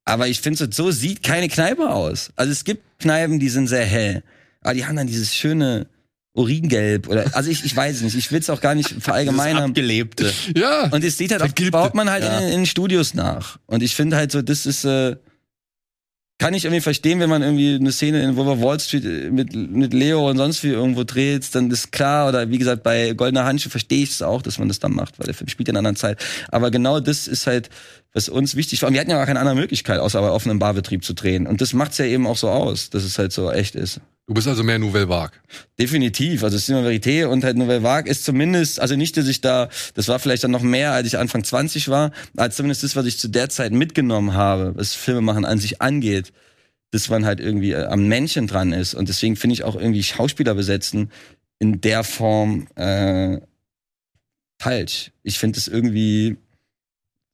[0.06, 2.30] Aber ich finde, so, so sieht keine Kneipe aus.
[2.36, 4.22] Also es gibt Kneipen, die sind sehr hell.
[4.62, 5.88] Aber die haben dann dieses schöne
[6.34, 8.14] Uringelb oder, also ich, ich weiß es nicht.
[8.14, 9.70] Ich will es auch gar nicht verallgemeinern.
[9.70, 10.32] Abgelebte.
[10.54, 10.88] Ja.
[10.90, 12.38] Und es sieht halt auch, baut man halt Ja.
[12.40, 13.58] in, in Studios nach.
[13.66, 15.16] Und ich finde halt so, das ist, äh,
[16.38, 19.54] kann ich irgendwie verstehen, wenn man irgendwie eine Szene in Wolver Wall Street äh, mit,
[19.54, 23.44] mit Leo und sonst wie irgendwo dreht, dann ist klar, oder wie gesagt, bei Goldener
[23.44, 25.72] Handschuh verstehe ich es auch, dass man das dann macht, weil der Film spielt in
[25.72, 26.22] einer anderen Zeit.
[26.48, 27.70] Aber genau das ist halt,
[28.12, 28.88] was uns wichtig war.
[28.88, 31.46] Und wir hatten ja gar keine andere Möglichkeit, außer bei offenem Barbetrieb zu drehen.
[31.46, 34.00] Und das macht's ja eben auch so aus, dass es halt so echt ist.
[34.26, 35.38] Du bist also mehr Nouvelle Vague.
[35.78, 36.42] Definitiv.
[36.42, 40.08] Also Cinema Verité und halt Nouvelle Vague ist zumindest, also nicht, dass ich da, das
[40.08, 43.18] war vielleicht dann noch mehr, als ich Anfang 20 war, als zumindest das, was ich
[43.18, 46.32] zu der Zeit mitgenommen habe, was Filmemachen an sich angeht,
[46.90, 48.94] dass man halt irgendwie äh, am Männchen dran ist.
[48.94, 51.12] Und deswegen finde ich auch irgendwie Schauspieler besetzen
[51.60, 53.40] in der Form äh,
[54.60, 55.12] falsch.
[55.22, 56.36] Ich finde es irgendwie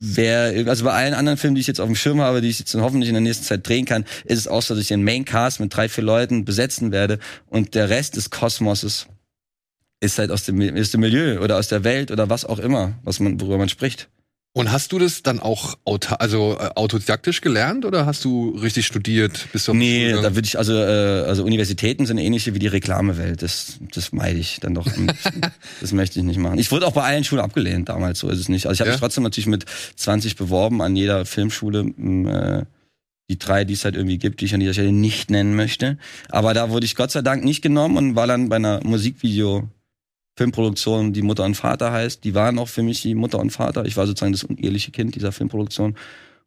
[0.02, 2.58] wer, also bei allen anderen Filmen, die ich jetzt auf dem Schirm habe, die ich
[2.58, 5.04] jetzt hoffentlich in der nächsten Zeit drehen kann, ist es auch so, dass ich den
[5.04, 9.06] Main Cast mit drei, vier Leuten besetzen werde und der Rest des Kosmoses
[10.00, 12.98] ist halt aus dem, aus dem Milieu oder aus der Welt oder was auch immer,
[13.04, 14.08] was man, worüber man spricht.
[14.54, 18.86] Und hast du das dann auch auta also äh, autodidaktisch gelernt oder hast du richtig
[18.86, 19.48] studiert?
[19.52, 23.40] Bist du Nee, da würde ich, also, äh, also Universitäten sind ähnliche wie die Reklamewelt.
[23.40, 24.86] Das, das meide ich dann doch.
[25.80, 26.58] das möchte ich nicht machen.
[26.58, 28.66] Ich wurde auch bei allen Schulen abgelehnt damals, so ist es nicht.
[28.66, 28.94] Also ich habe Ja?
[28.94, 29.64] mich trotzdem natürlich mit
[29.96, 31.80] 20 beworben an jeder Filmschule.
[31.80, 32.64] Äh,
[33.30, 35.96] die drei, die es halt irgendwie gibt, die ich an dieser Stelle nicht nennen möchte.
[36.28, 39.68] Aber da wurde ich Gott sei Dank nicht genommen und war dann bei einer Musikvideo
[40.36, 42.24] Filmproduktion, die Mutter und Vater heißt.
[42.24, 43.84] Die waren auch für mich die Mutter und Vater.
[43.84, 45.96] Ich war sozusagen das uneheliche Kind dieser Filmproduktion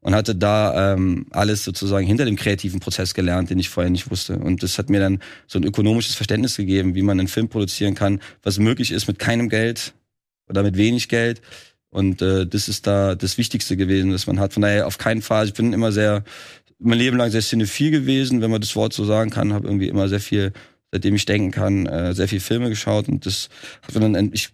[0.05, 4.11] und hatte da ähm, alles sozusagen hinter dem kreativen Prozess gelernt, den ich vorher nicht
[4.11, 4.37] wusste.
[4.37, 7.95] Und das hat mir dann so ein ökonomisches Verständnis gegeben, wie man einen Film produzieren
[7.95, 9.93] kann, was möglich ist mit keinem Geld
[10.47, 11.41] oder mit wenig Geld.
[11.89, 14.53] Und äh, das ist da das Wichtigste gewesen, das man hat.
[14.53, 15.47] Von daher auf keinen Fall.
[15.47, 16.23] Ich bin immer sehr,
[16.77, 19.53] mein Leben lang sehr cinephil gewesen, wenn man das Wort so sagen kann.
[19.53, 20.53] Habe irgendwie immer sehr viel,
[20.95, 23.09] seitdem ich denken kann, äh, sehr viel Filme geschaut.
[23.09, 23.49] Und das
[23.81, 24.51] hat dann, ich,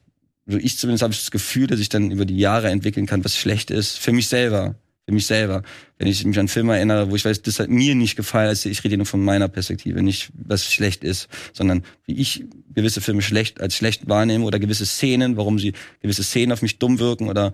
[0.48, 3.38] also ich zumindest habe das Gefühl, dass ich dann über die Jahre entwickeln kann, was
[3.38, 4.00] schlecht ist.
[4.00, 4.74] Für mich selber.
[5.06, 5.62] Für mich selber.
[6.00, 8.70] Wenn ich mich an Filme erinnere, wo ich weiß, das hat mir nicht gefallen, also
[8.70, 12.44] ich rede nur von meiner Perspektive, nicht was schlecht ist, sondern wie ich
[12.74, 16.80] gewisse Filme schlecht als schlecht wahrnehme oder gewisse Szenen, warum sie gewisse Szenen auf mich
[16.80, 17.54] dumm wirken oder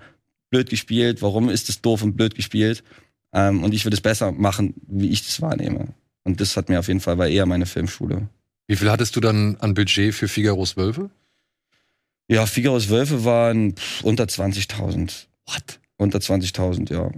[0.50, 2.86] blöd gespielt, warum ist es doof und blöd gespielt.
[3.34, 5.90] Ähm, und ich würde es besser machen, wie ich das wahrnehme.
[6.24, 8.30] Und das hat mir auf jeden Fall, war eher meine Filmschule.
[8.68, 11.10] Wie viel hattest du dann an Budget für Figaros Wölfe?
[12.28, 15.28] Ja, Figaros Wölfe waren unter 20.000.
[15.46, 15.80] What?
[15.98, 17.10] Unter 20.000, ja.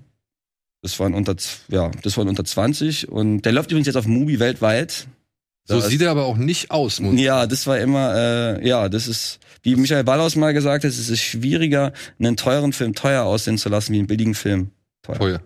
[0.81, 1.35] Das waren unter,
[1.67, 5.07] ja, das waren unter 20 und der läuft übrigens jetzt auf Mubi weltweit.
[5.65, 8.87] So Da sieht er aber auch nicht aus, muss Ja, das war immer, äh, ja,
[8.87, 13.25] das ist, wie Michael Ballaus mal gesagt hat, es ist schwieriger, einen teuren Film teuer
[13.25, 14.71] aussehen zu lassen, wie einen billigen Film
[15.01, 15.17] teuer.
[15.17, 15.41] teuer.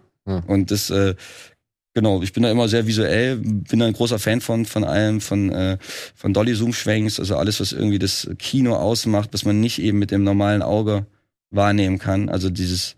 [0.47, 1.15] Und das, äh,
[1.93, 5.21] genau, ich bin da immer sehr visuell, bin da ein großer Fan von, von allem,
[5.21, 5.77] von, äh,
[6.15, 9.99] von Dolly Zoom Schwenks, also alles, was irgendwie das Kino ausmacht, was man nicht eben
[9.99, 11.05] mit dem normalen Auge
[11.51, 12.29] wahrnehmen kann.
[12.29, 12.95] Also dieses,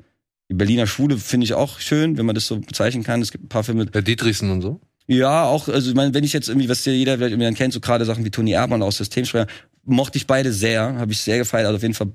[0.49, 3.21] die Berliner Schule finde ich auch schön, wenn man das so bezeichnen kann.
[3.21, 4.79] Es gibt ein paar Filme, Der Dietrichsen und so.
[5.07, 7.73] ja, auch, also ich meine, wenn ich jetzt irgendwie, was jeder vielleicht irgendwie dann kennt,
[7.73, 9.47] so gerade Sachen wie Toni Erdmann aus Systemsprecher,
[9.83, 11.67] mochte ich beide sehr, habe ich sehr gefeiert.
[11.67, 12.11] Also auf jeden Fall,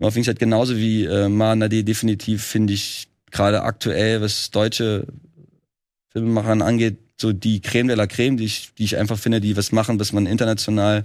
[0.00, 5.06] auf jeden Fall genauso wie äh, Manadi definitiv finde ich gerade aktuell, was deutsche
[6.14, 9.56] Filmemachern angeht, so die Creme de la Creme, die ich, die ich einfach finde, die
[9.56, 11.04] was machen, was man international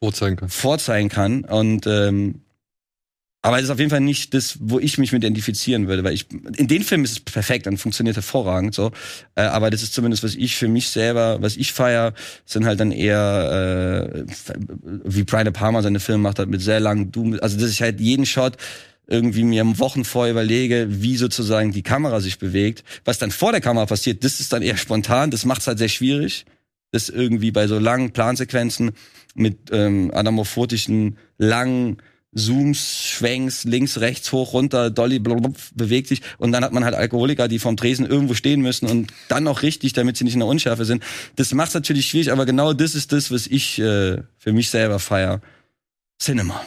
[0.00, 0.48] vorzeigen kann.
[0.48, 1.44] vorzeigen kann.
[1.44, 2.40] Und ähm,
[3.42, 6.14] aber es ist auf jeden Fall nicht das, wo ich mich mit identifizieren würde, weil
[6.14, 6.26] ich
[6.56, 8.90] in den Filmen ist es perfekt und funktioniert hervorragend so.
[9.36, 12.12] Äh, aber das ist zumindest was ich für mich selber, was ich feier,
[12.44, 14.24] sind halt dann eher äh,
[15.04, 17.82] wie Brian De Palma seine Filme macht hat mit sehr langen Doom, also dass ich
[17.82, 18.56] halt jeden Shot
[19.06, 22.84] irgendwie mir Wochen vorher überlege, wie sozusagen die Kamera sich bewegt.
[23.04, 25.78] Was dann vor der Kamera passiert, das ist dann eher spontan, das macht es halt
[25.78, 26.44] sehr schwierig.
[26.92, 28.92] Das irgendwie bei so langen Plansequenzen
[29.34, 31.98] mit ähm, anamorphotischen, langen
[32.34, 36.94] Zooms, Schwenks, links, rechts, hoch, runter, Dolly blablabla, bewegt sich und dann hat man halt
[36.94, 40.40] Alkoholiker, die vom Tresen irgendwo stehen müssen und dann noch richtig, damit sie nicht in
[40.40, 41.02] der Unschärfe sind.
[41.36, 44.98] Das macht natürlich schwierig, aber genau das ist das, was ich äh, für mich selber
[44.98, 45.40] feier.
[46.20, 46.64] Cinema.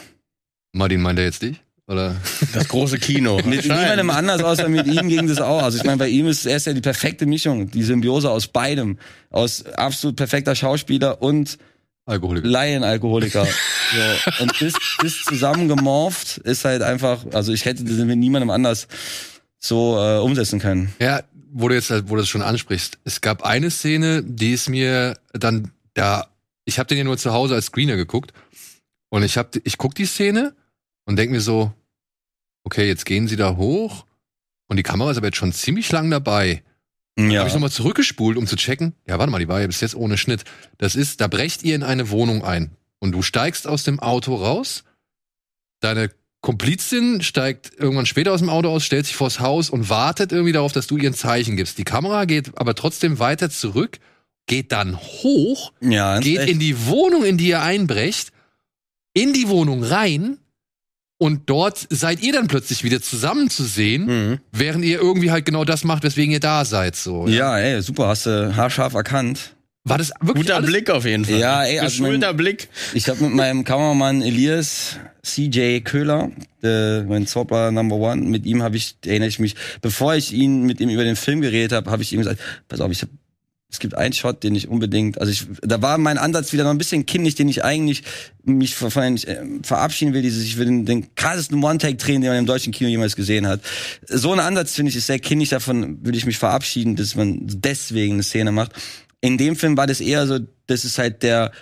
[0.72, 1.60] Martin, meint er jetzt dich?
[1.90, 2.14] Oder?
[2.52, 3.40] Das große Kino.
[3.44, 5.62] Mit niemandem anders außer mit ihm ging das auch.
[5.62, 8.46] Also ich meine, bei ihm ist er ist ja die perfekte Mischung, die Symbiose aus
[8.46, 8.96] beidem,
[9.30, 11.58] aus absolut perfekter Schauspieler und
[12.06, 12.46] Alkoholiker.
[12.46, 13.44] Laienalkoholiker.
[13.46, 14.42] so.
[14.42, 14.72] Und das,
[15.02, 18.86] das zusammengemorpht ist halt einfach, also ich hätte das mit niemandem anders
[19.58, 20.92] so äh, umsetzen können.
[21.00, 21.22] Ja,
[21.52, 22.98] wo du jetzt, halt- wo du das schon ansprichst.
[23.04, 26.28] Es gab eine Szene, die ist mir dann da,
[26.64, 28.32] ich habe den ja nur zu Hause als Screener geguckt
[29.08, 30.54] und ich hab, ich guck die Szene
[31.04, 31.72] und denk mir so,
[32.64, 34.04] okay, jetzt gehen sie da hoch
[34.68, 36.62] und die Kamera ist aber jetzt schon ziemlich lang dabei.
[37.18, 37.40] Ja.
[37.40, 38.94] Habe ich nochmal zurückgespult, um zu checken.
[39.06, 40.44] Ja, warte mal, die war ja bis jetzt ohne Schnitt.
[40.78, 44.34] Das ist, da brecht ihr in eine Wohnung ein und du steigst aus dem Auto
[44.34, 44.84] raus.
[45.80, 46.10] Deine
[46.40, 50.52] Komplizin steigt irgendwann später aus dem Auto aus, stellt sich vors Haus und wartet irgendwie
[50.52, 51.76] darauf, dass du ihr ein Zeichen gibst.
[51.76, 53.98] Die Kamera geht aber trotzdem weiter zurück,
[54.46, 56.48] geht dann hoch, ja, geht Echt.
[56.48, 58.32] in die Wohnung, in die ihr einbrecht,
[59.12, 60.38] in die Wohnung rein
[61.20, 64.38] und dort seid ihr dann plötzlich wieder zusammen zu sehen, Mhm.
[64.52, 66.96] während ihr irgendwie halt genau das macht, weswegen ihr da seid.
[66.96, 67.28] So.
[67.28, 69.54] ja, ey, super, hast du haarscharf erkannt.
[69.84, 70.70] War das wirklich Guter alles?
[70.70, 71.38] Blick auf jeden Fall.
[71.38, 72.68] Ja, ey, also mein- Blick.
[72.94, 76.30] Ich habe mit meinem Kameramann Elias CJ Köhler,
[76.62, 80.62] der, mein Zauberer Number One, mit ihm habe ich, erinnere ich mich, bevor ich ihn
[80.64, 83.08] mit ihm über den Film geredet habe, habe ich ihm gesagt, pass auf, ich hab,
[83.70, 86.70] es gibt einen Shot, den ich unbedingt, also ich, da war mein Ansatz wieder noch
[86.70, 88.02] ein bisschen kindlich, den ich eigentlich
[88.42, 92.30] mich von, von äh, verabschieden will, dieses, ich will den, den krassesten One-Take drehen, den
[92.30, 93.60] man im deutschen Kino jemals gesehen hat.
[94.08, 97.40] So ein Ansatz finde ich ist sehr kindlich, davon würde ich mich verabschieden, dass man
[97.42, 98.72] deswegen eine Szene macht.
[99.20, 101.52] In dem Film war das eher so, das ist halt der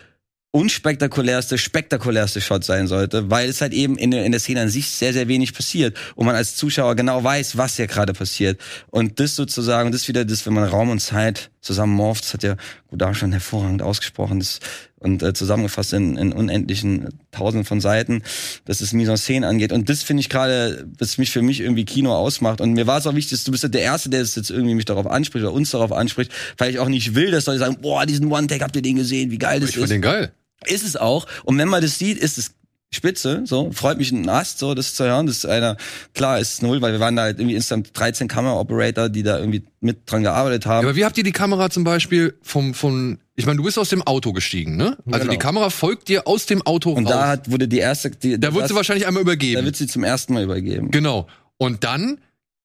[0.50, 4.70] unspektakulärste, spektakulärste Shot sein sollte, weil es halt eben in der, in der Szene an
[4.70, 8.58] sich sehr, sehr wenig passiert und man als Zuschauer genau weiß, was hier gerade passiert.
[8.90, 12.34] Und das sozusagen, das ist wieder das, wenn man Raum und Zeit zusammen morpht, das
[12.34, 12.56] hat ja
[12.88, 14.60] Godard schon hervorragend ausgesprochen das,
[15.00, 18.22] und äh, zusammengefasst in, in unendlichen Tausenden von Seiten,
[18.64, 19.70] dass es Mise en Scène angeht.
[19.70, 22.60] Und das finde ich gerade, was mich für mich irgendwie Kino ausmacht.
[22.60, 24.50] Und mir war es auch wichtig, dass du bist ja der Erste, der es jetzt
[24.50, 27.60] irgendwie mich darauf anspricht oder uns darauf anspricht, weil ich auch nicht will, dass Leute
[27.60, 29.82] sagen, boah, diesen One-Take, habt ihr den gesehen, wie geil das Ich ist.
[29.82, 30.32] fand den geil.
[30.66, 31.26] Ist es auch.
[31.44, 32.52] Und wenn man das sieht, ist es
[32.90, 35.26] spitze, so, freut mich ein Ast, so, das zu hören.
[35.26, 35.76] Das ist einer,
[36.14, 39.62] klar, ist null, weil wir waren da halt irgendwie insgesamt 13 Kamera-Operator, die da irgendwie
[39.80, 40.86] mit dran gearbeitet haben.
[40.86, 43.90] Aber wie habt ihr die Kamera zum Beispiel vom, von, ich meine, du bist aus
[43.90, 44.96] dem Auto gestiegen, ne?
[45.06, 45.32] Also Genau.
[45.32, 47.12] die Kamera folgt dir aus dem Auto und raus.
[47.12, 49.64] da hat, wurde die erste, die, da wird sie wahrscheinlich einmal da übergeben.
[49.66, 50.90] wird sie zum ersten Mal übergeben.
[50.90, 51.26] Genau.
[51.58, 52.18] Und dann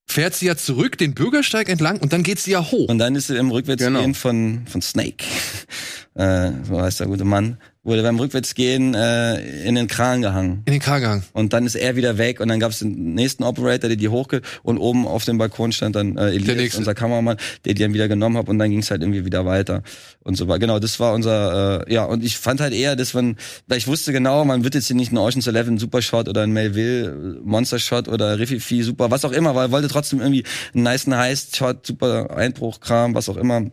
[0.08, 2.88] fährt sie ja zurück den Bürgersteig entlang und dann geht sie ja hoch.
[2.88, 4.14] Und dann ist sie im Rückwärtsgehen Genau.
[4.14, 5.26] von, von Snake,
[6.16, 10.64] äh, so heißt der gute Mann, wurde beim Rückwärtsgehen äh, in den Kran gehangen.
[10.66, 11.24] In den Kargang.
[11.34, 14.08] Und dann ist er wieder weg und dann gab es den nächsten Operator, der die
[14.08, 17.94] hochge und oben auf dem Balkon stand dann äh, Elias, unser Kameramann, der die dann
[17.94, 19.84] wieder genommen hat und dann ging es halt irgendwie wieder weiter
[20.24, 20.60] und so war.
[20.60, 23.36] Genau, das war unser, äh, ja und ich fand halt eher, dass man,
[23.68, 26.54] weil ich wusste genau, man wird jetzt hier nicht einen Ocean's Eleven Supershot oder einen
[26.54, 30.84] Melville Monster Shot oder Riffifi Super, was auch immer, weil er wollte trotzdem irgendwie einen
[30.84, 33.72] nice Heist Shot, super Einbruchkram, was auch immer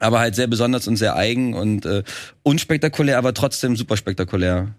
[0.00, 2.02] aber halt sehr besonders und sehr eigen und äh,
[2.42, 4.74] unspektakulär, aber trotzdem super spektakulär.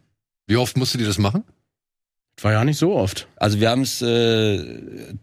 [0.48, 1.43] Wie oft musst du dir das machen?
[2.41, 3.27] War ja nicht so oft.
[3.38, 5.14] Also wir haben es äh,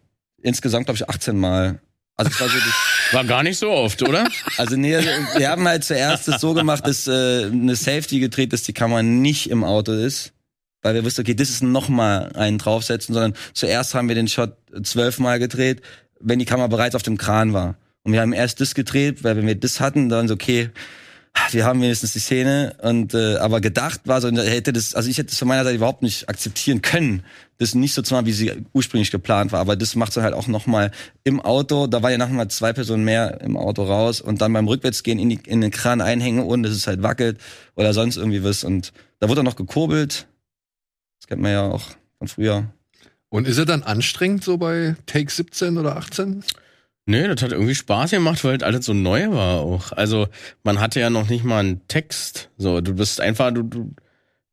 [0.40, 1.80] insgesamt, glaube ich, 18 Mal.
[2.16, 2.56] Also es war so
[3.12, 4.28] War gar nicht so oft, oder?
[4.56, 8.52] Also nee, also wir haben halt zuerst das so gemacht, dass äh, eine Safety gedreht,
[8.52, 10.32] dass die Kamera nicht im Auto ist.
[10.82, 14.28] Weil wir wussten, okay, das ist noch mal einen draufsetzen, sondern zuerst haben wir den
[14.28, 15.82] Shot zwölfmal gedreht,
[16.20, 17.76] wenn die Kamera bereits auf dem Kran war.
[18.04, 20.70] Und wir haben erst das gedreht, weil wenn wir das hatten, dann so, okay,
[21.50, 25.18] wir haben wenigstens die Szene und äh, aber gedacht war so, hätte das, also ich
[25.18, 27.22] hätte das von meiner Seite überhaupt nicht akzeptieren können,
[27.58, 29.60] das nicht so zu machen, wie sie ursprünglich geplant war.
[29.60, 30.90] Aber das macht dann halt auch noch mal
[31.24, 31.86] im Auto.
[31.86, 35.18] Da war ja noch mal zwei Personen mehr im Auto raus und dann beim Rückwärtsgehen
[35.18, 37.38] in, die, in den Kran einhängen, ohne dass es halt wackelt
[37.76, 38.64] oder sonst irgendwie was.
[38.64, 40.26] Und da wurde dann noch gekurbelt.
[41.20, 41.82] Das kennt man ja auch
[42.18, 42.72] von früher.
[43.30, 46.42] Und ist er dann anstrengend so bei Take 17 oder 18?
[47.08, 49.92] Nee, das hat irgendwie Spaß gemacht, weil halt alles so neu war auch.
[49.92, 50.28] Also
[50.62, 52.50] man hatte ja noch nicht mal einen Text.
[52.58, 53.94] So, du bist einfach, du, du,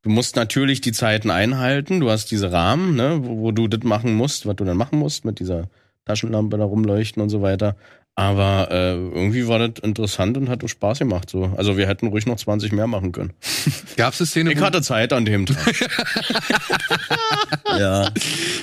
[0.00, 2.00] du musst natürlich die Zeiten einhalten.
[2.00, 4.98] Du hast diese Rahmen, ne, wo, wo du das machen musst, was du dann machen
[4.98, 5.68] musst mit dieser
[6.06, 7.76] Taschenlampe da rumleuchten und so weiter.
[8.14, 11.28] Aber äh, irgendwie war das interessant und hat auch Spaß gemacht.
[11.28, 11.52] So.
[11.58, 13.34] Also wir hätten ruhig noch 20 mehr machen können.
[13.98, 15.74] Gab es eine Szene, Ich hatte Zeit an dem Tag.
[17.78, 18.10] Ja.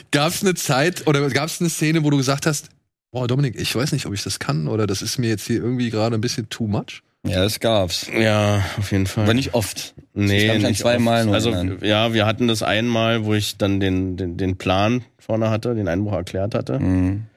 [0.10, 2.70] gab's eine Zeit oder gab es eine Szene, wo du gesagt hast,
[3.14, 5.58] boah, Dominik, ich weiß nicht, ob ich das kann oder das ist mir jetzt hier
[5.58, 7.02] irgendwie gerade ein bisschen too much?
[7.26, 8.08] Ja, das gab's.
[8.14, 9.24] ja, auf jeden Fall.
[9.24, 9.94] Aber nicht oft.
[10.14, 11.78] Nee, an nicht zweimal Also erinnern.
[11.82, 15.88] ja, wir hatten das einmal, wo ich dann den, den, den Plan vorne hatte, den
[15.88, 16.80] Einbruch erklärt hatte.
[16.80, 17.28] Mhm.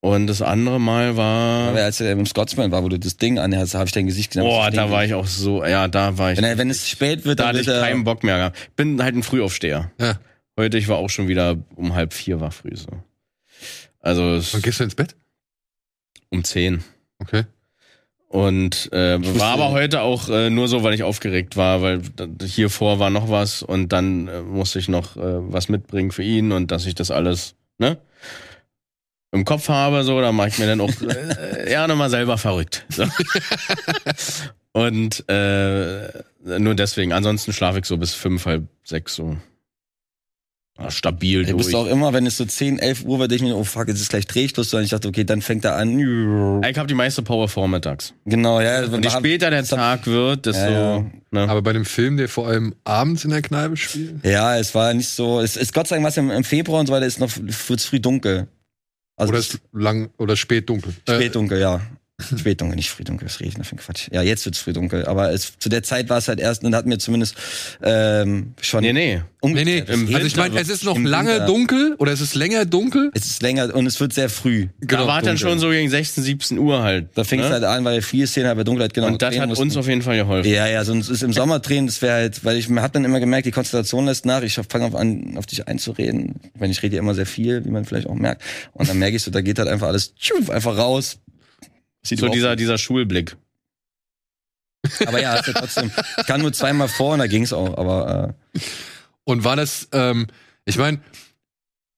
[0.00, 1.70] Und das andere Mal war.
[1.70, 4.30] Aber als er im Scotsman war, wo du das Ding anhast, habe ich dein Gesicht
[4.30, 4.44] gesehen.
[4.44, 6.40] Boah, da war ich auch so, ja, da war ich.
[6.40, 8.76] Wenn, wenn es spät wird, da dann hatte ich keinen Bock mehr gehabt.
[8.76, 9.90] Bin halt ein Frühaufsteher.
[10.00, 10.20] Ja.
[10.56, 12.86] Heute, ich war auch schon wieder um halb vier war früh so.
[14.08, 15.14] Also Wann gehst du ins Bett?
[16.30, 16.82] um zehn.
[17.18, 17.44] Okay.
[18.28, 22.02] Und äh, war aber heute auch äh, nur so, weil ich aufgeregt war, weil
[22.44, 26.22] hier vor war noch was und dann äh, musste ich noch äh, was mitbringen für
[26.22, 27.96] ihn und dass ich das alles ne
[29.30, 32.84] im Kopf habe, so, da mache ich mir dann auch äh, ja nochmal selber verrückt.
[32.88, 33.04] So.
[34.72, 36.08] und äh,
[36.58, 37.12] nur deswegen.
[37.12, 39.36] Ansonsten schlafe ich so bis fünf, halb sechs so.
[40.80, 41.86] Ja, stabil Du bist durch.
[41.86, 44.00] auch immer, wenn es so 10, 11 Uhr wird, denke ich mir, oh fuck, jetzt
[44.00, 44.72] ist gleich Drehschluss.
[44.72, 45.98] Und ich dachte, okay, dann fängt er an.
[46.64, 48.14] Ich habe die meiste Power vormittags.
[48.26, 48.84] Genau, ja.
[48.84, 50.62] Und je später der Tag wird, desto.
[50.62, 51.04] Ja, ja.
[51.32, 51.48] Ne?
[51.48, 54.24] Aber bei dem Film, der vor allem abends in der Kneipe spielt?
[54.24, 55.40] Ja, es war nicht so.
[55.40, 57.30] Es ist Gott sei Dank was im, im Februar und so weiter ist noch
[57.66, 58.46] wird's früh dunkel.
[59.16, 60.94] Also Oder es ist lang oder spät dunkel?
[61.08, 61.80] spät dunkel, ja.
[62.36, 64.08] Spät dunkel, nicht früh dunkel, was rede ich für ein Quatsch.
[64.10, 66.74] Ja, jetzt wird's früh dunkel, aber es, zu der Zeit war es halt erst und
[66.74, 67.36] hat mir zumindest
[67.80, 69.22] ähm, schon Nee, nee.
[69.40, 69.84] Nee, nee.
[69.86, 71.46] Also ich meine, es ist noch im lange Winter.
[71.46, 73.12] dunkel oder es ist länger dunkel.
[73.14, 74.66] Es ist länger und es wird sehr früh.
[74.80, 77.10] Da war dann schon so gegen 16, 17 Uhr halt.
[77.14, 77.52] Da fing es ne?
[77.52, 79.62] halt an, weil wir vier Szenen halt bei Dunkelheit genau Und das hat mussten.
[79.62, 80.50] uns auf jeden Fall geholfen.
[80.50, 83.04] Ja, ja, sonst ist im Sommer drehen, das wäre halt, weil ich mir hab dann
[83.04, 84.42] immer gemerkt, die Konstellation lässt nach.
[84.42, 86.34] Ich fange auf an, auf dich einzureden.
[86.54, 88.42] Ich meine, ich rede ja immer sehr viel, wie man vielleicht auch merkt.
[88.72, 91.18] Und dann merke ich so, da geht halt einfach alles tschuff, einfach raus.
[92.08, 93.36] Sieht So dieser, dieser Schulblick.
[95.06, 95.90] Aber ja, ist ja trotzdem.
[96.18, 97.76] Ich kann nur zweimal vor und da ging's auch.
[97.76, 98.60] Aber äh,
[99.24, 100.26] Und war das, ähm,
[100.64, 101.00] ich meine,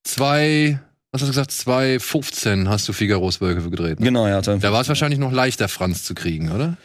[0.03, 0.81] zwei,
[1.13, 4.01] was hast du gesagt, 2015 hast du Figaros Wölfe gedreht.
[4.01, 4.07] Ne?
[4.07, 4.41] genau, ja.
[4.41, 6.77] Da war es wahrscheinlich noch leichter, Franz zu kriegen, oder?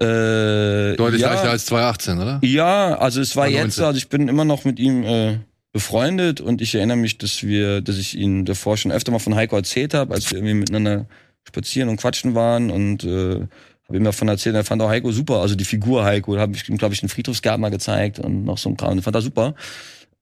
[0.00, 2.40] äh, Deutlich ja, leichter als 2018, oder?
[2.42, 3.84] Ja, also es war War jetzt, 19.
[3.84, 5.38] also ich bin immer noch mit ihm äh,
[5.72, 9.34] befreundet und ich erinnere mich, dass wir, dass ich ihn davor schon öfter mal von
[9.34, 11.06] Heiko erzählt habe, als wir irgendwie miteinander
[11.50, 13.46] spazieren und quatschen waren und äh,
[13.90, 16.54] habe ihm davon erzählt, er fand auch Heiko super, also die Figur Heiko, da habe
[16.54, 19.22] ich ihm, glaube ich, einen Friedhofsgarten mal gezeigt und noch so ein Kram, fand er
[19.22, 19.54] super.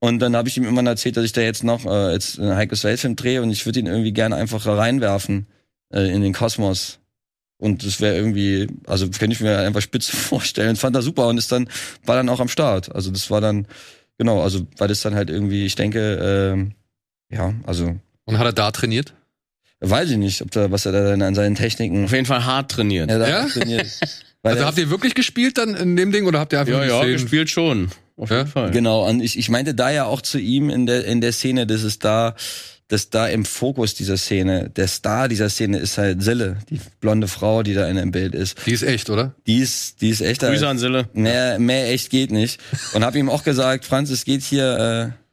[0.00, 2.56] Und dann habe ich ihm immer erzählt, dass ich da jetzt noch äh, jetzt einen
[2.56, 5.48] Heikos Weltfilm drehe und ich würde ihn irgendwie gerne einfach reinwerfen
[5.92, 7.00] äh, in den Kosmos.
[7.58, 10.76] Und das wäre irgendwie, also könnte ich mir einfach spitze vorstellen.
[10.76, 11.68] Fand er super und ist dann,
[12.06, 12.94] war dann auch am Start.
[12.94, 13.66] Also das war dann,
[14.16, 16.72] genau, also weil das dann halt irgendwie, ich denke, ähm,
[17.30, 19.14] ja, also Und hat er da trainiert?
[19.80, 22.44] Weiß ich nicht, ob da, was er da dann an seinen Techniken Auf jeden Fall
[22.44, 23.10] hart trainiert.
[23.10, 23.46] ja, da Ja?
[23.46, 23.86] trainiert.
[24.42, 26.84] Weil Also habt ihr wirklich gespielt dann in dem Ding oder habt ihr einfach Ja,
[26.84, 27.12] ja, gesehen?
[27.12, 27.88] gespielt schon.
[28.16, 28.38] Auf Ja?
[28.38, 28.70] jeden Fall.
[28.70, 31.66] Genau, und ich, ich meinte da ja auch zu ihm in der, in der Szene,
[31.66, 32.34] dass es da,
[32.88, 37.28] dass da im Fokus dieser Szene, der Star dieser Szene ist halt Sille, die blonde
[37.28, 38.56] Frau, die da in dem Bild ist.
[38.66, 39.34] Die ist echt, oder?
[39.46, 41.08] Die ist, die ist echt Grüße an Sille.
[41.12, 42.58] Mehr, mehr echt geht nicht.
[42.94, 45.27] Und habe ihm auch gesagt, Franz, es geht hier, äh,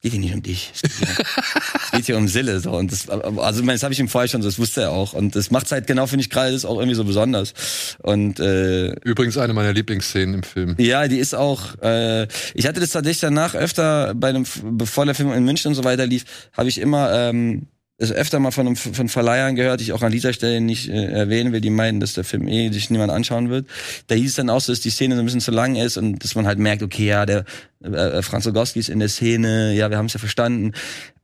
[0.00, 0.70] geht hier nicht um dich.
[0.74, 1.08] Es geht hier,
[1.84, 2.60] es geht hier um Sille.
[2.60, 2.72] So.
[2.72, 5.12] Und das, also das habe ich ihm vorher schon so, das wusste er auch.
[5.12, 7.52] Und das macht's halt genau, finde ich gerade, das ist auch irgendwie so besonders.
[7.98, 10.74] Und äh, Übrigens eine meiner Lieblingsszenen im Film.
[10.78, 11.78] ja, die ist auch.
[11.82, 15.74] Äh, ich hatte das tatsächlich danach öfter bei einem, bevor der Film in München und
[15.74, 16.24] so weiter lief,
[16.56, 17.66] habe ich immer ähm,
[18.00, 21.04] es öfter mal von, von Verleihern gehört, die ich auch an dieser Stelle nicht äh,
[21.04, 23.66] erwähnen will, die meinen, dass der Film eh sich niemand anschauen wird.
[24.06, 25.98] Da hieß es dann auch so, dass die Szene so ein bisschen zu lang ist
[25.98, 27.44] und dass man halt merkt, okay, ja, der
[27.84, 30.72] äh, Franz Rogowski ist in der Szene, ja, wir haben es ja verstanden.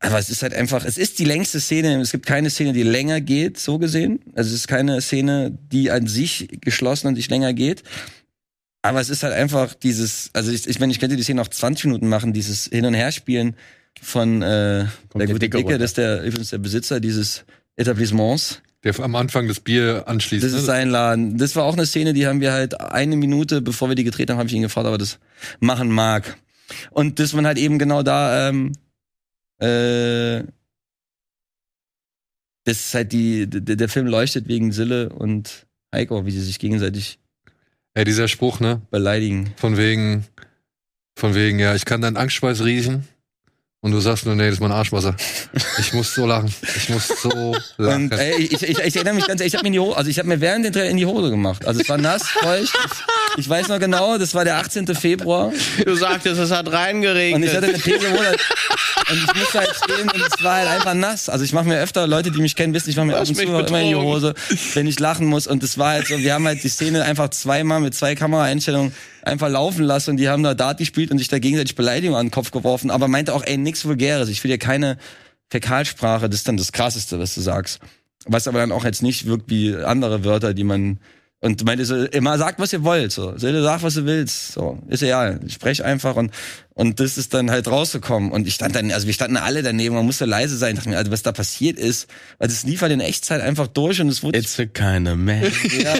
[0.00, 1.98] Aber es ist halt einfach, es ist die längste Szene.
[2.02, 4.20] Es gibt keine Szene, die länger geht, so gesehen.
[4.34, 7.84] Also es ist keine Szene, die an sich geschlossen und sich länger geht.
[8.82, 11.48] Aber es ist halt einfach dieses, also ich, ich meine, ich könnte die Szene noch
[11.48, 13.56] 20 Minuten machen, dieses Hin- und Herspielen
[14.00, 17.44] von äh, der gute Dicke das ist der übrigens der Besitzer dieses
[17.76, 18.62] Etablissements.
[18.84, 20.44] Der am Anfang das Bier anschließt.
[20.44, 20.58] Das ne?
[20.58, 21.38] ist sein Laden.
[21.38, 24.30] Das war auch eine Szene, die haben wir halt eine Minute, bevor wir die gedreht
[24.30, 25.18] haben, habe ich ihn gefragt, ob er das
[25.60, 26.36] machen mag.
[26.90, 28.72] Und dass man halt eben genau da, ähm,
[29.58, 30.44] äh,
[32.64, 36.58] das ist halt die, der, der Film leuchtet wegen Sille und Heiko, wie sie sich
[36.58, 37.18] gegenseitig
[37.94, 38.82] Ey, dieser Spruch, ne?
[38.90, 39.54] beleidigen.
[39.56, 40.26] Von wegen,
[41.16, 43.08] von wegen, ja, ich kann deinen Angstschweiß riechen.
[43.86, 45.14] Und du sagst nur, nee, das ist mein Arschwasser.
[45.78, 46.52] Ich muss so lachen.
[46.76, 48.10] Ich muss so lachen.
[48.10, 50.10] Und ey, ich, ich, ich erinnere mich ganz, ich habe mir in die Hose, also
[50.10, 51.64] ich habe mir während den Dreh in die Hose gemacht.
[51.64, 52.76] Also es war nass, feucht.
[53.36, 54.86] Ich, weiß noch genau, das war der 18.
[54.94, 55.52] Februar
[55.84, 57.36] Du sagtest, es hat reingeregnet.
[57.36, 58.36] und ich hatte eine Pesehose
[59.10, 61.28] und ich musste halt stehen und es war halt einfach nass.
[61.28, 63.34] Also ich mache mir öfter, Leute, die mich kennen, wissen, ich mache mir ab und
[63.34, 63.94] zu immer in die.
[63.94, 64.34] Hose,
[64.74, 65.46] wenn ich lachen muss.
[65.46, 68.92] Und das war halt so, wir haben halt die Szene einfach zweimal mit zwei Kameraeinstellungen
[69.22, 72.26] einfach laufen lassen und die haben da Dart gespielt und sich da gegenseitig Beleidigungen an
[72.26, 74.28] den Kopf geworfen, aber meinte auch, ey, nix Vulgäres.
[74.28, 74.98] Ich will dir keine
[75.50, 77.80] Fäkalsprache, das ist dann das Krasseste, was du sagst.
[78.26, 80.98] Was aber dann auch jetzt nicht wirkt wie andere Wörter, die man
[81.46, 83.38] und meinte so, immer sagt, was ihr wollt, so.
[83.38, 84.78] Sille, sag, was du willst, so.
[84.88, 85.40] Ist egal.
[85.48, 86.32] Sprech einfach und,
[86.74, 88.32] und das ist dann halt rausgekommen.
[88.32, 90.72] Und ich stand dann, also wir standen alle daneben, man musste leise sein.
[90.72, 92.08] Ich dachte mir, also was da passiert ist,
[92.38, 95.16] weil das lief halt in Echtzeit einfach durch und es wurde It's a kind of
[95.16, 95.42] man.
[95.80, 95.94] ja,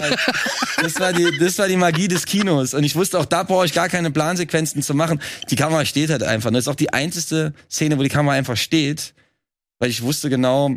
[0.81, 2.73] das war die, das war die Magie des Kinos.
[2.73, 5.21] Und ich wusste auch, da brauche ich gar keine Plansequenzen zu machen.
[5.49, 6.49] Die Kamera steht halt einfach.
[6.49, 9.13] Und das ist auch die einzige Szene, wo die Kamera einfach steht.
[9.79, 10.75] Weil ich wusste genau,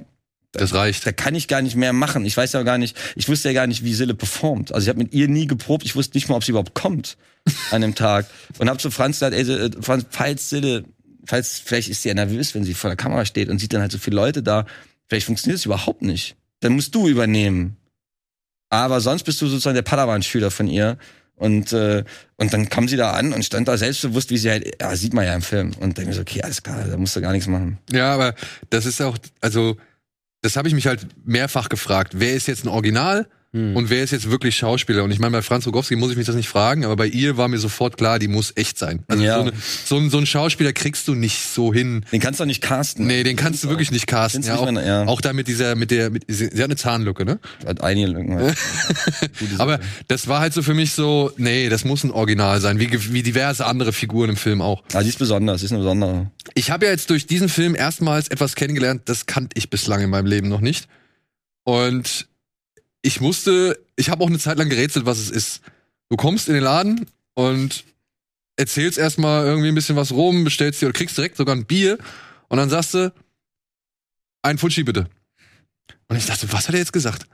[0.52, 1.06] Das reicht.
[1.06, 2.24] da kann ich gar nicht mehr machen.
[2.24, 4.74] Ich weiß ja gar nicht, ich wusste ja gar nicht, wie Sille performt.
[4.74, 5.84] Also ich habe mit ihr nie geprobt.
[5.84, 7.16] Ich wusste nicht mal, ob sie überhaupt kommt
[7.70, 8.26] an dem Tag.
[8.58, 10.84] Und habe zu Franz gesagt, ey, äh, Franz, falls Sille,
[11.24, 13.80] falls, vielleicht ist sie ja nervös, wenn sie vor der Kamera steht und sieht dann
[13.80, 14.66] halt so viele Leute da.
[15.08, 16.36] Vielleicht funktioniert es überhaupt nicht.
[16.60, 17.76] Dann musst du übernehmen.
[18.70, 20.98] Aber sonst bist du sozusagen der Padawan-Schüler von ihr.
[21.36, 22.04] Und, äh,
[22.36, 25.14] und dann kam sie da an und stand da selbstbewusst, wie sie halt, ja, sieht
[25.14, 25.72] man ja im Film.
[25.80, 27.78] Und denke mir so, okay, alles klar, da musst du gar nichts machen.
[27.90, 28.34] Ja, aber
[28.68, 29.78] das ist auch, also,
[30.42, 32.14] das habe ich mich halt mehrfach gefragt.
[32.16, 33.74] Wer ist jetzt ein Original Hm.
[33.74, 35.02] und wer ist jetzt wirklich Schauspieler?
[35.02, 37.36] Und ich meine, bei Franz Rogowski muss ich mich das nicht fragen, aber bei ihr
[37.36, 39.02] war mir sofort klar, die muss echt sein.
[39.08, 39.34] Also Ja.
[39.36, 39.52] so, eine,
[39.84, 42.04] so, ein, so ein Schauspieler kriegst du nicht so hin.
[42.12, 43.08] Den kannst du nicht casten.
[43.08, 44.42] Nee, den kannst du wirklich nicht casten.
[44.42, 45.04] Ja, nicht auch, mehr- ja.
[45.06, 47.40] auch da mit dieser, mit der, mit, sie, sie hat eine Zahnlücke, ne?
[47.66, 48.36] Hat einige Lücken.
[48.36, 48.56] halt.
[49.58, 53.12] Aber das war halt so für mich so, nee, das muss ein Original sein, wie,
[53.12, 54.84] wie diverse andere Figuren im Film auch.
[54.92, 56.30] Ah, die ist besonders, die ist eine besondere.
[56.54, 60.10] Ich habe ja jetzt durch diesen Film erstmals etwas kennengelernt, das kannte ich bislang in
[60.10, 60.86] meinem Leben noch nicht.
[61.64, 62.28] Und
[63.02, 65.60] ich musste, ich habe auch eine Zeit lang gerätselt, was es ist.
[66.08, 67.84] Du kommst in den Laden und
[68.56, 71.98] erzählst erstmal irgendwie ein bisschen was rum, bestellst dir oder kriegst direkt sogar ein Bier
[72.48, 73.12] und dann sagst du,
[74.42, 75.08] ein Fuji bitte.
[76.08, 77.26] Und ich dachte, was hat er jetzt gesagt?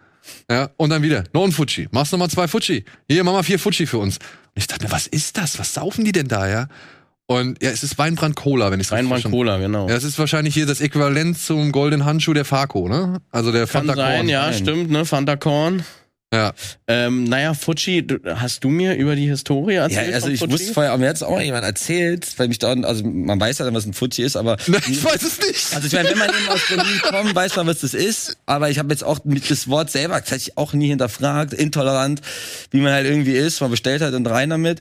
[0.51, 1.89] Ja, und dann wieder, noch ein Fuji.
[1.91, 2.85] Machst noch mal zwei Fuji.
[3.09, 4.19] Hier, mach mal vier Fuji für uns.
[4.19, 5.59] Und ich dachte mir, was ist das?
[5.59, 6.69] Was saufen die denn da, ja?
[7.29, 9.89] Und ja, es ist Weinbrand Cola, wenn ich es richtig verstanden Cola, genau.
[9.89, 13.21] Ja, es ist wahrscheinlich hier das Äquivalent zum goldenen Handschuh der Farco, ne?
[13.33, 14.29] Also der Kann Fanta sein, Korn.
[14.29, 14.55] ja, Nein.
[14.55, 15.05] stimmt, ne?
[15.05, 15.85] Fanta Korn.
[16.35, 16.53] Ja.
[16.89, 20.13] Ähm, naja, Fuji, du, hast du mir über die Historie Ja, erzählt?
[20.13, 22.73] also von ich wusste vorher, aber mir hat es auch jemand erzählt, weil mich da,
[22.75, 24.57] also man weiß ja dann, was ein Fuji ist, aber
[24.89, 25.75] Ich weiß es nicht.
[25.75, 28.71] also ich meine, wenn man eben aus Berlin kommt, weiß man, was das ist, aber
[28.71, 32.21] ich habe jetzt auch mit das Wort selber tatsächlich auch nie hinterfragt, intolerant,
[32.71, 34.81] wie man halt irgendwie ist, man bestellt halt und rein damit.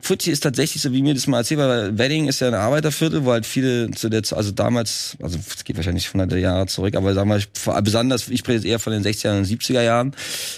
[0.00, 3.24] Fuji ist tatsächlich so, wie mir das mal erzählt, weil Wedding ist ja ein Arbeiterviertel,
[3.24, 7.14] wo halt viele zu der, also damals, also es geht wahrscheinlich hunderte Jahre zurück, aber
[7.14, 10.14] damals, vor- besonders, ich spreche jetzt eher von den 60er und 70er Jahren,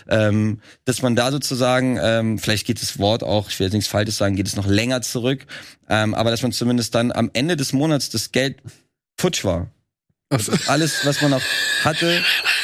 [0.08, 3.88] ähm, dass man da sozusagen, ähm, vielleicht geht das Wort auch, ich will jetzt nichts
[3.88, 5.46] Falsches sagen, geht es noch länger zurück,
[5.88, 8.58] ähm, aber dass man zumindest dann am Ende des Monats das Geld
[9.18, 9.70] futsch war.
[10.30, 11.42] Also, Alles, was man noch
[11.84, 12.20] hatte,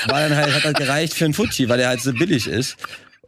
[0.07, 2.77] war dann halt, hat halt gereicht für einen Fuji, weil er halt so billig ist.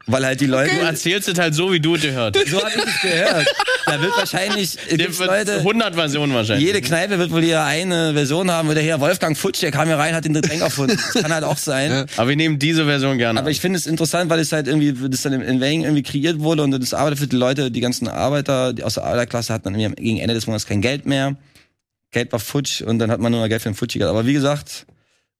[0.07, 2.37] Weil halt die Leute, Du erzählst es halt so, wie du es gehört.
[2.49, 3.47] so habe ich es gehört.
[3.87, 6.67] Da wird wahrscheinlich, gibt's wird Leute, 100 Versionen wahrscheinlich.
[6.67, 9.87] jede Kneipe wird wohl ihre eine Version haben, wo der hier Wolfgang Futsch, der kam
[9.87, 10.99] hier rein, hat den Getränk erfunden.
[11.13, 11.91] Das kann halt auch sein.
[11.91, 12.07] Ja.
[12.17, 13.39] Aber wir nehmen diese Version gerne.
[13.39, 16.41] Aber ich finde es interessant, weil es halt irgendwie, das dann in Wedding irgendwie kreiert
[16.41, 19.65] wurde und das arbeitet für die Leute, die ganzen Arbeiter die aus der Arbeiterklasse hatten
[19.65, 21.37] dann irgendwie gegen Ende des Monats kein Geld mehr.
[22.11, 24.11] Geld war futsch und dann hat man nur noch Geld für den Futschi gehabt.
[24.15, 24.87] Aber wie gesagt,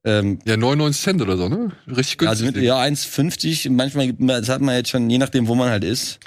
[0.05, 1.71] ähm, ja, 99 Cent oder so, ne?
[1.87, 2.29] Richtig günstig.
[2.29, 5.85] also mit, ja 1,50, manchmal, das hat man jetzt schon, je nachdem, wo man halt
[5.85, 6.19] ist.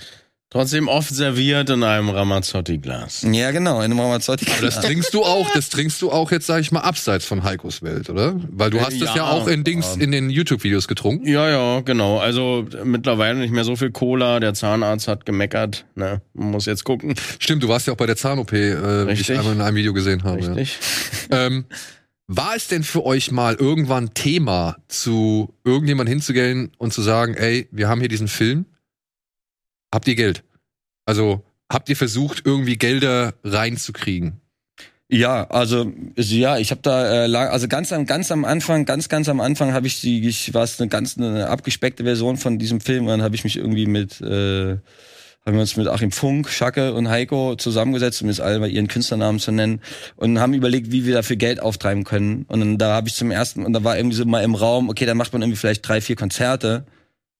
[0.52, 3.26] Trotzdem oft serviert in einem Ramazzotti-Glas.
[3.30, 4.46] Ja, genau, in einem Ramazzotti.
[4.50, 7.44] Aber das trinkst du auch, das trinkst du auch jetzt, sag ich mal, abseits von
[7.44, 8.40] Heikos Welt, oder?
[8.52, 11.28] Weil du Äh, hast es ja ja, auch in Dings, in den YouTube-Videos getrunken.
[11.28, 12.20] Ja, ja, genau.
[12.20, 14.40] Also mittlerweile nicht mehr so viel Cola.
[14.40, 15.86] Der Zahnarzt hat gemeckert.
[15.96, 16.22] Ne?
[16.34, 17.16] Man muss jetzt gucken.
[17.40, 19.92] Stimmt, du warst ja auch bei der Zahn-OP, äh, wie ich einmal in einem Video
[19.94, 20.40] gesehen habe.
[20.40, 20.54] Ja.
[20.54, 20.78] Richtig.
[21.32, 21.66] Ähm,
[22.28, 27.68] war es denn für euch mal irgendwann Thema, zu irgendjemand hinzugehen und zu sagen, ey,
[27.72, 28.66] wir haben hier diesen Film,
[29.94, 30.44] habt ihr Geld?
[31.06, 34.42] Also habt ihr versucht, irgendwie Gelder reinzukriegen?
[35.08, 39.30] Ja, also ja, ich habe da äh, also ganz am ganz am Anfang, ganz ganz
[39.30, 42.82] am Anfang habe ich die, ich war es eine ganz eine abgespeckte Version von diesem
[42.82, 44.78] Film und dann habe ich mich irgendwie mit äh,
[45.46, 48.88] haben wir uns mit Achim Funk, Schacke und Heiko zusammengesetzt, um jetzt alle mal ihren
[48.88, 49.80] Künstlernamen zu nennen
[50.16, 52.46] und haben überlegt, wie wir dafür Geld auftreiben können.
[52.48, 54.90] Und dann, da habe ich zum ersten und da war irgendwie so mal im Raum,
[54.90, 56.86] okay, dann macht man irgendwie vielleicht drei, vier Konzerte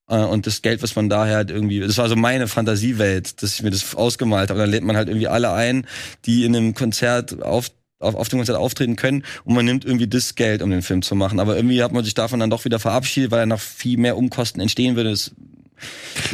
[0.08, 3.56] äh, und das Geld, was man daher hat, irgendwie, das war so meine Fantasiewelt, dass
[3.56, 4.60] ich mir das ausgemalt habe.
[4.60, 5.88] Und dann lädt man halt irgendwie alle ein,
[6.26, 10.08] die in einem Konzert auf auf, auf dem Konzert auftreten können und man nimmt irgendwie
[10.08, 11.40] das Geld, um den Film zu machen.
[11.40, 14.18] Aber irgendwie hat man sich davon dann doch wieder verabschiedet, weil dann noch viel mehr
[14.18, 15.12] Umkosten entstehen würde.
[15.12, 15.32] Das,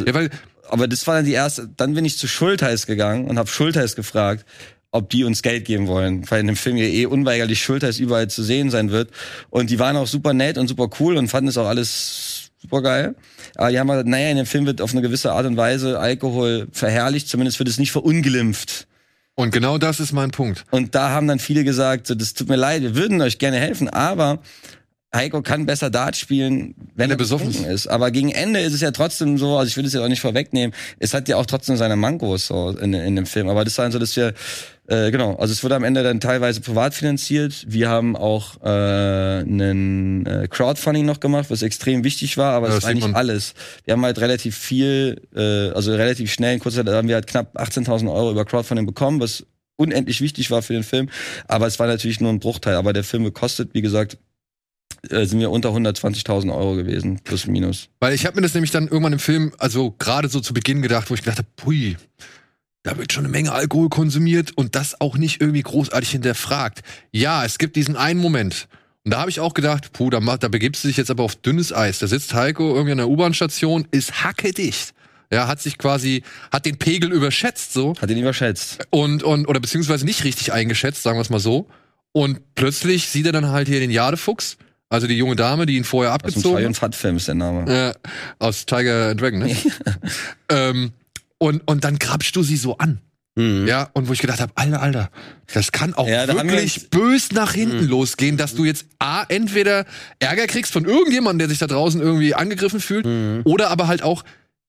[0.06, 0.32] Ja, weil
[0.72, 1.70] aber das war dann die erste.
[1.76, 4.46] Dann bin ich zu Schultheiß gegangen und habe Schultheiß gefragt,
[4.92, 8.30] ob die uns Geld geben wollen, weil in dem Film ja eh unweigerlich Schultheiß überall
[8.30, 9.10] zu sehen sein wird.
[9.50, 12.82] Und die waren auch super nett und super cool und fanden es auch alles super
[12.82, 13.16] geil.
[13.56, 16.00] Aber die haben gesagt, naja, in dem Film wird auf eine gewisse Art und Weise
[16.00, 18.88] Alkohol verherrlicht, zumindest wird es nicht verunglimpft.
[19.36, 20.66] und genau das ist mein Punkt.
[20.72, 23.58] Und da haben dann viele gesagt, so, das tut mir leid, wir würden euch gerne
[23.58, 24.40] helfen, aber
[25.14, 27.88] Heiko kann besser Dart spielen, wenn er besoffen ist.
[27.88, 30.22] Aber gegen Ende ist es ja trotzdem so, also ich will es ja auch nicht
[30.22, 33.50] vorwegnehmen, es hat ja auch trotzdem seine Mankos so in, in dem Film.
[33.50, 34.34] Aber das war dann so, dass wir,
[34.88, 37.66] äh, genau, also es wurde am Ende dann teilweise privat finanziert.
[37.68, 42.76] Wir haben auch äh, einen äh, Crowdfunding noch gemacht, was extrem wichtig war, aber Ja,
[42.76, 43.16] es das war nicht man.
[43.16, 43.54] alles.
[43.84, 47.28] Wir haben halt relativ viel, äh, also relativ schnell, in kurzer Zeit haben wir halt
[47.28, 51.10] knapp 18.000 Euro über Crowdfunding bekommen, was unendlich wichtig war für den Film.
[51.50, 52.76] Aber es war natürlich nur ein Bruchteil.
[52.76, 54.18] Aber der Film gekostet, wie gesagt,
[55.10, 57.90] äh, sind wir unter 120.000 Euro gewesen, plus minus.
[58.00, 60.82] Weil ich habe mir das nämlich dann irgendwann im Film, also gerade so zu Beginn
[60.82, 61.98] gedacht, wo ich gedacht habe, pui,
[62.84, 66.82] da wird schon eine Menge Alkohol konsumiert und das auch nicht irgendwie großartig hinterfragt.
[67.12, 68.68] Ja, es gibt diesen einen Moment.
[69.04, 71.36] Und da habe ich auch gedacht, puh, da, da begibst du dich jetzt aber auf
[71.36, 72.00] dünnes Eis.
[72.00, 74.94] Da sitzt Heiko irgendwie an der U-Bahn-Station, ist hackedicht.
[75.32, 78.86] Ja, hat sich quasi, hat den Pegel überschätzt so Hat ihn überschätzt.
[78.90, 81.68] und, und oder beziehungsweise nicht richtig eingeschätzt, sagen wir es mal so.
[82.12, 84.58] Und plötzlich sieht er dann halt hier den Jadefuchs,
[84.92, 86.66] also die junge Dame, die ihn vorher Aus dem abgezogen hat.
[86.66, 87.72] und Fat Film ist der Name.
[87.72, 87.94] Äh,
[88.40, 89.56] aus Tiger and Dragon, ne?
[90.50, 90.92] ähm,
[91.38, 93.00] und, und dann grabst du sie so an.
[93.36, 93.66] Mhm.
[93.66, 95.10] Ja, und wo ich gedacht habe, Alter, Alter,
[95.54, 99.86] das kann auch Ja, wirklich bös nach hinten losgehen, dass du jetzt A, entweder
[100.20, 103.42] Ärger kriegst von irgendjemandem, der sich da draußen irgendwie angegriffen fühlt, Mhm.
[103.46, 104.24] oder aber halt auch,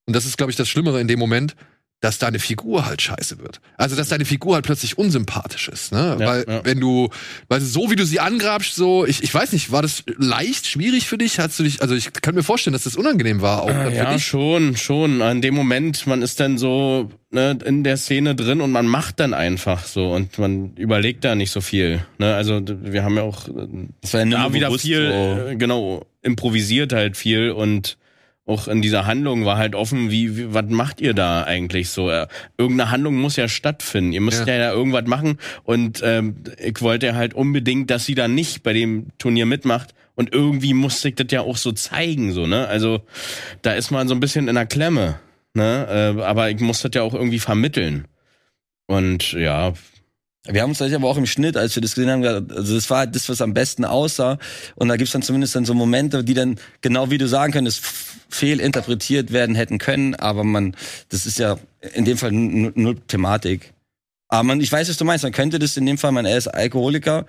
[0.07, 1.57] und das ist, glaube ich, das Schlimmere in dem Moment,
[2.02, 3.60] dass deine Figur halt scheiße wird.
[3.76, 6.16] Also, dass deine Figur halt plötzlich unsympathisch ist, ne?
[6.20, 6.60] Ja, Weil, ja.
[6.64, 7.08] wenn du,
[7.48, 11.06] weil so wie du sie angrabst, so, ich, ich weiß nicht, war das leicht, schwierig
[11.06, 11.38] für dich?
[11.38, 14.12] Hast du dich, also ich kann mir vorstellen, dass das unangenehm war, auch für Ja,
[14.12, 14.26] dich.
[14.26, 15.20] schon, schon.
[15.20, 19.20] In dem Moment, man ist dann so ne, in der Szene drin und man macht
[19.20, 22.04] dann einfach so und man überlegt da nicht so viel.
[22.18, 22.34] Ne?
[22.34, 23.52] Also wir haben ja auch äh,
[24.00, 25.50] Das war ja nur da wieder viel, so.
[25.50, 27.96] äh, genau, improvisiert halt viel und
[28.52, 32.10] auch in dieser Handlung war halt offen, wie, wie was macht ihr da eigentlich so?
[32.10, 32.26] Äh,
[32.58, 34.12] irgendeine Handlung muss ja stattfinden.
[34.12, 34.54] Ihr müsst Ja.
[34.54, 39.08] ja, irgendwas machen und ähm, ich wollte halt unbedingt, dass sie dann nicht bei dem
[39.18, 42.68] Turnier mitmacht und irgendwie musste ich das ja auch so zeigen, so, ne?
[42.68, 43.00] Also
[43.62, 45.18] da ist man so ein bisschen in der Klemme,
[45.54, 46.14] ne?
[46.18, 48.06] Äh, aber ich muss das ja auch irgendwie vermitteln.
[48.86, 49.72] Und ja,
[50.48, 52.74] Wir haben uns gleich aber auch im Schnitt, als wir das gesehen haben, gedacht, also
[52.74, 54.38] das war halt das, was am besten aussah.
[54.74, 57.80] Und da gibt's dann zumindest dann so Momente, die dann, genau wie du sagen könntest,
[58.34, 60.14] fehlinterpretiert werden hätten können.
[60.14, 60.74] Aber man,
[61.09, 61.59] das ist ja
[61.94, 63.72] in dem Fall n- null Thematik.
[64.28, 65.24] Aber man, ich weiß, was du meinst.
[65.24, 67.26] Man könnte das in dem Fall, man, er ist Alkoholiker, er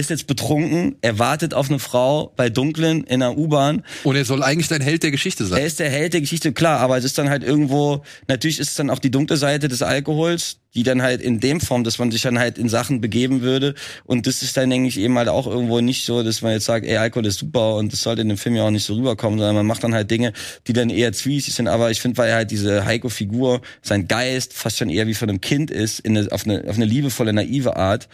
[0.00, 4.24] ist jetzt betrunken, er wartet auf eine Frau bei Dunklen in einer U-Bahn Und er
[4.24, 5.60] soll eigentlich dein Held der Geschichte sein.
[5.60, 8.68] er ist der Held der Geschichte, klar, aber es ist dann halt irgendwo, natürlich ist
[8.70, 11.98] es dann auch die dunkle Seite des Alkohols, die dann halt in dem Form, dass
[11.98, 13.74] man sich dann halt in Sachen begeben würde.
[14.04, 16.66] Und das ist dann, denke ich, eben halt auch irgendwo nicht so, dass man jetzt
[16.66, 18.94] sagt, ey, Alkohol ist super und das sollte in dem Film ja auch nicht so
[18.94, 20.34] rüberkommen, sondern man macht dann halt Dinge,
[20.66, 21.66] die dann eher zwiesig sind.
[21.66, 25.40] Aber ich finde, weil halt diese Heiko-Figur, sein Geist fast schon eher wie von einem
[25.40, 28.08] Kind ist, in eine, auf, eine, auf eine liebevolle, naive Art,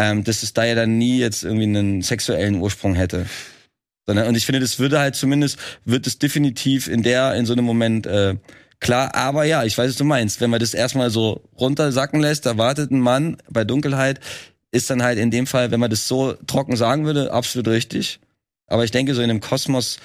[0.00, 3.26] ähm, dass es da ja dann nie jetzt irgendwie einen sexuellen Ursprung hätte.
[4.06, 7.52] Sondern, und ich finde, das würde halt zumindest, wird es definitiv in der, in so
[7.52, 8.36] einem Moment äh,
[8.80, 10.40] klar, aber ja, ich weiß, was du meinst.
[10.40, 14.20] Wenn man das erstmal so runtersacken lässt, da wartet ein Mann bei Dunkelheit,
[14.72, 18.20] ist dann halt in dem Fall, wenn man das so trocken sagen würde, absolut richtig.
[18.68, 19.98] Aber ich denke, so in dem Kosmos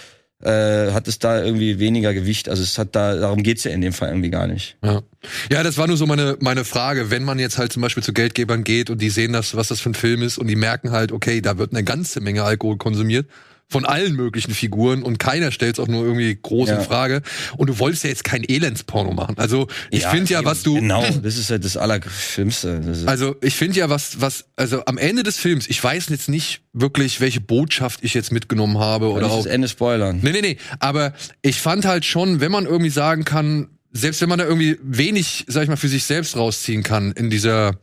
[0.44, 2.50] äh, hat es da irgendwie weniger Gewicht.
[2.50, 4.78] Also es hat da, darum geht's ja in dem Fall irgendwie gar nicht.
[4.84, 5.02] Ja.
[5.50, 7.10] ja, das war nur so meine, meine Frage.
[7.10, 9.80] Wenn man jetzt halt zum Beispiel zu Geldgebern geht und die sehen das, was das
[9.80, 12.78] für ein Film ist und die merken halt, okay, da wird eine ganze Menge Alkohol
[12.78, 13.28] konsumiert
[13.76, 16.78] von allen möglichen Figuren und keiner stellt es auch nur irgendwie groß Ja.
[16.78, 17.22] in Frage.
[17.58, 19.38] Und du wolltest ja jetzt kein Elendsporno machen.
[19.38, 20.76] Also ich finde ja, was du.
[20.76, 22.80] Genau, das ist halt das Allerschlimmste.
[22.80, 26.30] Das Also ich finde ja, was, was, also am Ende des Films, ich weiß jetzt
[26.30, 29.38] nicht wirklich, welche Botschaft ich jetzt mitgenommen habe oder auch.
[29.44, 30.20] das Ende spoilern.
[30.22, 30.58] Nee, nee, nee.
[30.80, 34.78] Aber ich fand halt schon, wenn man irgendwie sagen kann, selbst wenn man da irgendwie
[34.84, 37.74] wenig, sag ich mal, für sich selbst rausziehen kann in dieser,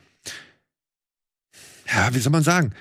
[1.92, 2.72] ja, wie soll man sagen,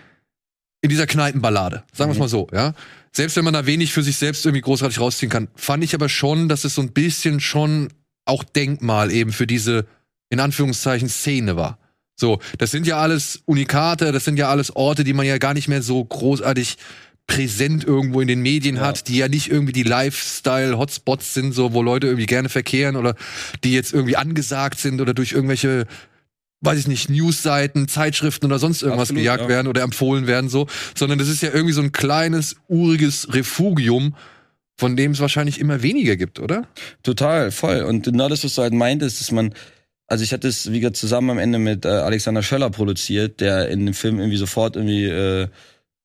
[0.82, 2.22] in dieser Kneipenballade, sagen wir es Mhm.
[2.22, 2.74] mal so, ja.
[3.14, 6.10] Selbst wenn man da wenig für sich selbst irgendwie großartig rausziehen kann, fand ich aber
[6.10, 7.90] schon, dass es so ein bisschen schon
[8.26, 9.86] auch Denkmal eben für diese,
[10.30, 11.78] in Anführungszeichen, Szene war.
[12.16, 15.54] So, das sind ja alles Unikate, das sind ja alles Orte, die man ja gar
[15.54, 16.78] nicht mehr so großartig
[17.28, 18.82] präsent irgendwo in den Medien Ja.
[18.84, 23.16] hat, die ja nicht irgendwie die Lifestyle-Hotspots sind, so wo Leute irgendwie gerne verkehren oder
[23.64, 25.86] die jetzt irgendwie angesagt sind oder durch irgendwelche,
[26.62, 29.50] weiß ich nicht, Newsseiten, Zeitschriften oder sonst irgendwas Absolut, gejagt ja.
[29.50, 34.16] werden oder empfohlen werden, so, sondern das ist ja irgendwie so ein kleines, uriges Refugium,
[34.78, 36.68] von dem es wahrscheinlich immer weniger gibt, oder?
[37.04, 37.82] Total, voll.
[37.82, 39.54] Und genau das, was du halt meintest, dass man,
[40.08, 43.70] also ich hatte es, wie gesagt, zusammen am Ende mit äh, Alexander Schöller produziert, der
[43.70, 45.48] in dem Film irgendwie sofort irgendwie, äh,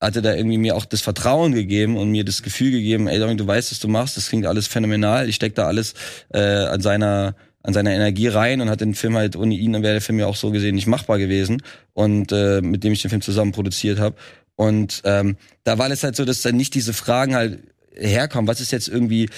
[0.01, 3.47] hatte da irgendwie mir auch das Vertrauen gegeben und mir das Gefühl gegeben, ey, du
[3.47, 5.95] weißt, was du machst, das klingt alles phänomenal, ich steck da alles
[6.33, 7.35] äh, an seiner
[7.67, 10.21] an seiner Energie rein und hat den Film halt ohne ihn, dann wäre der Film
[10.21, 11.63] ja auch so gesehen nicht machbar gewesen
[11.95, 14.15] und äh, mit dem ich den Film zusammen produziert habe.
[14.55, 17.59] Und ähm, da war es halt so, dass dann nicht diese Fragen halt
[17.93, 19.29] herkommen, was ist jetzt irgendwie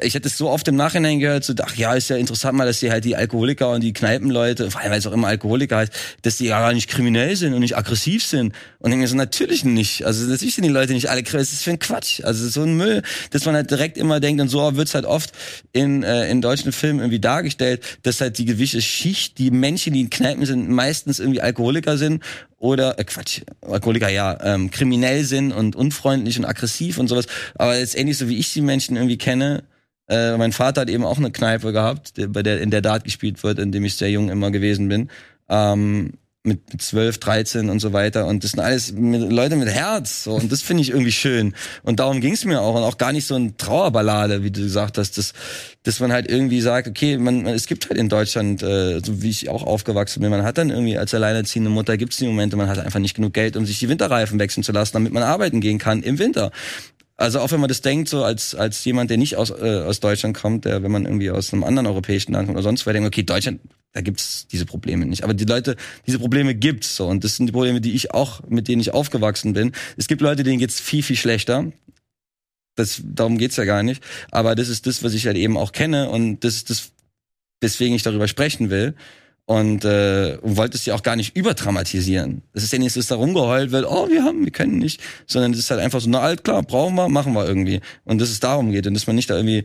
[0.00, 2.66] ich hätte es so oft im Nachhinein gehört, so, ach ja, ist ja interessant mal,
[2.66, 5.76] dass die halt die Alkoholiker und die Kneipenleute, vor allem weil es auch immer Alkoholiker
[5.76, 5.92] heißt,
[6.22, 8.52] dass die ja gar nicht kriminell sind und nicht aggressiv sind.
[8.80, 10.04] Und ich mir so, natürlich nicht.
[10.04, 11.44] Also natürlich sind die Leute nicht alle kriminell.
[11.44, 12.20] Das ist für ein Quatsch.
[12.24, 15.30] Also so ein Müll, dass man halt direkt immer denkt, und so wird's halt oft
[15.72, 20.00] in, äh, in deutschen Filmen irgendwie dargestellt, dass halt die gewisse Schicht, die Menschen, die
[20.00, 22.22] in Kneipen sind, meistens irgendwie Alkoholiker sind
[22.58, 27.26] oder äh, Quatsch, Alkoholiker ja, ähm, kriminell sind und unfreundlich und aggressiv und sowas.
[27.54, 29.64] Aber letztendlich, so wie ich die Menschen irgendwie kenne,
[30.08, 33.42] äh, mein Vater hat eben auch eine Kneipe gehabt, bei der in der Dart gespielt
[33.42, 35.10] wird, in dem ich sehr jung immer gewesen bin.
[35.48, 36.12] Ähm,
[36.46, 38.26] mit, mit 12, 13 und so weiter.
[38.26, 40.24] Und das sind alles mit, Leute mit Herz.
[40.24, 40.32] So.
[40.34, 41.54] Und das finde ich irgendwie schön.
[41.82, 42.74] Und darum ging es mir auch.
[42.74, 45.32] Und auch gar nicht so eine Trauerballade, wie du gesagt hast, dass,
[45.82, 49.22] dass man halt irgendwie sagt, okay, man, man, es gibt halt in Deutschland, äh, so
[49.22, 52.26] wie ich auch aufgewachsen bin, man hat dann irgendwie als alleinerziehende Mutter, gibt es die
[52.26, 55.12] Momente, man hat einfach nicht genug Geld, um sich die Winterreifen wechseln zu lassen, damit
[55.12, 56.52] man arbeiten gehen kann im Winter.
[57.18, 60.00] Also auch wenn man das denkt, so als, als jemand, der nicht aus, äh, aus
[60.00, 62.92] Deutschland kommt, der, wenn man irgendwie aus einem anderen europäischen Land kommt oder sonst wo,
[62.92, 63.60] denkt, okay, Deutschland,
[63.92, 65.24] da gibt's diese Probleme nicht.
[65.24, 65.76] Aber die Leute,
[66.06, 67.06] diese Probleme gibt's so.
[67.06, 69.72] Und das sind die Probleme, die ich auch, mit denen ich aufgewachsen bin.
[69.96, 71.72] Es gibt Leute, denen geht's viel, viel schlechter.
[72.74, 74.02] Das, darum geht's ja gar nicht.
[74.30, 76.10] Aber das ist das, was ich halt eben auch kenne.
[76.10, 76.92] Und das ist das,
[77.62, 78.94] weswegen ich darüber sprechen will.
[79.48, 82.42] Und, äh, und wollte es ja auch gar nicht überdramatisieren.
[82.52, 85.52] Es ist ja nicht, dass da rumgeheult wird, oh, wir haben, wir können nicht, sondern
[85.52, 87.80] es ist halt einfach so, na alt, klar, brauchen wir, machen wir irgendwie.
[88.04, 89.64] Und dass es darum geht und dass man nicht da irgendwie,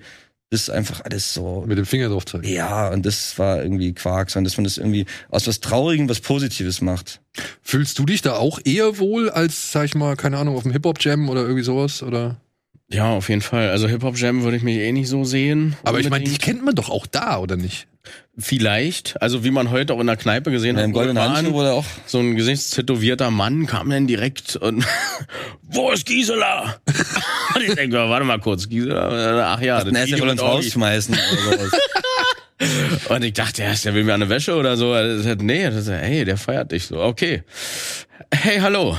[0.52, 2.48] das ist einfach alles so, Mit dem Finger drauf zeigen.
[2.48, 6.20] ja, und das war irgendwie Quark, sondern dass man das irgendwie aus was Traurigem was
[6.20, 7.20] Positives macht.
[7.64, 10.74] Fühlst du dich da auch eher wohl als, sag ich mal, keine Ahnung, auf dem
[10.74, 12.04] Hip-Hop-Jam oder irgendwie sowas?
[12.04, 12.38] Oder?
[12.92, 13.70] Ja, auf jeden Fall.
[13.70, 15.76] Also Hip-Hop-Jam würde ich mich eh nicht so sehen.
[15.84, 16.42] Aber ich meine, die Unbedingt.
[16.42, 17.88] kennt man doch auch da, oder nicht?
[18.38, 19.22] Vielleicht.
[19.22, 20.88] Also wie man heute auch in der Kneipe gesehen Ja, hat.
[20.88, 24.84] Im goldenen Handschuh wurde auch, So ein gesichtstätowierter Mann kam dann direkt und
[25.62, 26.78] wo ist Gisela?
[27.56, 29.54] und ich denke, warte mal kurz, Gisela?
[29.56, 30.56] Ach ja, na, er ist ja Igel wohl und ins Augi.
[30.66, 31.72] rausschmeißen oder sowas.
[33.10, 34.94] Und ich dachte, ja, der will mir eine Wäsche oder so.
[34.94, 37.00] Er Nee, das ist, hey, der feiert dich so.
[37.02, 37.44] Okay.
[38.34, 38.96] Hey, hallo.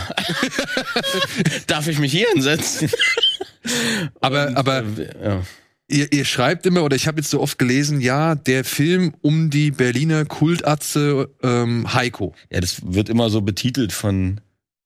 [1.67, 2.91] Darf ich mich hier hinsetzen?
[4.21, 5.43] Aber, Und, aber äh, ja.
[5.89, 9.51] ihr, ihr schreibt immer, oder ich habe jetzt so oft gelesen, ja, der Film um
[9.51, 12.35] die Berliner Kultatze ähm, Heiko.
[12.51, 14.41] Ja, das wird immer so betitelt von,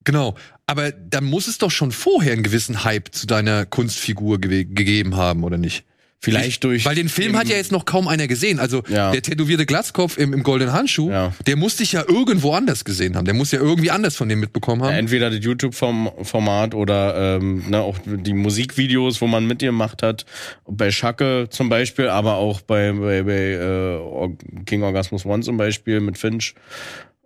[0.05, 0.35] Genau.
[0.69, 5.17] Aber da muss es doch schon vorher einen gewissen Hype zu deiner Kunstfigur gewe- gegeben
[5.17, 5.85] haben, oder nicht?
[6.19, 6.85] Vielleicht durch.
[6.85, 8.59] Weil den Film hat ja jetzt noch kaum einer gesehen.
[8.59, 9.13] Also Ja.
[9.13, 11.33] der tätowierte Glatzkopf im, im goldenen Handschuh, Ja.
[11.47, 13.27] der muss dich ja irgendwo anders gesehen haben.
[13.27, 14.95] Der muss ja irgendwie anders von dem mitbekommen haben.
[14.95, 20.25] Entweder das YouTube-Format oder ähm, ne, auch die Musikvideos, wo man mit ihr gemacht hat.
[20.67, 26.01] Bei Schacke zum Beispiel, aber auch bei, bei, bei äh, King Orgasmus One zum Beispiel
[26.01, 26.55] mit Finch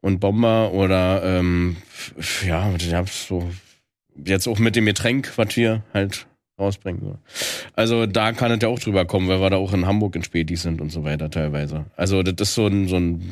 [0.03, 1.77] und Bomber oder ähm,
[2.47, 3.51] ja, ich hab's so
[4.25, 6.27] jetzt auch mit dem Getränk, was wir halt
[6.61, 7.01] rausbringen.
[7.03, 7.19] So.
[7.75, 10.23] Also da kann es ja auch drüber kommen, weil wir da auch in Hamburg in
[10.23, 11.87] Spätis sind und so weiter teilweise.
[11.97, 13.31] Also das ist so ein, so ein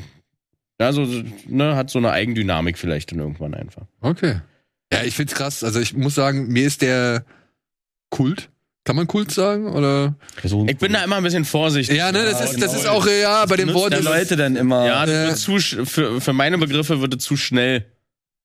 [0.81, 1.07] ja, so,
[1.49, 3.83] ne, hat so eine Eigendynamik vielleicht dann irgendwann einfach.
[4.01, 4.41] Okay.
[4.93, 5.63] Ja, ich find's krass.
[5.65, 7.25] Also ich muss sagen, mir ist der
[8.11, 8.49] Kult
[8.85, 9.67] Kann man Kult sagen?
[9.75, 10.15] Oder?
[10.43, 11.97] Ich bin da immer ein bisschen vorsichtig.
[11.97, 12.81] Ja, ne, das Ja, ist, das genau.
[12.81, 13.91] ist auch, ja, bei den Worten.
[13.91, 14.87] der Leute dann immer.
[14.87, 17.85] Ja, das Äh, wird zu, für, für meine Begriffe wird es zu schnell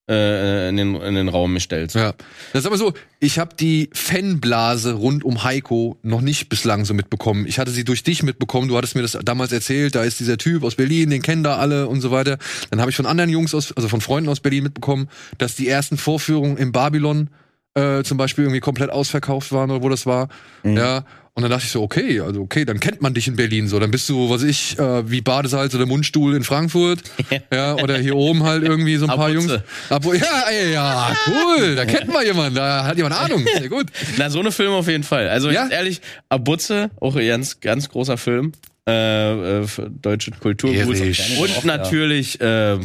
[0.09, 1.93] äh, in, den, in den Raum gestellt.
[1.93, 2.13] Ja.
[2.51, 6.93] Das ist aber so, ich habe die Fanblase rund um Heiko noch nicht bislang so
[6.93, 7.45] mitbekommen.
[7.47, 10.37] Ich hatte sie durch dich mitbekommen, du hattest mir das damals erzählt, da ist dieser
[10.37, 12.37] Typ aus Berlin, den kennen da alle und so weiter.
[12.69, 15.67] Dann habe ich von anderen Jungs aus, also von Freunden aus Berlin mitbekommen, dass die
[15.67, 17.29] ersten Vorführungen im Babylon
[17.75, 20.27] äh, zum Beispiel irgendwie komplett ausverkauft waren oder wo das war.
[20.63, 21.05] Ja.
[21.35, 23.79] Und dann dachte ich so, okay, also okay, dann kennt man dich in Berlin so.
[23.79, 26.99] Dann bist du, was ich, äh, wie Badesalz oder Mundstuhl in Frankfurt.
[27.51, 29.31] ja, oder hier oben halt irgendwie so ein paar.
[29.31, 29.51] Jungs.
[29.89, 31.75] Abo, ja, ey, ja, cool.
[31.75, 33.43] Da kennt man jemanden, da hat jemand Ahnung.
[33.57, 33.87] Sehr gut.
[34.17, 35.27] Na, so eine Film auf jeden Fall.
[35.27, 35.61] Also Ja?
[35.61, 38.51] ganz ehrlich, Abutze, auch ein ganz, ganz großer Film.
[38.87, 40.77] Äh, äh, für deutsche Kulturgut.
[40.77, 41.39] Ehrlich.
[41.39, 42.77] Und natürlich äh,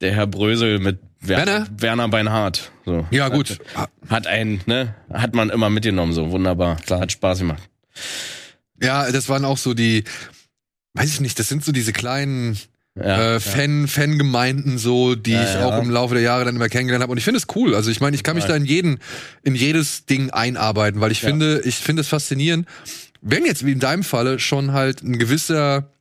[0.00, 1.66] der Herr Brösel mit Werner, Werner?
[1.76, 2.70] Werner Beinhardt.
[2.84, 3.06] So.
[3.10, 3.58] Ja, gut.
[4.08, 4.94] Hat einen, ne?
[5.12, 6.76] Hat man immer mitgenommen, so wunderbar.
[6.76, 7.00] Klar.
[7.00, 7.62] Hat Spaß gemacht.
[8.82, 10.04] Ja, das waren auch so die,
[10.94, 12.58] weiß ich nicht, das sind so diese kleinen
[12.96, 13.36] Ja.
[13.36, 15.64] äh, Fan, Fangemeinden so, die Ja, ich ja.
[15.64, 17.12] auch im Laufe der Jahre dann immer kennengelernt habe.
[17.12, 17.74] Und ich finde es cool.
[17.74, 18.98] Also ich meine, ich kann mich da in jeden,
[19.42, 21.28] in jedes Ding einarbeiten, weil ich Ja.
[21.28, 22.66] finde, ich finde es faszinierend,
[23.22, 25.92] wenn jetzt wie in deinem Falle schon halt ein gewisser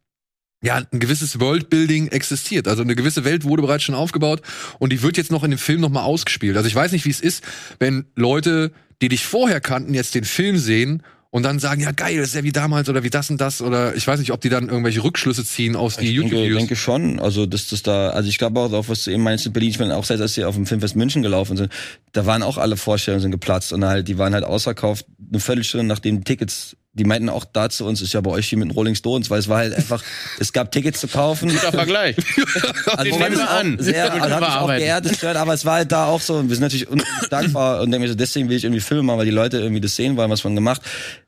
[0.61, 2.67] ja, ein gewisses Worldbuilding existiert.
[2.67, 4.41] Also eine gewisse Welt wurde bereits schon aufgebaut
[4.77, 6.57] und die wird jetzt noch in dem Film nochmal ausgespielt.
[6.57, 7.45] Also ich weiß nicht, wie es ist,
[7.79, 12.17] wenn Leute, die dich vorher kannten, jetzt den Film sehen und dann sagen, ja geil,
[12.17, 14.41] das ist ja wie damals oder wie das und das oder ich weiß nicht, ob
[14.41, 16.57] die dann irgendwelche Rückschlüsse ziehen aus die Ich denke, YouTube-Videos.
[16.57, 19.45] denke schon, also dass das da, also ich glaube auch, auch was du eben meinst
[19.45, 21.71] in Berlin, ich meine auch seit als sie auf dem Filmfest München gelaufen sind,
[22.13, 25.85] da waren auch alle Vorstellungen sind geplatzt und halt, die waren halt ausverkauft, eine Viertelstunde
[25.85, 28.71] nachdem Tickets, die meinten auch da zu uns, ist ja bei euch hier mit den
[28.73, 30.03] Rolling Stones, weil es war halt einfach,
[30.39, 31.49] es gab Tickets zu kaufen.
[31.49, 32.15] Guter Vergleich.
[32.85, 33.77] Also Den nehmen es wir an.
[33.79, 36.49] sehr, also hat mich auch geehrt, Shirt, aber es war halt da auch so, und
[36.49, 36.87] wir sind natürlich
[37.29, 39.95] dankbar und denken so, deswegen will ich irgendwie Filme machen, weil die Leute irgendwie das
[39.95, 40.81] sehen wollen, was man gemacht,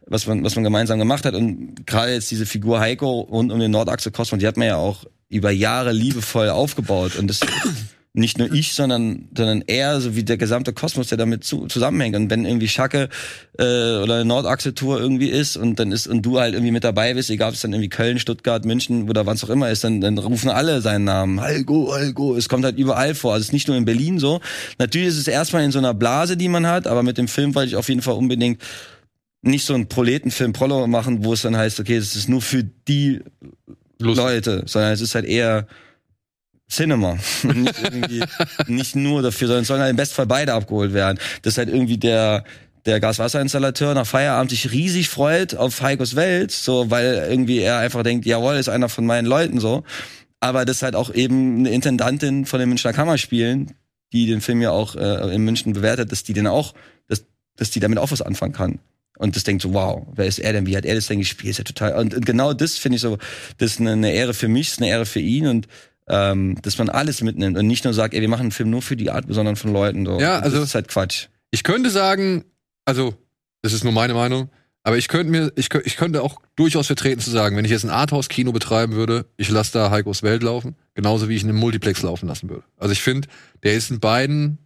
[0.08, 3.60] was man, was man gemeinsam gemacht hat und gerade jetzt diese Figur Heiko rund um
[3.60, 7.40] den Nordachse Kosmos, die hat man ja auch über Jahre liebevoll aufgebaut und das
[8.14, 12.16] nicht nur ich, sondern, sondern er, so wie der gesamte Kosmos, der damit zu, zusammenhängt.
[12.18, 13.08] Und wenn irgendwie Schacke
[13.58, 17.14] äh, oder eine Nordachse-Tour irgendwie ist und dann ist und du halt irgendwie mit dabei
[17.14, 19.86] bist, egal ob es dann irgendwie Köln, Stuttgart, München oder wann es auch immer ist,
[19.86, 21.40] dann, dann rufen alle seinen Namen.
[21.40, 22.36] Halgo, Halgo.
[22.36, 23.32] Es kommt halt überall vor.
[23.34, 24.42] Also es ist nicht nur in Berlin so.
[24.78, 27.56] Natürlich ist es erstmal in so einer Blase, die man hat, aber mit dem Film
[27.56, 28.62] wollte ich auf jeden Fall unbedingt
[29.42, 32.64] nicht so einen Proletenfilm Prollo machen, wo es dann heißt, okay, es ist nur für
[32.64, 33.22] die
[34.00, 34.24] Lustig.
[34.24, 35.66] Leute, sondern es ist halt eher
[36.72, 37.18] Cinema.
[37.44, 38.24] nicht, irgendwie,
[38.68, 41.20] nicht nur dafür, sondern sollen halt im Bestfall beide abgeholt werden.
[41.42, 42.44] Das ist halt irgendwie der,
[42.86, 48.04] der Gaswasserinstallateur nach Feierabend sich riesig freut auf Heikos Welt, so, weil irgendwie er einfach
[48.04, 49.84] denkt, jawohl, ist einer von meinen Leuten, so.
[50.40, 53.74] Aber das ist halt auch eben eine Intendantin von den Münchner Kammerspielen,
[54.12, 56.74] die den Film ja auch äh, in München bewertet, dass die den auch,
[57.08, 57.26] dass,
[57.58, 58.80] dass die damit auch was anfangen kann.
[59.18, 60.66] Und das denkt so, wow, wer ist er denn?
[60.66, 61.52] Wie hat er das denn gespielt?
[61.52, 61.94] Ist ja total.
[61.94, 63.20] Und, und genau das finde ich so,
[63.60, 65.68] das ist eine, eine Ehre für mich, ist eine Ehre für ihn und
[66.12, 68.82] ähm, dass man alles mitnimmt und nicht nur sagt, ey, wir machen einen Film nur
[68.82, 70.06] für die Art, sondern von Leuten.
[70.06, 70.20] So.
[70.20, 71.28] Ja, also- das ist halt Quatsch.
[71.52, 72.44] Ich könnte sagen,
[72.86, 73.14] also,
[73.62, 74.50] das ist nur meine Meinung,
[74.84, 77.84] aber ich könnte mir, ich, ich könnte auch durchaus vertreten zu sagen, wenn ich jetzt
[77.84, 82.02] ein Arthouse-Kino betreiben würde, ich lasse da Heikos Welt laufen, genauso wie ich im Multiplex
[82.02, 82.64] laufen lassen würde.
[82.78, 83.28] Also ich finde,
[83.64, 84.58] der ist in beiden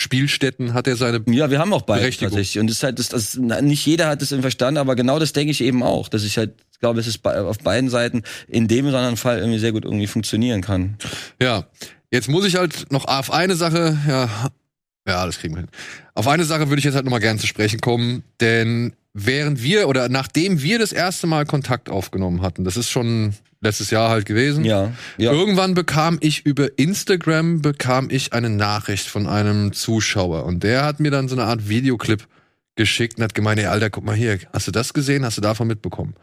[0.00, 2.58] Spielstätten, hat er seine Ja, wir haben auch beide tatsächlich.
[2.60, 5.32] Und das ist halt, das, das, nicht jeder hat das im Verstand, aber genau das
[5.32, 8.68] denke ich eben auch, dass ich halt glaube, es ist bei, auf beiden Seiten in
[8.68, 10.96] dem oder anderen Fall irgendwie sehr gut irgendwie funktionieren kann.
[11.42, 11.66] Ja,
[12.12, 14.50] jetzt muss ich halt noch auf eine Sache, ja,
[15.08, 15.70] ja, das kriegen wir hin.
[16.14, 19.88] Auf eine Sache würde ich jetzt halt nochmal gern zu sprechen kommen, denn während wir
[19.88, 24.26] oder nachdem wir das erste Mal Kontakt aufgenommen hatten, das ist schon letztes Jahr halt
[24.26, 24.64] gewesen.
[24.64, 25.32] Ja, ja.
[25.32, 31.00] Irgendwann bekam ich über Instagram bekam ich eine Nachricht von einem Zuschauer und der hat
[31.00, 32.26] mir dann so eine Art Videoclip
[32.76, 35.24] geschickt und hat gemeint, ey Alter, guck mal hier, hast du das gesehen?
[35.24, 36.14] Hast du davon mitbekommen?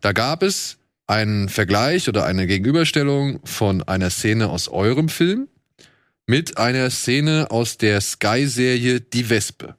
[0.00, 5.48] Da gab es einen Vergleich oder eine Gegenüberstellung von einer Szene aus eurem Film
[6.26, 9.76] mit einer Szene aus der Sky-Serie Die Wespe.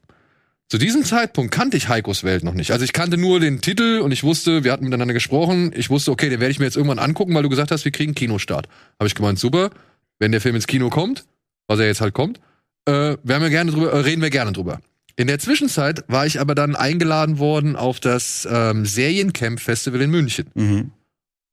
[0.74, 2.72] Zu diesem Zeitpunkt kannte ich Heikos Welt noch nicht.
[2.72, 5.72] Also ich kannte nur den Titel und ich wusste, wir hatten miteinander gesprochen.
[5.76, 7.92] Ich wusste, okay, den werde ich mir jetzt irgendwann angucken, weil du gesagt hast, wir
[7.92, 8.68] kriegen Kinostart.
[9.00, 9.70] Habe ich gemeint, super.
[10.18, 11.26] Wenn der Film ins Kino kommt,
[11.68, 12.40] was er jetzt halt kommt,
[12.86, 14.80] äh, werden wir gerne drüber, äh, reden wir gerne drüber.
[15.16, 20.10] In der Zwischenzeit war ich aber dann eingeladen worden auf das ähm, Seriencamp Festival in
[20.10, 20.48] München.
[20.56, 20.92] Mhm.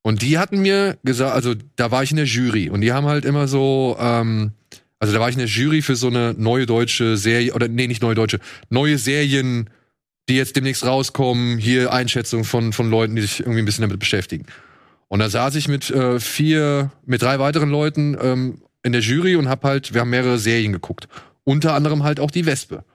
[0.01, 3.05] Und die hatten mir gesagt, also da war ich in der Jury und die haben
[3.05, 4.53] halt immer so, ähm,
[5.01, 7.87] also da war ich in der Jury für so eine neue deutsche Serie, oder nee,
[7.87, 9.67] nicht neue deutsche, neue Serien,
[10.29, 13.97] die jetzt demnächst rauskommen, hier Einschätzung von, von Leuten, die sich irgendwie ein bisschen damit
[13.97, 14.45] beschäftigen.
[15.07, 19.35] Und da saß ich mit äh, vier, mit drei weiteren Leuten ähm, in der Jury
[19.35, 21.07] und hab halt, wir haben mehrere Serien geguckt.
[21.45, 22.85] Unter anderem halt auch die Wespe.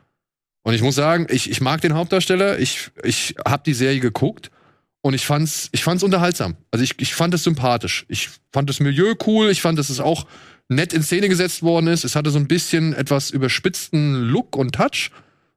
[0.62, 4.52] Und ich muss sagen, ich, ich mag den Hauptdarsteller, ich, ich habe die Serie geguckt
[5.00, 6.56] und ich fand's, ich fand's unterhaltsam.
[6.70, 8.06] Also ich, ich fand es sympathisch.
[8.08, 10.26] Ich fand das Milieu cool, ich fand, dass es auch
[10.68, 12.04] nett in Szene gesetzt worden ist.
[12.04, 15.10] Es hatte so ein bisschen etwas überspitzten Look und Touch,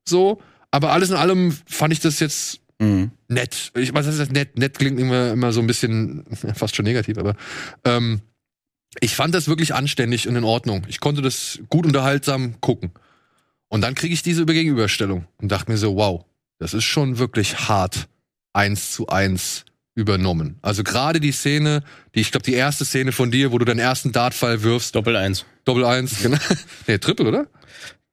[0.07, 0.41] so.
[0.71, 3.11] Aber alles in allem fand ich das jetzt Mhm.
[3.27, 3.71] nett.
[3.75, 4.57] Ich, was heißt das nett?
[4.57, 6.23] Nett klingt immer, immer so ein bisschen
[6.55, 7.35] fast schon negativ, aber
[7.83, 8.21] ähm,
[9.01, 10.85] ich fand das wirklich anständig und in Ordnung.
[10.87, 12.91] Ich konnte das gut unterhaltsam gucken.
[13.67, 16.25] Und dann kriege ich diese Gegenüberstellung und dachte mir so, wow,
[16.57, 18.07] das ist schon wirklich hart
[18.53, 19.65] eins zu eins
[19.99, 20.57] übernommen.
[20.61, 21.83] Also gerade die Szene,
[22.15, 25.15] die ich glaube die erste Szene von dir, wo du deinen ersten Dartfall wirfst, Doppel
[25.15, 25.45] eins.
[25.65, 26.37] Doppel eins, genau.
[26.87, 27.47] nee, Triple, oder?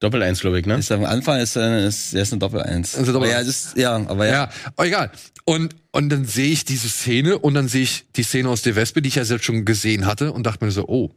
[0.01, 0.77] Doppel eins, glaube ich, ne?
[0.77, 2.97] Ist am Anfang ist, äh, ist, ist eine Doppel eins.
[2.97, 4.33] Also Doppel- aber ja, ist, ja, aber ja.
[4.33, 5.11] Ja, oh, egal.
[5.45, 8.77] Und, und dann sehe ich diese Szene und dann sehe ich die Szene aus der
[8.77, 11.13] Wespe, die ich ja selbst schon gesehen hatte und dachte mir so, oh,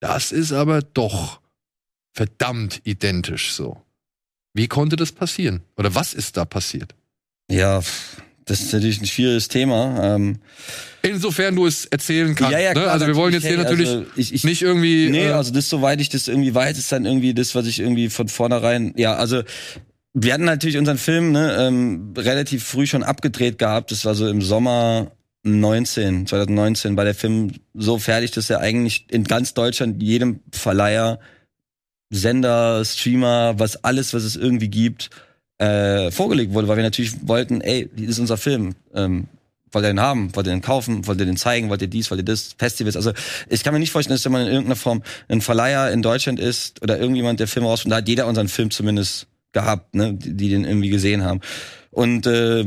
[0.00, 1.40] das ist aber doch
[2.12, 3.82] verdammt identisch so.
[4.52, 5.62] Wie konnte das passieren?
[5.76, 6.94] Oder was ist da passiert?
[7.48, 10.16] Ja, pff, das ist natürlich ein schwieriges Thema.
[10.16, 10.38] Ähm,
[11.02, 12.52] Insofern du es erzählen kannst.
[12.52, 12.80] ja, ja, ne?
[12.80, 15.10] klar, Also wir wollen jetzt hier natürlich also ich, ich, nicht irgendwie.
[15.10, 17.78] Nee, äh, also das, soweit ich das irgendwie weiß, ist dann irgendwie das, was ich
[17.78, 19.42] irgendwie von vornherein, ja, also
[20.14, 23.92] wir hatten natürlich unseren Film ne, ähm, relativ früh schon abgedreht gehabt.
[23.92, 25.12] Das war so im Sommer
[25.44, 31.20] 19, 2019 war der Film so fertig, dass er eigentlich in ganz Deutschland jedem Verleiher,
[32.10, 35.10] Sender, Streamer, was alles, was es irgendwie gibt,
[35.58, 38.74] äh, vorgelegt wurde, weil wir natürlich wollten, ey, das ist unser Film.
[38.94, 39.28] Ähm,
[39.72, 40.34] wollt ihr den haben?
[40.34, 41.06] Wollt ihr den kaufen?
[41.06, 41.68] Wollt ihr den zeigen?
[41.68, 42.10] Wollt ihr dies?
[42.10, 42.54] Wollt ihr das?
[42.58, 42.96] Festivals?
[42.96, 43.12] Also
[43.48, 46.82] ich kann mir nicht vorstellen, dass man in irgendeiner Form ein Verleiher in Deutschland ist
[46.82, 50.48] oder irgendjemand, der Film rausfindet, da hat jeder unseren Film zumindest gehabt, ne, die, die
[50.48, 51.40] den irgendwie gesehen haben.
[51.90, 52.64] Und äh,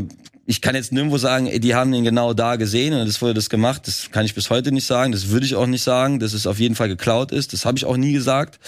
[0.51, 3.35] ich kann jetzt nirgendwo sagen, ey, die haben den genau da gesehen und es wurde
[3.35, 3.87] das gemacht.
[3.87, 5.13] Das kann ich bis heute nicht sagen.
[5.13, 7.53] Das würde ich auch nicht sagen, dass es auf jeden Fall geklaut ist.
[7.53, 8.59] Das habe ich auch nie gesagt.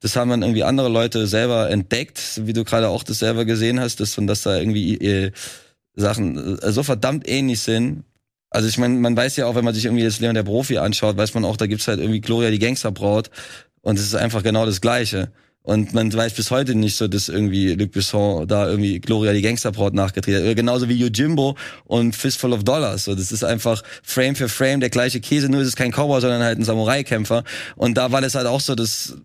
[0.00, 3.78] Das haben dann irgendwie andere Leute selber entdeckt, wie du gerade auch das selber gesehen
[3.78, 5.30] hast, dass, und dass da irgendwie äh,
[5.94, 8.02] Sachen äh, so verdammt ähnlich sind.
[8.50, 10.78] Also ich meine, man weiß ja auch, wenn man sich irgendwie das Leon der Profi
[10.78, 13.30] anschaut, weiß man auch, da gibt's halt irgendwie Gloria die Gangsterbraut
[13.82, 15.30] und es ist einfach genau das Gleiche.
[15.62, 19.42] Und man weiß bis heute nicht so, dass irgendwie Luc Besson da irgendwie Gloria die
[19.42, 20.56] Gangsterbraut nachgedreht hat.
[20.56, 23.04] Genauso wie Yojimbo und Fistful of Dollars.
[23.04, 26.22] So, das ist einfach Frame für Frame der gleiche Käse, nur ist es kein Cowboy,
[26.22, 27.44] sondern halt ein Samurai-Kämpfer.
[27.76, 29.18] Und da war das halt auch so, dass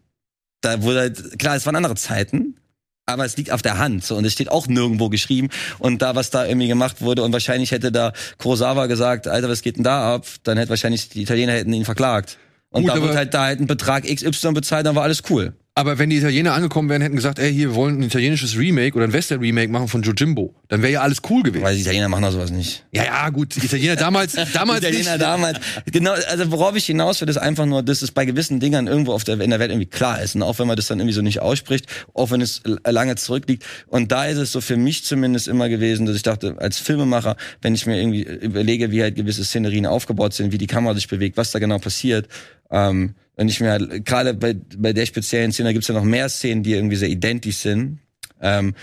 [0.64, 2.57] da wurde halt, klar, es waren andere Zeiten,
[3.05, 5.49] aber es liegt auf der Hand so und es steht auch nirgendwo geschrieben
[5.80, 9.61] und da was da irgendwie gemacht wurde und wahrscheinlich hätte da Kurosawa gesagt, Alter, was
[9.61, 10.26] geht denn da ab?
[10.43, 12.38] Dann hätte wahrscheinlich die Italiener hätten ihn verklagt.
[12.69, 15.53] Und Gut, da wird halt da halt ein Betrag XY bezahlt, dann war alles cool.
[15.75, 18.95] Aber wenn die Italiener angekommen wären, hätten gesagt, ey, hier, wir wollen ein italienisches Remake
[18.95, 21.63] oder ein Western-Remake machen von Jojimbo, dann wäre ja alles cool gewesen.
[21.63, 22.85] Weil die Italiener machen doch sowas nicht.
[22.91, 25.21] Ja, ja, gut, die Italiener damals, damals Italiener nicht.
[25.21, 25.59] damals.
[25.91, 29.13] Genau, also worauf ich hinaus will, ist einfach nur, dass es bei gewissen Dingern irgendwo
[29.13, 30.35] auf der, in der Welt irgendwie klar ist.
[30.35, 33.65] Und auch wenn man das dann irgendwie so nicht ausspricht, auch wenn es lange zurückliegt.
[33.87, 37.35] Und da ist es so für mich zumindest immer gewesen, dass ich dachte, als Filmemacher,
[37.63, 41.07] wenn ich mir irgendwie überlege, wie halt gewisse Szenerien aufgebaut sind, wie die Kamera sich
[41.07, 42.27] bewegt, was da genau passiert,
[42.69, 46.03] ähm, wenn ich mir halt, gerade bei, bei der speziellen Szene, da gibt's ja noch
[46.03, 47.99] mehr Szenen, die irgendwie sehr identisch sind.
[48.41, 48.76] Ähm,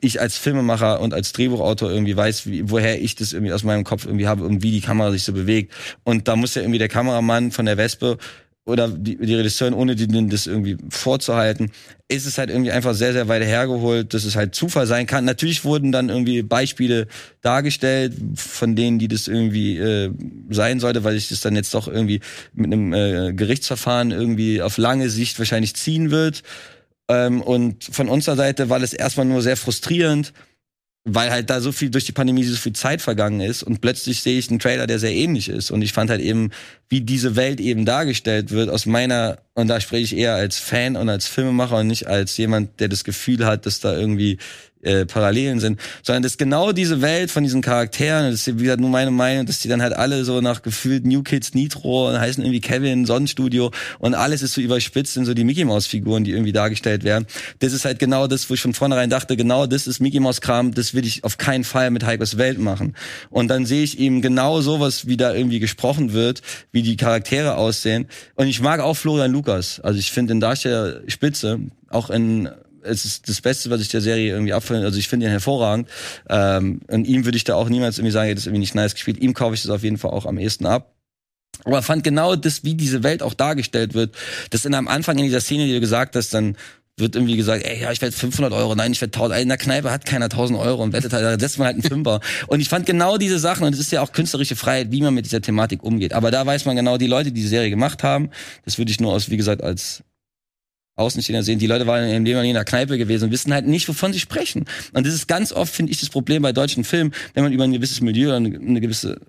[0.00, 3.84] ich als Filmemacher und als Drehbuchautor irgendwie weiß, wie, woher ich das irgendwie aus meinem
[3.84, 5.74] Kopf irgendwie habe und wie die Kamera sich so bewegt.
[6.04, 8.16] Und da muss ja irgendwie der Kameramann von der Wespe
[8.66, 11.70] oder die, die Regisseurin, ohne denen das irgendwie vorzuhalten,
[12.08, 15.24] ist es halt irgendwie einfach sehr, sehr weit hergeholt, dass es halt Zufall sein kann.
[15.24, 17.06] Natürlich wurden dann irgendwie Beispiele
[17.42, 20.10] dargestellt, von denen, die das irgendwie äh,
[20.50, 22.20] sein sollte, weil ich das dann jetzt doch irgendwie
[22.54, 26.42] mit einem äh, Gerichtsverfahren irgendwie auf lange Sicht wahrscheinlich ziehen wird.
[27.08, 30.32] Ähm, und von unserer Seite war das erstmal nur sehr frustrierend,
[31.08, 34.22] weil halt da so viel durch die Pandemie so viel Zeit vergangen ist und plötzlich
[34.22, 35.70] sehe ich einen Trailer, der sehr ähnlich ist.
[35.70, 36.50] Und ich fand halt eben,
[36.88, 40.96] wie diese Welt eben dargestellt wird, aus meiner, und da spreche ich eher als Fan
[40.96, 44.38] und als Filmemacher und nicht als jemand, der das Gefühl hat, dass da irgendwie
[44.82, 48.90] äh, Parallelen sind, sondern dass genau diese Welt von diesen Charakteren, das ist wieder nur
[48.90, 52.42] meine Meinung, dass die dann halt alle so nach gefühlt New Kids Nitro und heißen
[52.42, 56.32] irgendwie Kevin, Sonnenstudio und alles ist so überspitzt sind so die Mickey Mouse Figuren, die
[56.32, 57.26] irgendwie dargestellt werden.
[57.58, 60.40] Das ist halt genau das, wo ich von vornherein dachte, genau das ist Mickey Mouse
[60.40, 62.94] Kram, das will ich auf keinen Fall mit Heikos Welt machen.
[63.30, 66.42] Und dann sehe ich eben genau sowas, wie da irgendwie gesprochen wird,
[66.72, 68.06] wie die Charaktere aussehen.
[68.34, 69.80] Und ich mag auch Florian Lukas.
[69.80, 72.50] Also ich finde den Darsteller spitze, auch in
[72.86, 74.84] es ist das Beste, was ich der Serie irgendwie abfällt.
[74.84, 75.88] Also ich finde ihn hervorragend.
[76.28, 78.74] Ähm, und ihm würde ich da auch niemals irgendwie sagen, er hat das irgendwie nicht
[78.74, 79.18] nice gespielt.
[79.18, 80.92] Ihm kaufe ich das auf jeden Fall auch am ehesten ab.
[81.64, 84.14] Aber fand genau das, wie diese Welt auch dargestellt wird,
[84.50, 86.56] dass in am Anfang in dieser Szene, die du gesagt hast, dann
[86.98, 89.58] wird irgendwie gesagt, ey, ja, ich werde 500 Euro, nein, ich werde 1000, in der
[89.58, 92.20] Kneipe hat keiner 1000 Euro und wettet halt, da setzt man halt einen Fünfer.
[92.46, 95.12] Und ich fand genau diese Sachen, und es ist ja auch künstlerische Freiheit, wie man
[95.12, 96.14] mit dieser Thematik umgeht.
[96.14, 98.30] Aber da weiß man genau, die Leute, die die Serie gemacht haben,
[98.64, 100.04] das würde ich nur aus, wie gesagt, als
[100.96, 101.58] Außenstehender sehen.
[101.58, 104.12] Die Leute waren in ihrem Leben in der Kneipe gewesen und wissen halt nicht, wovon
[104.12, 104.64] sie sprechen.
[104.94, 107.64] Und das ist ganz oft, finde ich, das Problem bei deutschen Filmen, wenn man über
[107.64, 109.20] ein gewisses Milieu oder eine, gewisse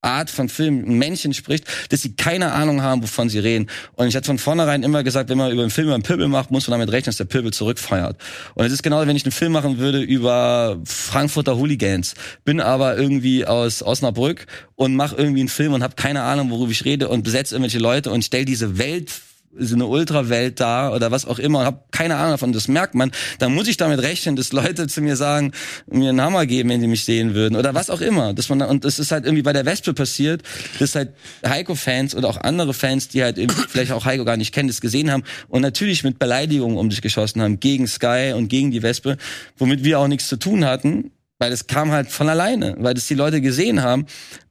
[0.00, 3.68] Art von Film, Männchen spricht, dass sie keine Ahnung haben, wovon sie reden.
[3.96, 6.28] Und ich hatte von vornherein immer gesagt, wenn man über einen Film über einen Pöbel
[6.28, 8.16] macht, muss man damit rechnen, dass der Pöbel zurückfeuert.
[8.54, 12.14] Und es ist genau, wenn ich einen Film machen würde über Frankfurter Hooligans,
[12.44, 16.70] bin aber irgendwie aus Osnabrück und mache irgendwie einen Film und habe keine Ahnung, worüber
[16.70, 19.10] ich rede und besetze irgendwelche Leute und stell diese Welt
[19.58, 23.10] so eine Ultrawelt da oder was auch immer habe keine Ahnung davon, das merkt man,
[23.38, 25.52] dann muss ich damit rechnen, dass Leute zu mir sagen,
[25.86, 28.34] mir einen Hammer geben, wenn sie mich sehen würden oder was auch immer.
[28.34, 30.42] Dass man, und das ist halt irgendwie bei der Wespe passiert,
[30.78, 31.12] dass halt
[31.46, 34.80] Heiko-Fans oder auch andere Fans, die halt irgendwie vielleicht auch Heiko gar nicht kennen, das
[34.80, 38.82] gesehen haben und natürlich mit Beleidigungen um sich geschossen haben gegen Sky und gegen die
[38.82, 39.16] Wespe,
[39.56, 43.06] womit wir auch nichts zu tun hatten, weil das kam halt von alleine, weil das
[43.06, 44.06] die Leute gesehen haben.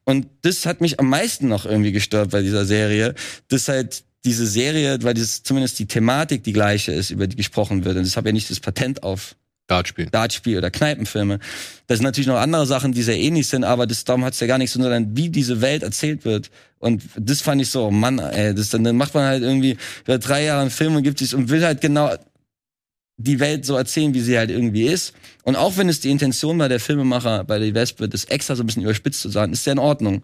[0.05, 3.13] Und das hat mich am meisten noch irgendwie gestört bei dieser Serie,
[3.49, 7.85] dass halt diese Serie, weil das zumindest die Thematik die gleiche ist, über die gesprochen
[7.85, 7.98] wird.
[7.98, 9.35] Und ich habe ja nicht das Patent auf
[9.68, 10.07] Dartspiel.
[10.07, 11.39] Dartspiel oder Kneipenfilme.
[11.88, 14.48] Das sind natürlich noch andere Sachen, die sehr ähnlich sind, aber das, darum hat's ja
[14.48, 16.49] gar nichts, sondern wie diese Welt erzählt wird.
[16.80, 20.18] Und das fand ich so, oh Mann, ey, das, dann macht man halt irgendwie über
[20.18, 22.14] drei Jahre einen Film und gibt sich und will halt genau
[23.18, 25.14] die Welt so erzählen, wie sie halt irgendwie ist.
[25.44, 28.64] Und auch wenn es die Intention war der Filmemacher bei der Wespe, das extra so
[28.64, 30.23] ein bisschen überspitzt zu sagen, ist ja in Ordnung.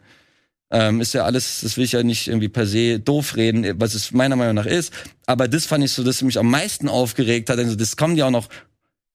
[0.76, 3.94] Ähm, ist ja alles, das will ich ja nicht irgendwie per se doof reden, was
[3.94, 4.92] es meiner Meinung nach ist.
[5.28, 7.60] Aber das fand ich so, dass mich am meisten aufgeregt hat.
[7.60, 8.50] Also das kommt ja auch noch.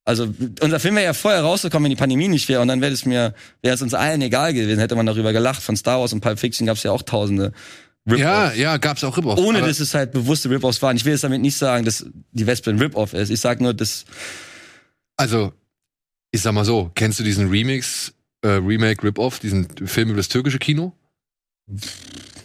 [0.05, 0.33] Also
[0.63, 3.05] unser Film wäre ja vorher rausgekommen, wenn die Pandemie nicht wäre, und dann wäre es
[3.05, 5.61] mir, wäre es uns allen egal gewesen, hätte man darüber gelacht.
[5.61, 7.53] Von Star Wars und Pulp Fiction gab es ja auch tausende
[8.07, 8.21] Rip-Offs.
[8.21, 9.43] Ja, ja, gab's auch Rip-Offs.
[9.43, 10.97] Ohne dass es halt bewusste Rip-Offs waren.
[10.97, 13.31] Ich will jetzt damit nicht sagen, dass die Wespe ein Rip-Off ist.
[13.31, 14.05] Ich sag nur, dass
[15.17, 15.53] Also,
[16.31, 20.29] ich sag mal so, kennst du diesen Remix, äh, Remake, Rip-Off, diesen Film über das
[20.29, 20.95] türkische Kino?
[21.69, 21.91] Das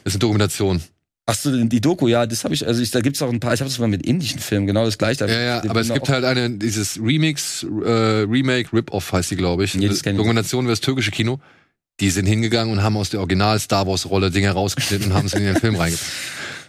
[0.06, 0.82] ist eine Dokumentation.
[1.26, 3.54] Ach so, die Doku, ja, das habe ich, also ich, da gibt's auch ein paar,
[3.54, 5.26] ich habe das mal mit indischen Filmen, genau das gleiche.
[5.26, 7.90] Ja, ja, aber es gibt halt eine, dieses Remix, äh,
[8.28, 9.74] Remake, Rip-Off heißt die, glaube ich.
[9.76, 11.40] Nee, das Dokumentation über das türkische Kino.
[12.02, 15.44] Die sind hingegangen und haben aus der Original-Star Wars-Rolle Dinge rausgeschnitten und haben es in
[15.44, 16.12] den Film reingebracht.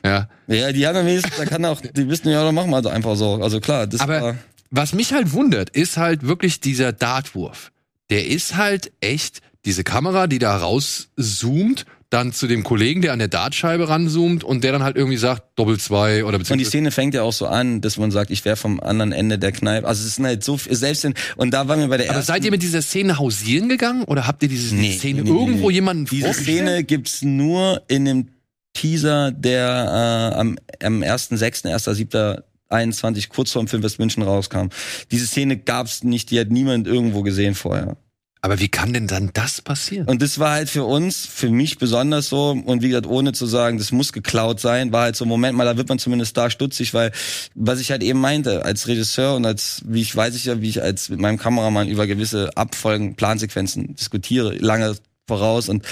[0.05, 0.28] Ja.
[0.48, 2.86] Ja, die haben ja wenigstens, da kann auch, die wissen ja, dann machen wir halt
[2.89, 3.36] einfach so.
[3.43, 4.35] Also klar, das Aber war,
[4.70, 7.72] was mich halt wundert, ist halt wirklich dieser Dartwurf.
[8.10, 13.19] Der ist halt echt diese Kamera, die da rauszoomt, dann zu dem Kollegen, der an
[13.19, 16.70] der Dartscheibe ranzoomt und der dann halt irgendwie sagt, Doppel zwei oder und die beziehungsweise.
[16.70, 19.51] Szene fängt ja auch so an, dass man sagt, ich wäre vom anderen Ende der
[19.51, 19.86] Kneipe.
[19.89, 22.19] Also es ist halt so viel, selbst in, und da waren wir bei der Aber
[22.19, 25.28] ersten, seid ihr mit dieser Szene hausieren gegangen oder habt ihr diese Nee, Szene nee,
[25.28, 25.74] irgendwo nee.
[25.74, 26.32] jemanden Diese?
[26.32, 28.28] Szene gibt's nur in dem
[28.74, 34.69] Teaser, der äh, am, am 1.6., 1.7., 21 kurz vor dem Film West München rauskam.
[35.11, 37.97] Diese Szene gab's nicht, die hat niemand irgendwo gesehen vorher.
[38.44, 40.06] Aber wie kann denn dann das passieren?
[40.06, 43.46] Und das war halt für uns, für mich besonders so, und wie gesagt, ohne zu
[43.46, 46.50] sagen, das muss geklaut sein, war halt so, Moment mal, da wird man zumindest da
[46.50, 47.10] stutzig, weil,
[47.54, 50.68] was ich halt eben meinte, als Regisseur und als, wie ich weiß ich ja, wie
[50.68, 54.94] ich als mit meinem Kameramann über gewisse Abfolgen, Plansequenzen diskutiere, lange
[55.26, 55.82] voraus und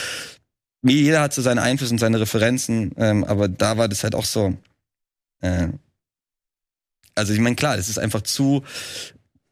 [0.82, 4.14] wie jeder hat so seine Einflüsse und seine Referenzen, ähm, aber da war das halt
[4.14, 4.54] auch so,
[5.40, 5.68] äh,
[7.14, 8.62] also ich meine, klar, das ist einfach zu,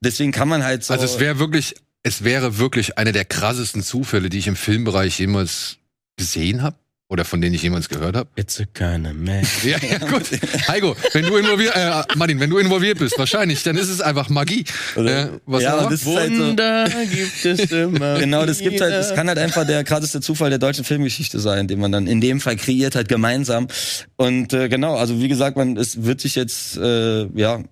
[0.01, 0.93] deswegen kann man halt so.
[0.93, 5.19] Also es wäre wirklich, es wäre wirklich eine der krassesten Zufälle, die ich im Filmbereich
[5.19, 5.77] jemals
[6.17, 6.77] gesehen habe
[7.09, 8.31] oder von denen ich jemals gehört habe.
[8.37, 9.45] It's a kind of man.
[9.65, 10.23] Ja, ja, gut.
[10.69, 14.29] Heiko, wenn du involviert, äh, Martin, wenn du involviert bist, wahrscheinlich, dann ist es einfach
[14.29, 14.65] Magie.
[14.97, 18.15] Oder- Äh, was Ja, das ist halt so- Wunder gibt es immer.
[18.21, 21.67] Genau, das gibt halt, das kann halt einfach der krasseste Zufall der deutschen Filmgeschichte sein,
[21.67, 23.67] den man dann in dem Fall kreiert hat, gemeinsam.
[24.17, 27.63] Und äh, genau, also wie gesagt, man, es wird sich jetzt, äh, ja,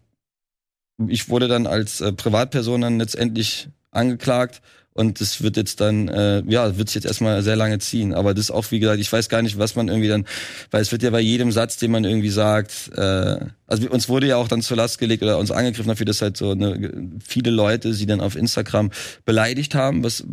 [1.06, 4.60] ich wurde dann als äh, Privatperson dann letztendlich angeklagt
[4.98, 8.12] und das wird jetzt dann, äh, ja, wird sich jetzt erstmal sehr lange ziehen.
[8.12, 10.26] Aber das auch, wie gesagt, ich weiß gar nicht, was man irgendwie dann,
[10.72, 13.38] weil es wird ja bei jedem Satz, den man irgendwie sagt, äh,
[13.68, 16.36] also uns wurde ja auch dann zur Last gelegt oder uns angegriffen dafür, dass halt
[16.36, 16.90] so eine,
[17.24, 18.90] viele Leute sie dann auf Instagram
[19.24, 20.24] beleidigt haben, was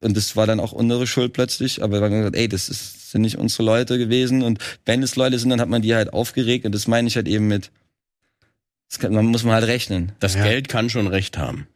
[0.00, 3.12] und das war dann auch unsere Schuld plötzlich, aber wir haben gesagt, ey, das ist,
[3.12, 6.12] sind nicht unsere Leute gewesen und wenn es Leute sind, dann hat man die halt
[6.12, 7.70] aufgeregt und das meine ich halt eben mit,
[8.90, 10.12] das kann, man muss man halt rechnen.
[10.18, 10.42] Das Ja.
[10.42, 11.68] Geld kann schon recht haben.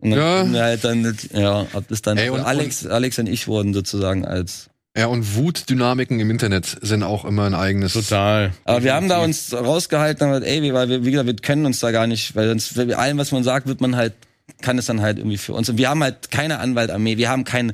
[0.00, 0.38] Und dann, Ja.
[0.40, 3.74] wurden wir halt dann, ja, ob das dann Ey, und- Alex, Alex und ich wurden
[3.74, 4.68] sozusagen als.
[4.96, 7.92] Ja, und Wutdynamiken im Internet sind auch immer ein eigenes.
[7.92, 8.52] Total.
[8.64, 11.36] Aber wir haben da uns rausgehalten, und gesagt, ey, wir, weil wir, wie gesagt, wir
[11.36, 14.14] können uns da gar nicht, weil sonst, bei allem, was man sagt, wird man halt,
[14.62, 15.68] kann es dann halt irgendwie für uns.
[15.68, 17.72] Und wir haben halt keine Anwaltarmee, wir haben kein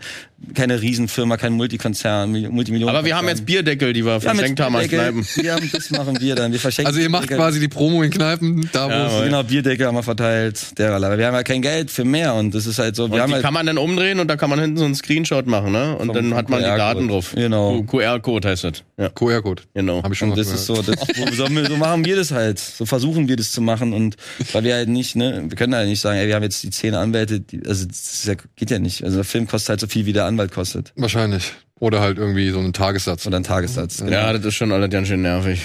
[0.55, 2.95] keine Riesenfirma, kein Multikonzern, Mil- Multimillionen.
[2.95, 5.27] Aber wir haben jetzt Bierdeckel, die wir verschenkt haben als Kneipen.
[5.37, 6.53] Wir haben, das machen wir dann.
[6.53, 7.37] Wir verschenken Also ihr macht Bierdeckel.
[7.39, 10.79] quasi die Promo in Kneipen, da wo Ja, es- aber- Genau, Bierdeckel haben wir verteilt.
[10.79, 11.07] Dererlei.
[11.07, 13.09] Aber wir haben ja kein Geld für mehr und das ist halt so.
[13.09, 14.85] Wir Und haben die halt kann man dann umdrehen und da kann man hinten so
[14.85, 15.97] einen Screenshot machen, ne?
[15.97, 16.67] Und dann hat man die.
[16.67, 17.33] Daten drauf.
[17.35, 17.83] Genau.
[17.85, 18.83] QR-Code heißt das.
[18.99, 19.63] Ja, QR-Code.
[19.75, 20.03] genau.
[20.03, 20.85] Habe ich schon Und mal das ist gehört.
[20.87, 22.59] so, das, so, so, so machen wir das halt.
[22.59, 23.95] So versuchen wir das zu machen.
[23.95, 24.17] Und
[24.53, 26.71] weil wir halt nicht, ne, wir können halt nicht sagen, ey, wir haben jetzt die
[26.71, 29.03] zehn Anwälte, die, also das ist ja, geht ja nicht.
[29.05, 30.93] Also der Film kostet halt so viel, wie der Anwalt kostet.
[30.97, 31.53] Wahrscheinlich.
[31.79, 33.27] Oder halt irgendwie so einen Tagessatz.
[33.27, 33.99] Oder ein Tagessatz.
[33.99, 34.11] Genau.
[34.13, 35.61] Ja, das ist schon alles ganz schön nervig.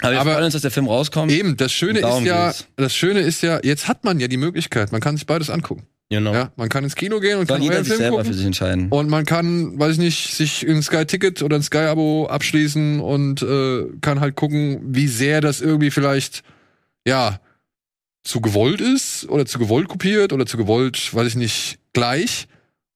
[0.00, 1.30] Aber wir Aber- freuen uns, dass der Film rauskommt.
[1.32, 2.66] Eben, das Schöne ist ja, geht's.
[2.76, 5.86] das Schöne ist ja, jetzt hat man ja die Möglichkeit, man kann sich beides angucken.
[6.10, 6.34] Genau.
[6.34, 8.32] Ja, man kann ins Kino gehen und Soll kann jeder sich Film selber gucken.
[8.32, 8.88] für sich entscheiden.
[8.90, 13.84] Und man kann, weiß ich nicht, sich ein Sky-Ticket oder ein Sky-Abo abschließen und äh,
[14.02, 16.42] kann halt gucken, wie sehr das irgendwie vielleicht,
[17.06, 17.40] ja,
[18.24, 22.46] zu gewollt ist oder zu gewollt kopiert oder zu gewollt, weiß ich nicht, gleich.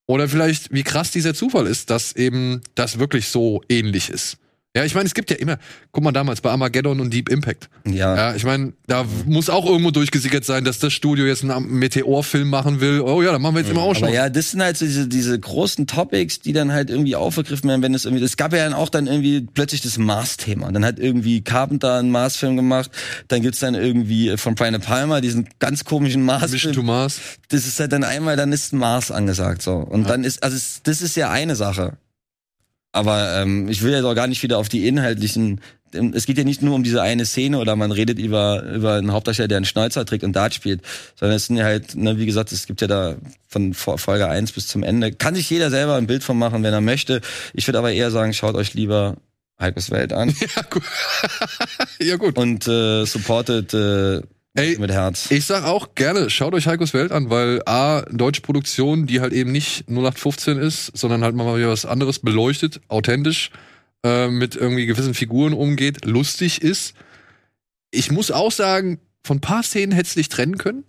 [0.06, 4.38] Oder vielleicht, wie krass dieser Zufall ist, dass eben das wirklich so ähnlich ist.
[4.76, 5.56] Ja, ich meine, es gibt ja immer,
[5.90, 7.70] guck mal damals bei Armageddon und Deep Impact.
[7.86, 8.14] Ja.
[8.14, 12.50] Ja, ich meine, da muss auch irgendwo durchgesickert sein, dass das Studio jetzt einen Meteorfilm
[12.50, 13.00] machen will.
[13.00, 14.12] Oh ja, dann machen wir jetzt immer auch schon.
[14.12, 17.80] Ja, das sind halt so diese, diese großen Topics, die dann halt irgendwie aufgegriffen werden,
[17.80, 20.70] wenn es irgendwie, es gab ja dann auch dann irgendwie plötzlich das Mars-Thema.
[20.70, 22.90] Dann hat irgendwie Carpenter einen Mars-Film gemacht,
[23.28, 26.74] dann gibt's dann irgendwie von Brian Palma diesen ganz komischen Mission Mars-Film.
[26.74, 27.20] to Mars.
[27.48, 29.76] Das ist halt dann einmal, dann ist Mars angesagt, so.
[29.76, 31.96] Und dann ist, also das ist ja eine Sache.
[32.96, 35.60] Aber ähm, ich will ja doch gar nicht wieder auf die inhaltlichen.
[36.14, 39.12] Es geht ja nicht nur um diese eine Szene oder man redet über, über einen
[39.12, 40.82] Hauptdarsteller, der einen Schnäuzer trägt und Dart spielt,
[41.14, 43.16] sondern es sind ja halt, ne, wie gesagt, es gibt ja da
[43.48, 45.12] von Fo- Folge 1 bis zum Ende.
[45.12, 47.20] Kann sich jeder selber ein Bild von machen, wenn er möchte.
[47.54, 49.16] Ich würde aber eher sagen, schaut euch lieber
[49.60, 50.82] Heikos Welt an Ja, gut.
[52.00, 52.36] ja, gut.
[52.36, 54.20] und äh, supportet äh,
[54.56, 55.30] Ey, mit Herz.
[55.30, 59.34] Ich sag auch gerne, schaut euch Heikos Welt an, weil A, deutsche Produktion, die halt
[59.34, 63.50] eben nicht 0815 ist, sondern halt mal wieder was anderes beleuchtet, authentisch,
[64.02, 66.94] äh, mit irgendwie gewissen Figuren umgeht, lustig ist.
[67.90, 70.84] Ich muss auch sagen, von ein paar Szenen hättest du dich trennen können.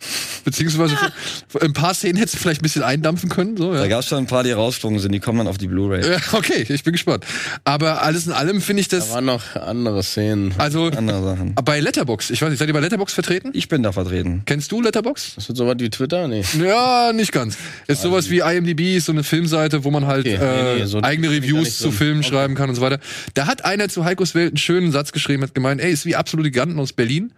[0.45, 1.09] Beziehungsweise von,
[1.47, 3.57] von ein paar Szenen hättest du vielleicht ein bisschen eindampfen können.
[3.57, 3.87] So, Da ja.
[3.87, 6.09] gab's schon ein paar, die rausgeflogen sind, die kommen dann auf die Blu-ray.
[6.09, 7.25] Ja, okay, ich bin gespannt.
[7.63, 9.11] Aber alles in allem finde ich Da das.
[9.11, 10.53] waren noch andere Szenen.
[10.57, 11.55] Also Andere Sachen.
[11.55, 13.49] bei Letterbox, ich weiß nicht, seid ihr bei Letterbox vertreten?
[13.53, 14.43] Ich bin da vertreten.
[14.45, 15.33] Kennst du Letterbox?
[15.35, 16.27] Das wird sowas wie Twitter?
[16.27, 16.43] Nee.
[16.63, 17.57] Ja, nicht ganz.
[17.87, 20.85] Ist sowas wie IMDb, ist so eine Filmseite, wo man halt Okay, äh, nee, nee,
[20.85, 21.91] so eigene da Reviews zu.
[21.91, 22.29] Filmen Okay.
[22.29, 22.99] schreiben kann und so weiter.
[23.33, 26.15] Da hat einer zu Heikos Welt einen schönen Satz geschrieben, hat gemeint, ey, ist wie
[26.15, 27.33] absolute Giganten aus Berlin.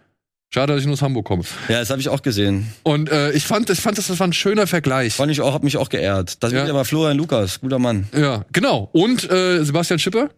[0.52, 1.44] Schade, dass ich nur aus Hamburg komme.
[1.68, 2.66] Ja, das habe ich auch gesehen.
[2.82, 5.14] Und äh, ich fand, ich fand das, das war ein schöner Vergleich.
[5.14, 6.42] Fand ich auch, hab mich auch geehrt.
[6.42, 6.58] Das Ja.
[6.58, 6.64] ja.
[6.64, 8.08] wieder mal Florian Lukas, guter Mann.
[8.16, 8.88] Ja, genau.
[8.92, 10.30] Und äh, Sebastian Schipper.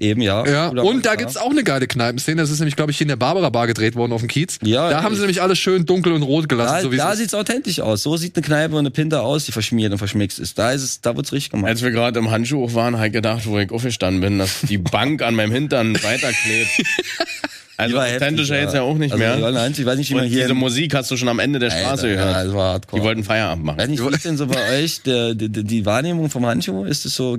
[0.00, 0.46] Eben, ja.
[0.46, 0.68] Ja.
[0.68, 1.16] Und da ja.
[1.16, 2.40] gibt's auch eine geile Kneipenszene.
[2.40, 4.58] Das ist nämlich, glaube ich, hier in der Barbara Bar gedreht worden auf dem Kiez.
[4.62, 6.74] Ja, Da haben sie ich- nämlich alles schön dunkel und rot gelassen.
[6.76, 7.18] Da, so wie da es ist.
[7.18, 8.04] sieht's authentisch aus.
[8.04, 10.56] So sieht eine Kneipe und eine Pinte aus, die verschmiert und verschmixt ist.
[10.58, 11.68] Da ist es, da wird's richtig gemacht.
[11.68, 14.78] Als wir gerade im Handschuh waren, habe ich gedacht, wo ich aufgestanden bin, dass die
[14.78, 16.70] Bank an meinem Hintern weiterklebt.
[17.78, 19.36] Also heftig, jetzt ja auch nicht also, mehr.
[19.70, 20.42] Ich weiß nicht, wie man hier.
[20.42, 22.34] diese Musik hast du schon am Ende der Straße Alter, gehört.
[22.34, 23.00] Ja, das war hardcore.
[23.00, 23.78] Die wollten Feierabend machen.
[23.78, 26.84] weiß nicht, wie ist denn so bei euch der, die, die Wahrnehmung vom Handschuh?
[26.84, 27.38] Ist es so?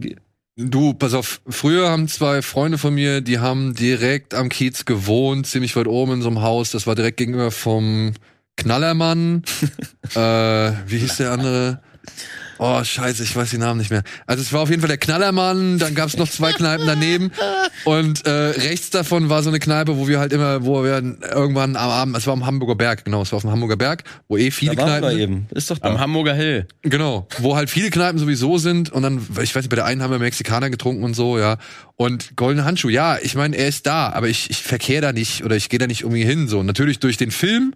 [0.55, 5.45] Du, pass auf, früher haben zwei Freunde von mir, die haben direkt am Kiez gewohnt,
[5.45, 6.71] ziemlich weit oben in so einem Haus.
[6.71, 8.13] Das war direkt gegenüber vom
[8.55, 9.43] Knallermann.
[10.15, 11.81] äh, wie hieß der andere?
[12.61, 14.03] Oh, scheiße, ich weiß den Namen nicht mehr.
[14.27, 17.31] Also es war auf jeden Fall der Knallermann, dann gab's noch zwei Kneipen daneben
[17.85, 20.91] und äh, rechts davon war so eine Kneipe, wo wir halt immer, wo wir
[21.33, 24.03] irgendwann am Abend, es war am Hamburger Berg, genau, es war auf dem Hamburger Berg,
[24.27, 25.21] wo eh viele Da Kneipen wir sind.
[25.21, 25.47] eben.
[25.51, 25.89] Ist doch da.
[25.89, 26.67] Am Hamburger Hill.
[26.81, 30.03] Genau, wo halt viele Kneipen sowieso sind und dann, ich weiß nicht, bei der einen
[30.03, 31.57] haben wir Mexikaner getrunken und so, ja.
[31.95, 35.45] Und goldene Handschuh, ja, ich meine, er ist da, aber ich, ich verkehre da nicht
[35.45, 36.47] oder ich gehe da nicht irgendwie hin.
[36.49, 37.73] So, natürlich durch den Film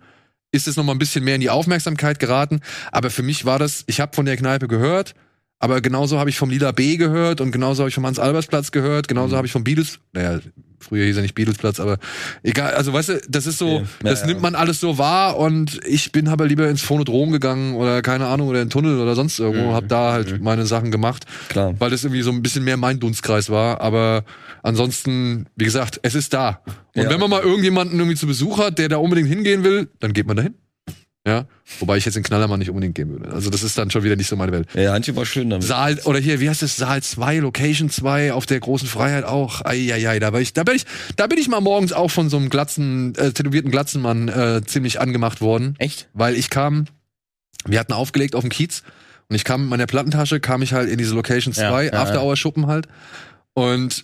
[0.53, 2.61] ist es noch mal ein bisschen mehr in die Aufmerksamkeit geraten,
[2.91, 5.15] aber für mich war das, ich habe von der Kneipe gehört,
[5.63, 9.07] aber genauso habe ich vom Lila B gehört und genauso habe ich vom Hans-Albers-Platz gehört,
[9.07, 10.39] genauso habe ich vom Beatles, naja,
[10.81, 11.99] früher hieß er nicht Beatles-Platz, aber
[12.43, 14.27] egal, also weißt du, das ist so, Ja, das ja.
[14.27, 18.25] nimmt man alles so wahr und ich bin aber lieber ins Phonodrom gegangen oder keine
[18.27, 21.73] Ahnung, oder in den Tunnel oder sonst irgendwo, hab da halt meine Sachen gemacht, Klar.
[21.79, 24.25] weil das irgendwie so ein bisschen mehr mein Dunstkreis war, aber
[24.63, 26.59] ansonsten, wie gesagt, es ist da.
[26.95, 27.09] Und Ja.
[27.09, 30.27] wenn man mal irgendjemanden irgendwie zu Besuch hat, der da unbedingt hingehen will, dann geht
[30.27, 30.55] man dahin.
[31.25, 31.45] Ja,
[31.79, 33.31] wobei ich jetzt in Knallermann nicht unbedingt gehen würde.
[33.31, 34.67] Also das ist dann schon wieder nicht so meine Welt.
[34.73, 35.65] Ja, Handschuh war schön damit.
[35.65, 36.75] Saal, oder hier, wie heißt das?
[36.75, 39.63] Saal 2, Location 2 auf der großen Freiheit auch.
[39.63, 40.85] Eieiei, da war ich, da bin ich,
[41.15, 44.99] da bin ich mal morgens auch von so einem glatzen, äh, tätowierten Glatzenmann äh, ziemlich
[44.99, 45.75] angemacht worden.
[45.77, 46.09] Echt?
[46.13, 46.87] Weil ich kam,
[47.65, 48.83] wir hatten aufgelegt auf dem Kiez
[49.29, 52.01] und ich kam mit meiner Plattentasche, kam ich halt in diese Location 2, Ja, ja,
[52.01, 52.87] After Hour Schuppen halt
[53.53, 54.03] und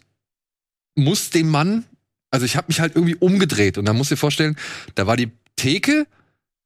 [0.95, 1.83] muss dem Mann,
[2.31, 4.55] also ich habe mich halt irgendwie umgedreht und dann musst du dir vorstellen,
[4.95, 6.07] da war die Theke,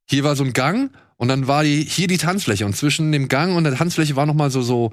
[0.06, 3.28] hier war so ein Gang und dann war die hier die Tanzfläche und zwischen dem
[3.28, 4.92] Gang und der Tanzfläche war noch mal so so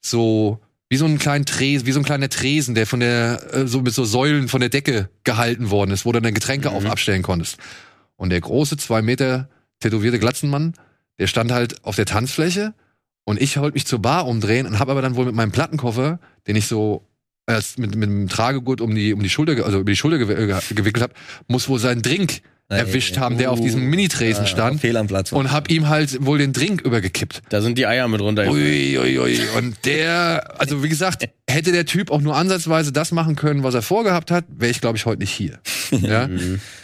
[0.00, 3.66] so wie so einen kleinen Tresen, wie so ein kleiner Tresen, der von der äh,
[3.66, 6.84] so mit so Säulen von der Decke gehalten worden ist, wo du deine Getränke auf
[6.84, 7.58] abstellen konntest.
[8.16, 10.74] Und der große zwei Meter tätowierte Glatzenmann,
[11.18, 12.74] der stand halt auf der Tanzfläche
[13.24, 16.18] und ich wollte mich zur Bar umdrehen und habe aber dann wohl mit meinem Plattenkoffer,
[16.48, 17.06] den ich so
[17.46, 20.26] erst mit, mit dem Tragegurt um die um die Schulter, also über die Schulter ge
[20.74, 21.14] gewickelt habe,
[21.46, 25.32] muss wohl seinen Drink erwischt haben, der auf diesem Mini-Tresen stand Fehl am Platz.
[25.32, 27.42] und hab ihm halt wohl den Drink übergekippt.
[27.48, 28.48] Da sind die Eier mit runter.
[28.48, 29.38] Ui, ui, ui.
[29.58, 33.74] Und der, also wie gesagt, hätte der Typ auch nur ansatzweise das machen können, was
[33.74, 35.58] er vorgehabt hat, wäre ich, glaube ich, heute nicht hier.
[35.90, 36.28] Ja?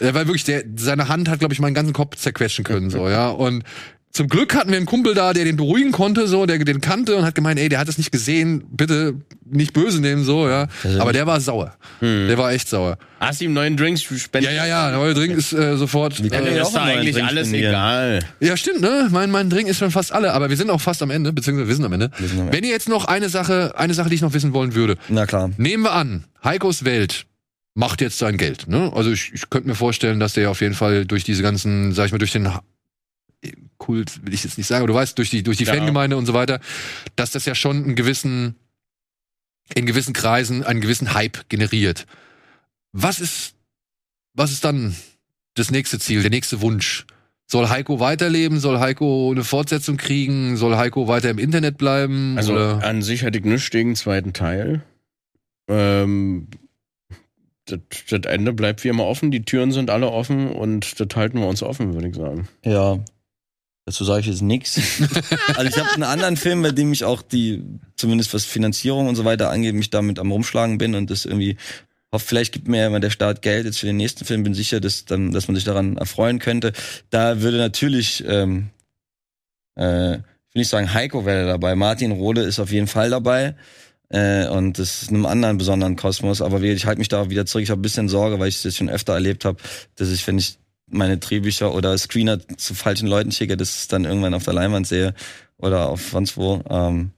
[0.01, 3.07] Er war wirklich, der, seine Hand hat, glaube ich, meinen ganzen Kopf zerquetschen können, so,
[3.07, 3.29] ja.
[3.29, 3.63] Und
[4.11, 7.15] zum Glück hatten wir einen Kumpel da, der den beruhigen konnte, so, der den kannte
[7.17, 9.13] und hat gemeint, ey, der hat es nicht gesehen, bitte
[9.45, 10.67] nicht böse nehmen, so, ja.
[10.99, 11.75] Aber der war sauer.
[12.01, 12.97] Der war echt sauer.
[13.19, 14.53] Hast du ihm neuen Drinks spendiert?
[14.53, 16.15] Ja, ja, ja, der neue Drink ist äh, sofort.
[16.17, 17.71] kann Ja, Ja, Äh, das auch ist neuen eigentlich Drink alles spendieren.
[17.73, 18.19] egal.
[18.39, 19.07] ja, stimmt, ne?
[19.11, 21.67] Mein, mein Drink ist schon fast alle, aber wir sind auch fast am Ende, beziehungsweise
[21.67, 22.09] wir sind am Ende.
[22.19, 22.51] sind am.
[22.51, 24.95] Wenn ihr jetzt noch eine Sache, eine Sache, die ich noch wissen wollen würde.
[25.09, 25.51] Na klar.
[25.57, 27.25] Nehmen wir an, Heikos Welt
[27.75, 28.67] macht jetzt sein Geld.
[28.67, 28.91] Ne?
[28.95, 32.07] Also ich, ich könnte mir vorstellen, dass der auf jeden Fall durch diese ganzen, sag
[32.07, 32.49] ich mal, durch den
[33.87, 35.73] Kult, will ich jetzt nicht sagen, aber du weißt, durch die, durch die Ja.
[35.73, 36.59] Fangemeinde und so weiter,
[37.15, 38.55] dass das ja schon einen gewissen,
[39.73, 42.05] in gewissen Kreisen einen gewissen Hype generiert.
[42.91, 43.55] Was ist,
[44.33, 44.93] was ist dann
[45.55, 47.05] das nächste Ziel, der nächste Wunsch?
[47.49, 48.59] Soll Heiko weiterleben?
[48.59, 50.57] Soll Heiko eine Fortsetzung kriegen?
[50.57, 52.37] Soll Heiko weiter im Internet bleiben?
[52.37, 52.83] Also Oder?
[52.83, 54.83] an sich hätte ich nichts gegen den zweiten Teil.
[55.69, 56.49] Ähm,
[57.65, 61.39] das, das Ende bleibt wie immer offen, die Türen sind alle offen und das halten
[61.39, 62.47] wir uns offen, würde ich sagen.
[62.65, 62.99] Ja.
[63.87, 64.75] Dazu sage ich jetzt nichts.
[65.55, 67.63] Also ich habe einen anderen Film, bei dem ich auch die,
[67.95, 71.55] zumindest was Finanzierung und so weiter angeht, mich damit am rumschlagen bin und das irgendwie
[72.11, 74.53] hoffe, vielleicht gibt mir ja mal der Staat Geld jetzt für den nächsten Film, bin
[74.53, 76.73] sicher, dass, dann, dass man sich daran erfreuen könnte.
[77.09, 78.71] Da würde natürlich, ähm,
[79.75, 80.17] äh,
[80.53, 81.75] will ich sagen, Heiko wäre dabei.
[81.75, 83.55] Martin Rohde ist auf jeden Fall dabei.
[84.09, 86.41] Äh, und das ist in einem anderen besonderen Kosmos.
[86.41, 87.63] Aber ich halte mich da wieder zurück.
[87.63, 89.59] Ich habe ein bisschen Sorge, weil ich das schon öfter erlebt habe,
[89.95, 90.57] dass ich, wenn ich
[90.89, 94.53] meine Drehbücher oder Screener zu falschen Leuten schicke, dass ich es dann irgendwann auf der
[94.53, 95.13] Leinwand sehe
[95.57, 96.61] oder auf sonst wo.
[96.69, 97.11] Ähm,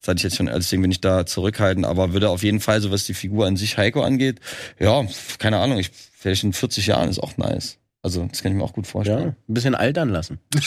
[0.00, 2.80] das hatte ich jetzt schon, deswegen bin ich da zurückhaltend, aber würde auf jeden Fall,
[2.80, 4.38] so was die Figur an sich Heiko angeht,
[4.78, 5.04] ja,
[5.38, 7.78] keine Ahnung, ich, vielleicht in 40 Jahren ist auch nice.
[8.02, 9.36] Also, das kann ich mir auch gut Ja, vorstellen.
[9.48, 10.38] ein bisschen altern lassen.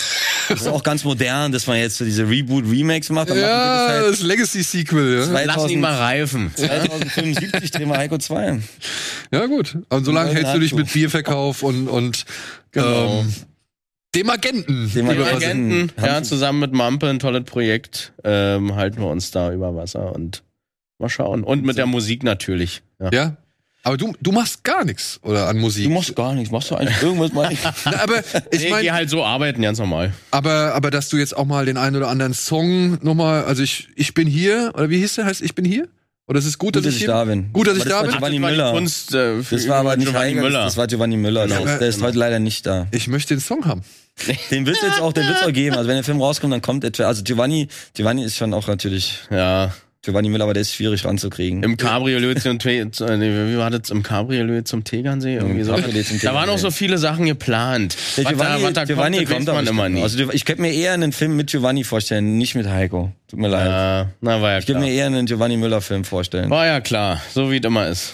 [0.60, 3.30] Das ist auch ganz modern, dass man jetzt so diese Reboot-Remakes macht.
[3.30, 5.34] Dann Ja, das das Legacy-Sequel, ja.
[5.34, 6.52] halt Lass ihn mal reifen.
[6.56, 8.60] 2075 drehen wir Heiko 2.
[9.32, 9.78] Ja, gut.
[9.90, 12.26] Und solange hältst du dich mit Bierverkauf und, und
[12.72, 13.22] Genau.
[13.22, 13.34] ähm,
[14.16, 14.92] dem Agenten.
[14.94, 15.92] Dem über Agenten.
[16.02, 18.14] ja, zusammen mit Mampe ein tolles Projekt.
[18.24, 20.44] Ähm, halten wir uns da über Wasser und
[21.00, 21.44] mal schauen.
[21.44, 22.82] Und mit der Musik natürlich.
[23.00, 23.10] Ja.
[23.14, 23.38] Ja.
[23.84, 25.86] Aber du, du machst gar nichts, oder an Musik.
[25.86, 27.50] Du machst gar nichts, machst du eigentlich irgendwas mal?
[27.86, 28.20] Na, aber
[28.52, 30.14] ich Nee, geh meine, halt so arbeiten, ganz normal.
[30.32, 33.88] aber, aber dass du jetzt auch mal den einen oder anderen Song nochmal, also ich,
[33.96, 35.26] ich bin hier, oder wie hieß der?
[35.26, 35.88] Heißt ich bin hier?
[36.28, 37.52] Oder es ist gut, Gut, dass ich hier da bin.
[37.54, 38.22] Gut, dass ich Aber da das bin.
[38.22, 38.72] war Giovanni das war Müller.
[38.72, 40.64] Die Kunst, äh, Das war aber nicht Giovanni Müller.
[40.66, 41.48] das war Giovanni Müller.
[41.48, 41.64] Genau.
[41.64, 42.86] Der, ist- der ist heute leider nicht da.
[42.92, 43.82] Ich möchte den Song haben.
[44.52, 45.76] Den wird's jetzt auch, den wird's auch geben.
[45.78, 47.06] Also wenn der Film rauskommt, dann kommt etwa.
[47.06, 51.62] Also Giovanni, Giovanni ist schon auch natürlich Ja, Giovanni Müller, aber der ist schwierig ranzukriegen.
[51.62, 52.86] im Cabriolet zum äh,
[53.18, 53.90] nee, wie war das?
[53.90, 55.36] Im Cabriolet zum Tegernsee?
[55.36, 55.74] Irgendwie so.
[55.74, 57.98] Cabriolet zum Da waren auch so viele Sachen geplant.
[58.16, 60.02] Der Was Giovanni, da, was da Giovanni kommt, das kommt man immer nie.
[60.02, 63.12] Also ich könnte mir eher einen Film mit Giovanni vorstellen, nicht mit Heiko.
[63.28, 63.68] Tut mir leid.
[63.68, 66.50] Ja, na, war ja ich könnte mir eher einen Giovanni Müller Film vorstellen.
[66.50, 68.14] War ja klar, so wie es immer ist.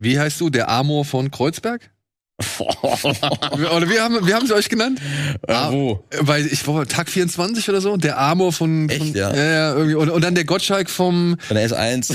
[0.00, 0.50] Wie heißt du?
[0.50, 1.88] Der Amor von Kreuzberg?
[2.38, 5.00] Oder wie haben, wie haben sie euch genannt?
[5.48, 6.04] äh, wo?
[6.20, 9.34] Weil ich war Tag 24 oder so, der Amor von, Echt, von ja?
[9.34, 12.14] ja, ja irgendwie und, und dann der Gottschalk vom Von der S1.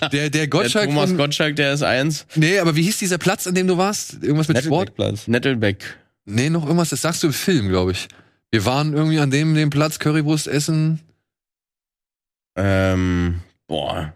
[0.00, 2.26] der der Der Gottschalk Thomas von Gottschalk, der ist eins.
[2.36, 4.22] Nee, aber wie hieß dieser Platz, an dem du warst?
[4.22, 4.92] Irgendwas mit Sport?
[5.26, 5.96] Nettelbeck.
[6.24, 8.06] Nee, noch irgendwas, das sagst du im Film, glaube ich.
[8.50, 11.00] Wir waren irgendwie an dem, dem Platz Currywurst essen.
[12.56, 14.14] Ähm, boah.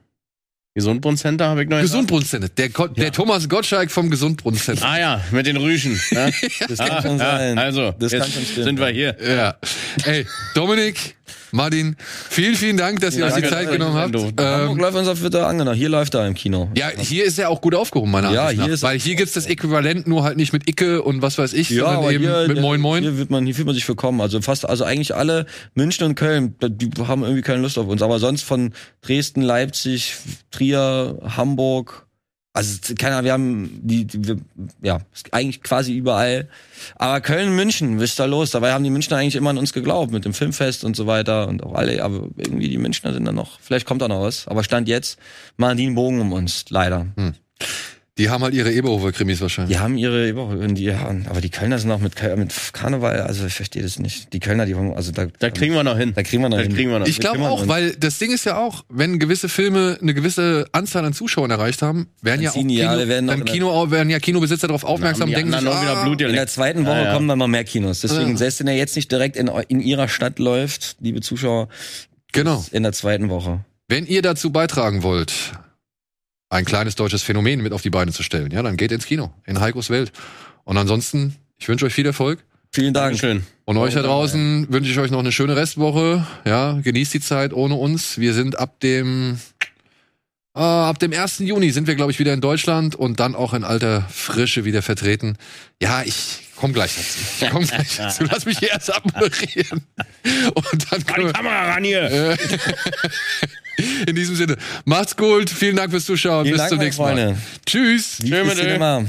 [0.75, 2.51] Gesundbrunnen-Center habe ich noch nicht Gesundbrunnenzentrum.
[2.57, 4.89] Der, Go- der Thomas Gottschalk vom Gesundbrunnenzentrum.
[4.89, 6.01] Ah ja, mit den Rüschen.
[6.11, 6.33] Ne?
[6.69, 7.57] Das kann ah, schon sein.
[7.57, 9.17] Ja, also, Das kann jetzt sind wir hier.
[9.21, 9.57] Ja.
[10.05, 11.17] Ey, Dominik,
[11.53, 11.97] Martin,
[12.31, 14.15] vielen, vielen Dank, dass ihr Ja, euch die Zeit genommen habt.
[14.15, 15.73] Hamburg Ähm, läuft uns auf Twitter an, genau.
[15.73, 16.71] Hier läuft er im Kino.
[16.75, 18.65] ja, hier ist er auch gut aufgehoben, meiner Ja, Ansicht nach.
[18.67, 21.53] hier ist- Weil hier gibt's das Äquivalent nur halt nicht mit Icke und was weiß
[21.53, 23.03] ich, sondern eben mit Moin Moin.
[23.03, 24.21] Hier wird man, hier fühlt man sich willkommen.
[24.23, 28.01] Also fast, also eigentlich alle München und Köln, die haben irgendwie keine Lust auf uns.
[28.03, 28.73] Aber sonst von
[29.03, 30.15] Dresden, Leipzig,
[30.51, 32.07] Trier, Hamburg.
[32.55, 34.37] Also keine Ahnung, wir haben die, die wir,
[34.83, 35.01] ja,
[35.31, 36.49] eigentlich quasi überall.
[36.97, 38.51] Aber Köln, München, ist da los?
[38.51, 41.49] Dabei haben die Münchner eigentlich immer an uns geglaubt mit dem Filmfest und so weiter
[41.49, 42.05] und auch alle.
[42.05, 43.59] Aber irgendwie die Münchner sind da noch.
[43.61, 44.49] Vielleicht kommt da noch was.
[44.49, 45.19] Aber stand jetzt
[45.57, 47.07] mal die einen Bogen um uns, leider.
[48.19, 49.75] Die haben halt ihre Eberhofer-Krimis wahrscheinlich.
[49.75, 53.47] Die haben ihre Eberhofer, die, ja, aber die Kölner sind auch mit, mit Karneval, also
[53.47, 54.35] ich verstehe das nicht.
[54.35, 56.13] Die Kölner, die haben, also da, Da kriegen wir noch hin.
[56.15, 56.75] da kriegen wir noch Da hin.
[56.75, 57.69] kriegen wir noch Ich glaube auch, uns.
[57.69, 61.81] weil das Ding ist ja auch, wenn gewisse Filme eine gewisse Anzahl an Zuschauern erreicht
[61.81, 65.23] haben, werden Dann ja auch Kino, werden auch dann Kino, werden ja Kinobesitzer darauf aufmerksam,
[65.23, 67.15] haben die denken sich, ah, Blut In der zweiten Woche Ja, ja.
[67.15, 68.03] kommen dann noch mehr Kinos.
[68.03, 68.37] Deswegen, Ja.
[68.37, 71.69] selbst wenn er jetzt nicht direkt in, in ihrer Stadt läuft, liebe Zuschauer,
[72.33, 72.63] genau.
[72.73, 73.65] in der zweiten Woche.
[73.89, 75.33] Wenn ihr dazu beitragen wollt,
[76.53, 79.33] ein kleines deutsches Phänomen mit auf die Beine zu stellen, ja, dann geht ins Kino,
[79.47, 80.13] in Heikos Welt.
[80.65, 82.45] Und ansonsten, ich wünsche euch viel Erfolg.
[82.75, 83.13] Vielen Dank.
[83.21, 83.45] Dankeschön.
[83.65, 86.27] Und euch da draußen wünsche ich euch noch eine schöne Restwoche.
[86.45, 88.19] Ja, genießt die Zeit ohne uns.
[88.19, 89.39] Wir sind ab dem
[90.55, 91.39] äh, ab dem 1.
[91.41, 94.83] Juni sind wir, glaube ich, wieder in Deutschland und dann auch in alter Frische wieder
[94.83, 95.37] vertreten.
[95.81, 97.45] Ja, ich komme gleich dazu.
[97.45, 98.25] Ich komme gleich dazu.
[98.31, 99.87] Lass mich hier erst abmoderieren.
[100.55, 102.37] Und dann können wir, Kamera ran hier.
[104.07, 105.51] in diesem Sinne, macht's gut.
[105.51, 106.45] Vielen Dank fürs Zuschauen.
[106.45, 107.17] Vielen Bis Dank, zum nächsten Mal.
[107.17, 107.37] Freunde.
[107.67, 108.23] Tschüss.
[108.23, 108.51] Mit Ö.
[108.51, 109.05] Cinema?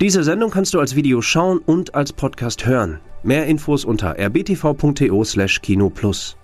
[0.00, 3.00] Diese Sendung kannst du als Video schauen und als Podcast hören.
[3.24, 6.36] Mehr Infos unter rbtv.to/kinoplus.